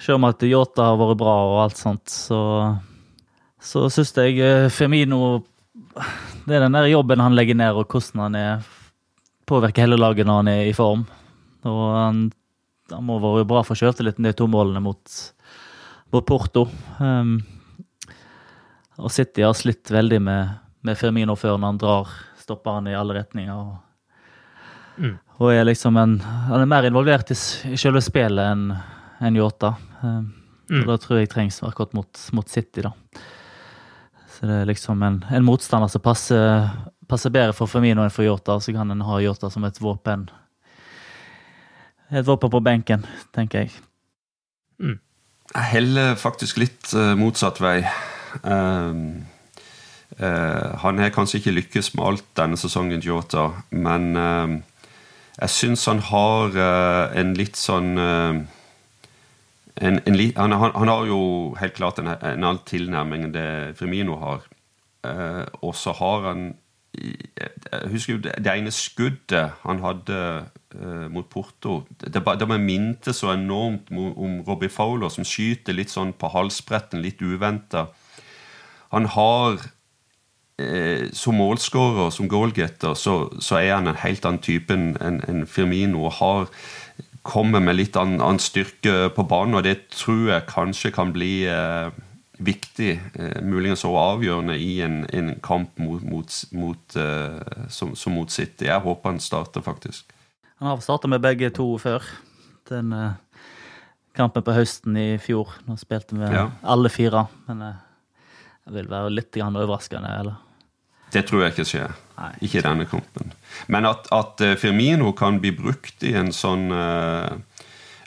selv 0.00 0.22
om 0.22 0.30
at 0.30 0.48
Yota 0.48 0.88
har 0.88 1.00
vært 1.02 1.20
bra 1.20 1.36
og 1.50 1.62
alt 1.66 1.78
sånt, 1.78 2.08
så, 2.08 2.40
så 3.60 3.90
syns 3.92 4.16
jeg 4.16 4.72
Firmino 4.72 5.42
Det 6.46 6.56
er 6.56 6.64
den 6.64 6.78
der 6.78 6.88
jobben 6.88 7.20
han 7.20 7.36
legger 7.36 7.58
ned, 7.60 7.76
og 7.76 7.92
hvordan 7.92 8.24
han 8.24 8.40
er 8.40 8.70
påvirker 9.50 9.84
hele 9.84 9.98
laget 10.00 10.28
når 10.28 10.40
han 10.40 10.50
er 10.52 10.62
i 10.70 10.74
form. 10.76 11.02
Og 11.68 11.82
han, 11.96 12.22
han 12.92 13.04
må 13.06 13.18
være 13.22 13.46
bra 13.50 13.60
for 13.66 13.78
sjøltilliten, 13.78 14.24
de 14.26 14.32
to 14.38 14.46
målene 14.50 14.80
mot, 14.84 15.16
mot 16.14 16.26
Porto. 16.26 16.64
Um, 17.02 17.36
og 19.00 19.12
City 19.14 19.44
har 19.44 19.54
slitt 19.56 19.90
veldig 19.92 20.18
med, 20.22 20.56
med 20.86 20.98
Firmino 21.00 21.36
før 21.38 21.58
når 21.58 21.72
han 21.74 21.80
drar 21.82 22.10
stopperne 22.40 22.92
i 22.94 22.98
alle 22.98 23.20
retninger. 23.20 23.54
og 23.54 23.78
Mm. 25.00 25.14
og 25.40 25.48
er 25.54 25.64
liksom 25.64 25.96
en, 25.96 26.18
han 26.20 26.60
er 26.60 26.66
mer 26.68 26.84
involvert 26.84 27.30
i, 27.32 27.36
i 27.72 27.76
selve 27.80 28.02
spillet 28.04 28.50
enn 28.52 28.66
en 29.24 29.36
Yota. 29.38 29.70
Um, 30.02 30.34
Mm. 30.70 30.82
og 30.84 30.86
Da 30.86 30.96
tror 31.02 31.18
jeg 31.18 31.30
trengs 31.32 31.56
akkurat 31.66 31.94
mot, 31.98 32.18
mot 32.36 32.48
City, 32.48 32.82
da. 32.84 32.92
Så 34.30 34.46
det 34.46 34.58
er 34.60 34.68
liksom 34.68 35.00
en, 35.02 35.16
en 35.34 35.42
motstander 35.42 35.90
som 35.90 36.02
passer, 36.04 36.68
passer 37.10 37.32
bedre 37.34 37.54
for 37.56 37.70
Firmino 37.70 38.04
enn 38.04 38.14
for 38.14 38.26
Yota, 38.26 38.56
så 38.62 38.72
kan 38.76 38.90
en 38.94 39.04
ha 39.06 39.18
Yota 39.22 39.50
som 39.52 39.66
et 39.66 39.80
våpen. 39.82 40.28
Et 42.10 42.26
våpen 42.26 42.50
på 42.50 42.62
benken, 42.62 43.04
tenker 43.34 43.64
jeg. 43.64 43.74
Jeg 45.50 45.66
heller 45.74 46.14
faktisk 46.18 46.60
litt 46.62 46.92
eh, 46.94 47.12
motsatt 47.18 47.58
vei. 47.62 47.80
Um, 48.46 49.26
uh, 50.20 50.78
han 50.82 51.02
har 51.02 51.12
kanskje 51.14 51.40
ikke 51.40 51.56
lykkes 51.56 51.92
med 51.96 52.06
alt 52.06 52.28
denne 52.38 52.58
sesongen, 52.58 53.02
Jota, 53.02 53.48
men 53.74 54.14
ehm, 54.14 54.54
jeg 55.34 55.54
syns 55.56 55.86
han 55.90 56.02
har 56.10 56.54
uh, 56.54 57.18
en 57.18 57.34
litt 57.38 57.58
sånn 57.58 57.90
uh, 57.98 58.38
en, 59.80 59.98
en, 59.98 60.16
li- 60.16 60.34
han, 60.36 60.52
han, 60.52 60.74
han 60.76 60.92
har 60.92 61.06
jo 61.08 61.20
helt 61.58 61.74
klart 61.78 61.98
en, 61.98 62.10
en 62.14 62.44
annen 62.44 62.62
tilnærming 62.68 63.28
enn 63.28 63.34
det 63.34 63.50
Firmino 63.78 64.18
har. 64.20 64.46
Eh, 65.06 65.44
og 65.64 65.72
så 65.78 65.94
har 65.96 66.26
han 66.28 66.50
Jeg 66.90 67.90
husker 67.92 68.16
jo 68.16 68.20
det, 68.22 68.50
ene 68.50 68.72
skuddet 68.74 69.52
han 69.62 69.82
hadde 69.84 70.16
uh, 70.74 71.06
mot 71.12 71.26
Porto. 71.30 71.84
Det, 72.00 72.12
det, 72.14 72.48
minte 72.60 73.12
så 73.14 73.32
enormt 73.32 73.92
om 73.94 74.40
Robbie 74.46 74.68
Fowler, 74.68 75.08
som 75.08 75.24
skyter 75.24 75.76
litt 75.76 75.92
sånn 75.92 76.12
på 76.12 76.32
halsbretten, 76.34 77.02
litt 77.02 77.22
uventa. 77.22 77.86
Han 78.90 79.06
har 79.06 79.60
uh, 80.60 81.06
Som 81.12 81.38
målskårer, 81.38 82.10
som 82.10 82.28
goalgetter, 82.28 82.94
så, 82.94 83.30
så 83.38 83.60
er 83.62 83.74
han 83.76 83.88
en 83.88 84.02
helt 84.02 84.26
annen 84.26 84.42
type 84.42 84.74
enn 84.74 84.96
enn 85.00 85.46
Firmino. 85.46 86.04
og 86.04 86.18
har 86.18 86.48
kommer 87.22 87.60
med 87.60 87.76
litt 87.76 87.96
annen, 88.00 88.20
annen 88.20 88.40
styrke 88.40 89.10
på 89.14 89.24
banen, 89.28 89.58
og 89.58 89.64
det 89.66 89.90
tror 89.92 90.30
jeg 90.30 90.48
kanskje 90.48 90.92
kan 90.94 91.12
bli 91.12 91.44
eh, 91.48 91.90
viktig, 92.40 93.00
eh, 93.14 93.42
muligens 93.44 93.84
også 93.84 94.00
avgjørende, 94.00 94.56
i 94.58 94.80
en, 94.84 95.02
en 95.12 95.34
kamp 95.44 95.78
mot, 95.78 96.02
mot, 96.02 96.36
mot, 96.56 96.96
eh, 96.96 97.66
som, 97.68 97.94
som 97.96 98.16
mot 98.16 98.30
City. 98.32 98.66
Jeg 98.68 98.80
håper 98.84 99.10
han 99.12 99.20
starter, 99.20 99.64
faktisk. 99.64 100.12
Han 100.60 100.68
har 100.72 100.80
starta 100.84 101.08
med 101.08 101.22
begge 101.24 101.50
to 101.56 101.66
før. 101.80 102.04
Den 102.70 102.92
eh, 102.96 103.12
kampen 104.16 104.44
på 104.44 104.56
høsten 104.56 104.96
i 104.96 105.08
fjor. 105.22 105.52
Nå 105.68 105.76
spilte 105.80 106.16
vi 106.16 106.32
Ja. 106.32 106.48
alle 106.62 106.88
fire. 106.92 107.26
Men 107.48 107.64
det 107.64 107.74
vil 108.74 108.88
være 108.90 109.12
litt 109.12 109.36
overraskende, 109.40 110.14
eller? 110.20 110.40
Det 111.10 111.24
tror 111.26 111.42
jeg 111.42 111.52
ikke 111.54 111.66
skjer. 111.66 111.94
Ikke 112.40 112.60
i 112.60 112.62
denne 112.62 112.84
kampen. 112.86 113.32
Men 113.68 113.88
at, 113.88 114.06
at 114.14 114.42
Firmino 114.60 115.12
kan 115.16 115.40
bli 115.40 115.50
brukt 115.56 116.04
i 116.06 116.12
en 116.14 116.30
sånn 116.32 116.68
eh, 116.70 117.32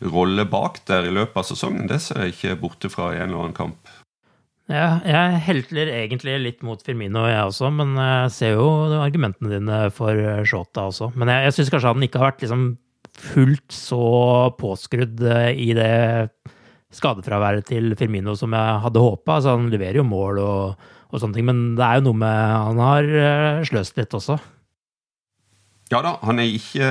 rolle 0.04 0.46
bak 0.46 0.80
der 0.88 1.08
i 1.08 1.14
løpet 1.14 1.38
av 1.42 1.48
sesongen, 1.48 1.88
det 1.88 2.00
ser 2.04 2.24
jeg 2.24 2.36
ikke 2.36 2.56
borte 2.64 2.90
fra 2.92 3.12
i 3.14 3.20
en 3.20 3.30
eller 3.30 3.46
annen 3.46 3.58
kamp. 3.58 3.92
Ja, 4.74 4.88
jeg 5.06 5.42
helter 5.46 5.90
egentlig 5.92 6.34
litt 6.42 6.64
mot 6.66 6.82
Firmino, 6.82 7.28
jeg 7.30 7.46
også, 7.46 7.70
men 7.70 7.94
jeg 8.00 8.32
ser 8.34 8.56
jo 8.56 8.70
argumentene 8.98 9.52
dine 9.52 9.84
for 9.94 10.18
Shota 10.50 10.88
også. 10.90 11.12
Men 11.14 11.30
jeg, 11.30 11.46
jeg 11.46 11.56
syns 11.58 11.74
kanskje 11.76 11.92
han 11.94 12.06
ikke 12.08 12.22
har 12.22 12.32
vært 12.32 12.46
liksom 12.48 12.64
fullt 13.20 13.74
så 13.74 14.04
påskrudd 14.58 15.22
eh, 15.28 15.52
i 15.60 15.70
det 15.78 15.94
skadefraværet 16.94 17.68
til 17.70 17.94
Firmino 17.98 18.36
som 18.38 18.54
jeg 18.56 18.82
hadde 18.86 19.04
håpa. 19.04 19.38
Altså, 19.38 19.56
han 19.58 19.70
leverer 19.74 20.02
jo 20.02 20.08
mål 20.08 20.42
og, 20.44 20.90
og 21.10 21.22
sånne 21.22 21.38
ting, 21.38 21.48
men 21.50 21.64
det 21.78 21.86
er 21.86 22.00
jo 22.00 22.10
noe 22.10 22.22
med 22.24 22.58
Han 22.68 22.84
har 22.84 23.14
eh, 23.22 23.64
sløst 23.70 23.98
litt 24.00 24.14
også. 24.18 24.40
Ja 25.92 26.00
da, 26.02 26.16
han 26.26 26.40
har 26.42 26.50
ikke, 26.50 26.88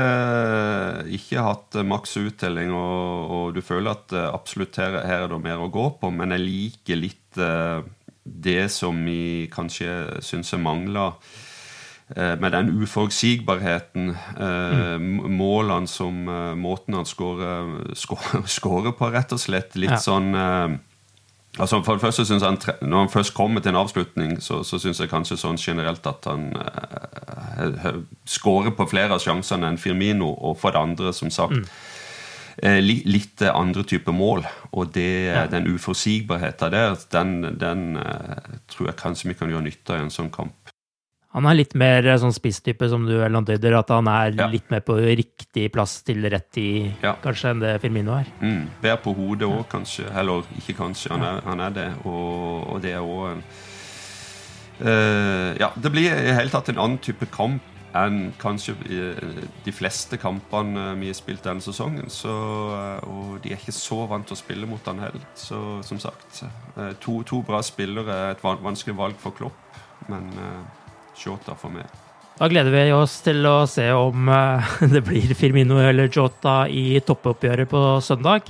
ikke 1.17 1.43
hatt 1.43 1.79
maks 1.89 2.13
uttelling, 2.21 2.71
og, 2.77 3.33
og 3.35 3.57
du 3.57 3.63
føler 3.65 3.97
at 3.97 4.15
eh, 4.15 4.29
absolutt 4.31 4.79
her, 4.79 5.01
her 5.03 5.25
er 5.25 5.33
det 5.33 5.43
mer 5.43 5.65
å 5.65 5.71
gå 5.73 5.89
på, 5.99 6.13
men 6.15 6.35
jeg 6.37 6.47
liker 6.47 7.01
litt 7.01 7.22
eh, 7.39 7.83
det 8.25 8.71
som 8.71 8.99
vi 9.05 9.49
kanskje 9.53 10.21
syns 10.23 10.53
jeg 10.53 10.61
mangler. 10.63 11.13
eh, 12.17 12.37
Med 12.39 12.53
den 12.53 12.71
uforutsigbarheten, 12.83 14.15
mm. 14.39 15.31
målene 15.33 15.89
som 15.89 16.29
eh, 16.29 16.55
Måten 16.55 16.95
han 16.95 17.05
skårer 17.05 18.93
på, 18.93 19.11
rett 19.13 19.33
og 19.33 19.41
slett. 19.41 19.75
Litt 19.77 19.91
Ja. 19.91 19.97
sånn 19.99 20.35
eh, 20.35 20.79
Altså 21.61 21.83
for 21.85 21.93
det 21.99 22.01
første 22.01 22.25
synes 22.25 22.43
han, 22.43 22.57
Når 22.81 22.99
han 22.99 23.09
først 23.13 23.35
kommer 23.35 23.61
til 23.61 23.69
en 23.75 23.77
avslutning, 23.83 24.39
så, 24.41 24.63
så 24.65 24.79
syns 24.81 25.01
jeg 25.01 25.11
kanskje 25.11 25.37
sånn 25.37 25.59
generelt 25.61 26.07
at 26.09 26.25
han 26.25 26.47
eh, 26.57 27.67
eh, 27.91 27.99
skårer 28.25 28.73
på 28.73 28.87
flere 28.89 29.13
av 29.13 29.21
sjansene 29.21 29.69
enn 29.69 29.77
Firmino, 29.79 30.31
og 30.33 30.57
for 30.59 30.71
det 30.73 30.81
andre, 30.81 31.13
som 31.13 31.29
sagt 31.31 31.53
eh, 31.53 31.61
li, 31.61 31.69
Litt 32.61 33.43
eh, 33.43 33.55
andre 33.55 33.83
typer 33.89 34.13
mål. 34.13 34.45
Og 34.73 34.93
det, 34.93 35.07
Ja. 35.33 35.47
den 35.47 35.67
uforutsigbarheten 35.73 36.71
der, 36.71 36.97
den, 37.11 37.59
den 37.59 37.97
eh, 37.97 38.59
tror 38.69 38.89
jeg 38.91 38.97
kanskje 39.01 39.29
vi 39.31 39.35
kan 39.39 39.49
gjøre 39.51 39.65
nytte 39.69 39.95
av 39.95 40.01
i 40.01 40.03
en 40.07 40.11
sånn 40.13 40.31
kamp. 40.31 40.55
Han 41.33 41.47
er 41.49 41.55
litt 41.57 41.73
mer 41.75 42.05
eh, 42.05 42.19
sånn 42.21 42.35
spisstype, 42.37 42.85
som 42.93 43.07
du 43.09 43.15
antyder, 43.25 43.73
at 43.79 43.89
han 43.89 44.07
er 44.13 44.35
Ja. 44.37 44.47
litt 44.53 44.69
mer 44.71 44.81
på 44.85 44.99
riktig 45.01 45.71
plass 45.73 46.03
til 46.05 46.21
rett 46.29 46.51
tid, 46.53 46.93
Ja. 47.03 47.15
kanskje, 47.23 47.51
enn 47.55 47.61
det 47.61 47.81
Firmino 47.81 48.13
er. 48.19 48.27
Mm, 48.43 48.67
Bedre 48.83 48.99
på 49.01 49.15
hodet 49.17 49.49
òg, 49.49 49.65
kanskje. 49.73 50.05
Eller 50.15 50.43
ikke 50.61 50.77
kanskje, 50.77 51.09
han 51.11 51.23
er, 51.23 51.41
han 51.47 51.61
er 51.61 51.71
det. 51.71 51.89
Og, 52.05 52.69
og 52.75 52.83
det 52.83 52.93
er 52.93 53.01
òg 53.01 53.31
en 53.33 53.43
uh, 54.85 55.55
Ja, 55.61 55.71
det 55.81 55.93
blir 55.93 56.11
i 56.13 56.33
hele 56.37 56.51
tatt 56.53 56.69
en 56.69 56.79
annen 56.79 56.99
type 56.99 57.27
kamp 57.33 57.63
enn 57.99 58.33
kanskje 58.41 58.75
de 59.65 59.75
fleste 59.75 60.19
kampene 60.21 60.93
vi 61.01 61.11
har 61.11 61.17
spilt 61.19 61.45
denne 61.45 61.65
sesongen. 61.65 62.09
Så, 62.13 62.33
og 63.07 63.41
de 63.45 63.53
er 63.53 63.61
ikke 63.61 63.75
så 63.77 64.03
vant 64.11 64.29
til 64.29 64.37
å 64.37 64.41
spille 64.41 64.69
mot 64.69 64.87
han 64.89 65.03
heller. 65.03 65.27
Så 65.39 65.59
som 65.87 66.01
sagt, 66.03 66.45
to, 67.05 67.21
to 67.29 67.43
bra 67.47 67.61
spillere 67.65 68.19
er 68.29 68.37
et 68.37 68.45
vanskelig 68.45 68.97
valg 68.99 69.21
for 69.21 69.37
Klopp, 69.37 69.83
men 70.09 70.31
Shota 71.19 71.57
for 71.59 71.75
meg. 71.75 71.89
Da 72.39 72.49
gleder 72.49 72.73
vi 72.73 72.87
oss 72.97 73.19
til 73.23 73.45
å 73.47 73.67
se 73.71 73.85
om 73.93 74.31
det 74.95 75.05
blir 75.05 75.35
Firmino 75.37 75.77
eller 75.83 76.09
Jota 76.09 76.63
i 76.67 76.97
toppoppgjøret 77.05 77.71
på 77.71 77.83
søndag 78.05 78.49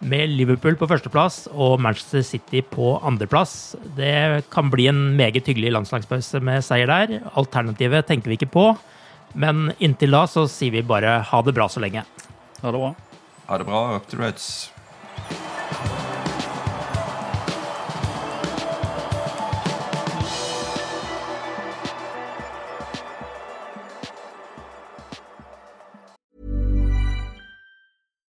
med 0.00 0.32
Liverpool 0.32 0.76
på 0.80 0.88
førsteplass 0.88 1.44
og 1.52 1.80
Manchester 1.84 2.24
City 2.24 2.62
på 2.64 2.94
andreplass. 3.06 3.74
Det 3.96 4.46
kan 4.52 4.70
bli 4.72 4.88
en 4.90 5.02
meget 5.18 5.46
hyggelig 5.46 5.74
landslagspause 5.76 6.40
med 6.44 6.64
seier 6.64 6.90
der. 6.90 7.20
Alternativet 7.36 8.08
tenker 8.08 8.32
vi 8.32 8.40
ikke 8.40 8.52
på. 8.54 8.66
Men 9.34 9.70
inntil 9.78 10.16
da 10.16 10.24
så 10.30 10.46
sier 10.50 10.74
vi 10.74 10.86
bare 10.86 11.20
ha 11.30 11.42
det 11.46 11.54
bra 11.56 11.68
så 11.70 11.82
lenge. 11.84 12.04
Ha 12.60 12.72
det 12.72 12.82
bra. 12.82 12.94
Ha 13.50 13.58
det 13.60 13.68
bra. 13.68 13.82
Up 13.96 14.08
to 14.10 14.20
Reds. 14.20 14.70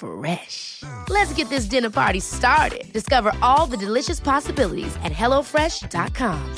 Fresh. 0.00 0.82
Let's 1.10 1.34
get 1.34 1.50
this 1.50 1.66
dinner 1.66 1.90
party 1.90 2.20
started. 2.20 2.90
Discover 2.92 3.32
all 3.42 3.66
the 3.66 3.76
delicious 3.76 4.18
possibilities 4.18 4.96
at 5.04 5.12
hellofresh.com. 5.12 6.54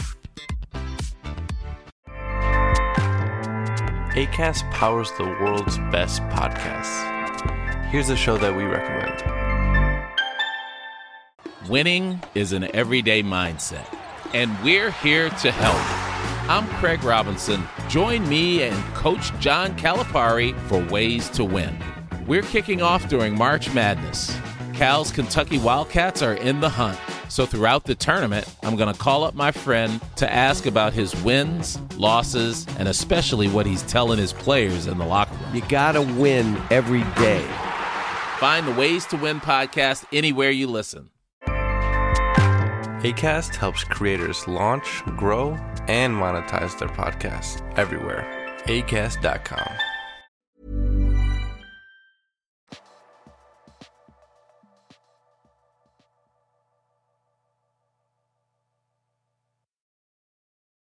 ACAST 4.14 4.70
powers 4.70 5.10
the 5.18 5.24
world's 5.24 5.78
best 5.90 6.20
podcasts. 6.24 7.08
Here's 7.86 8.10
a 8.10 8.16
show 8.16 8.36
that 8.38 8.54
we 8.54 8.64
recommend. 8.64 9.24
Winning 11.68 12.20
is 12.34 12.52
an 12.52 12.64
everyday 12.76 13.22
mindset, 13.22 13.86
and 14.34 14.50
we're 14.62 14.90
here 14.90 15.30
to 15.30 15.50
help. 15.50 16.50
I'm 16.50 16.66
Craig 16.78 17.02
Robinson. 17.04 17.66
Join 17.88 18.28
me 18.28 18.64
and 18.64 18.94
Coach 18.94 19.32
John 19.38 19.74
Calipari 19.78 20.58
for 20.68 20.84
Ways 20.92 21.30
to 21.30 21.44
Win. 21.44 21.82
We're 22.26 22.42
kicking 22.42 22.82
off 22.82 23.08
during 23.08 23.36
March 23.36 23.74
Madness. 23.74 24.36
Cal's 24.74 25.10
Kentucky 25.10 25.58
Wildcats 25.58 26.22
are 26.22 26.34
in 26.34 26.60
the 26.60 26.68
hunt. 26.68 26.98
So 27.28 27.46
throughout 27.46 27.84
the 27.84 27.94
tournament, 27.94 28.46
I'm 28.62 28.76
going 28.76 28.92
to 28.92 28.98
call 28.98 29.24
up 29.24 29.34
my 29.34 29.50
friend 29.50 30.00
to 30.16 30.32
ask 30.32 30.66
about 30.66 30.92
his 30.92 31.20
wins, 31.22 31.80
losses, 31.96 32.66
and 32.78 32.86
especially 32.86 33.48
what 33.48 33.66
he's 33.66 33.82
telling 33.82 34.18
his 34.18 34.32
players 34.32 34.86
in 34.86 34.98
the 34.98 35.04
locker 35.04 35.34
room. 35.34 35.54
You 35.54 35.62
got 35.62 35.92
to 35.92 36.02
win 36.02 36.60
every 36.70 37.02
day. 37.20 37.44
Find 38.38 38.68
the 38.68 38.72
Ways 38.72 39.04
to 39.06 39.16
Win 39.16 39.40
podcast 39.40 40.04
anywhere 40.12 40.50
you 40.50 40.68
listen. 40.68 41.10
ACAST 43.02 43.56
helps 43.56 43.82
creators 43.82 44.46
launch, 44.46 45.02
grow, 45.16 45.54
and 45.88 46.14
monetize 46.14 46.78
their 46.78 46.88
podcasts 46.88 47.60
everywhere. 47.76 48.24
ACAST.com. 48.66 49.91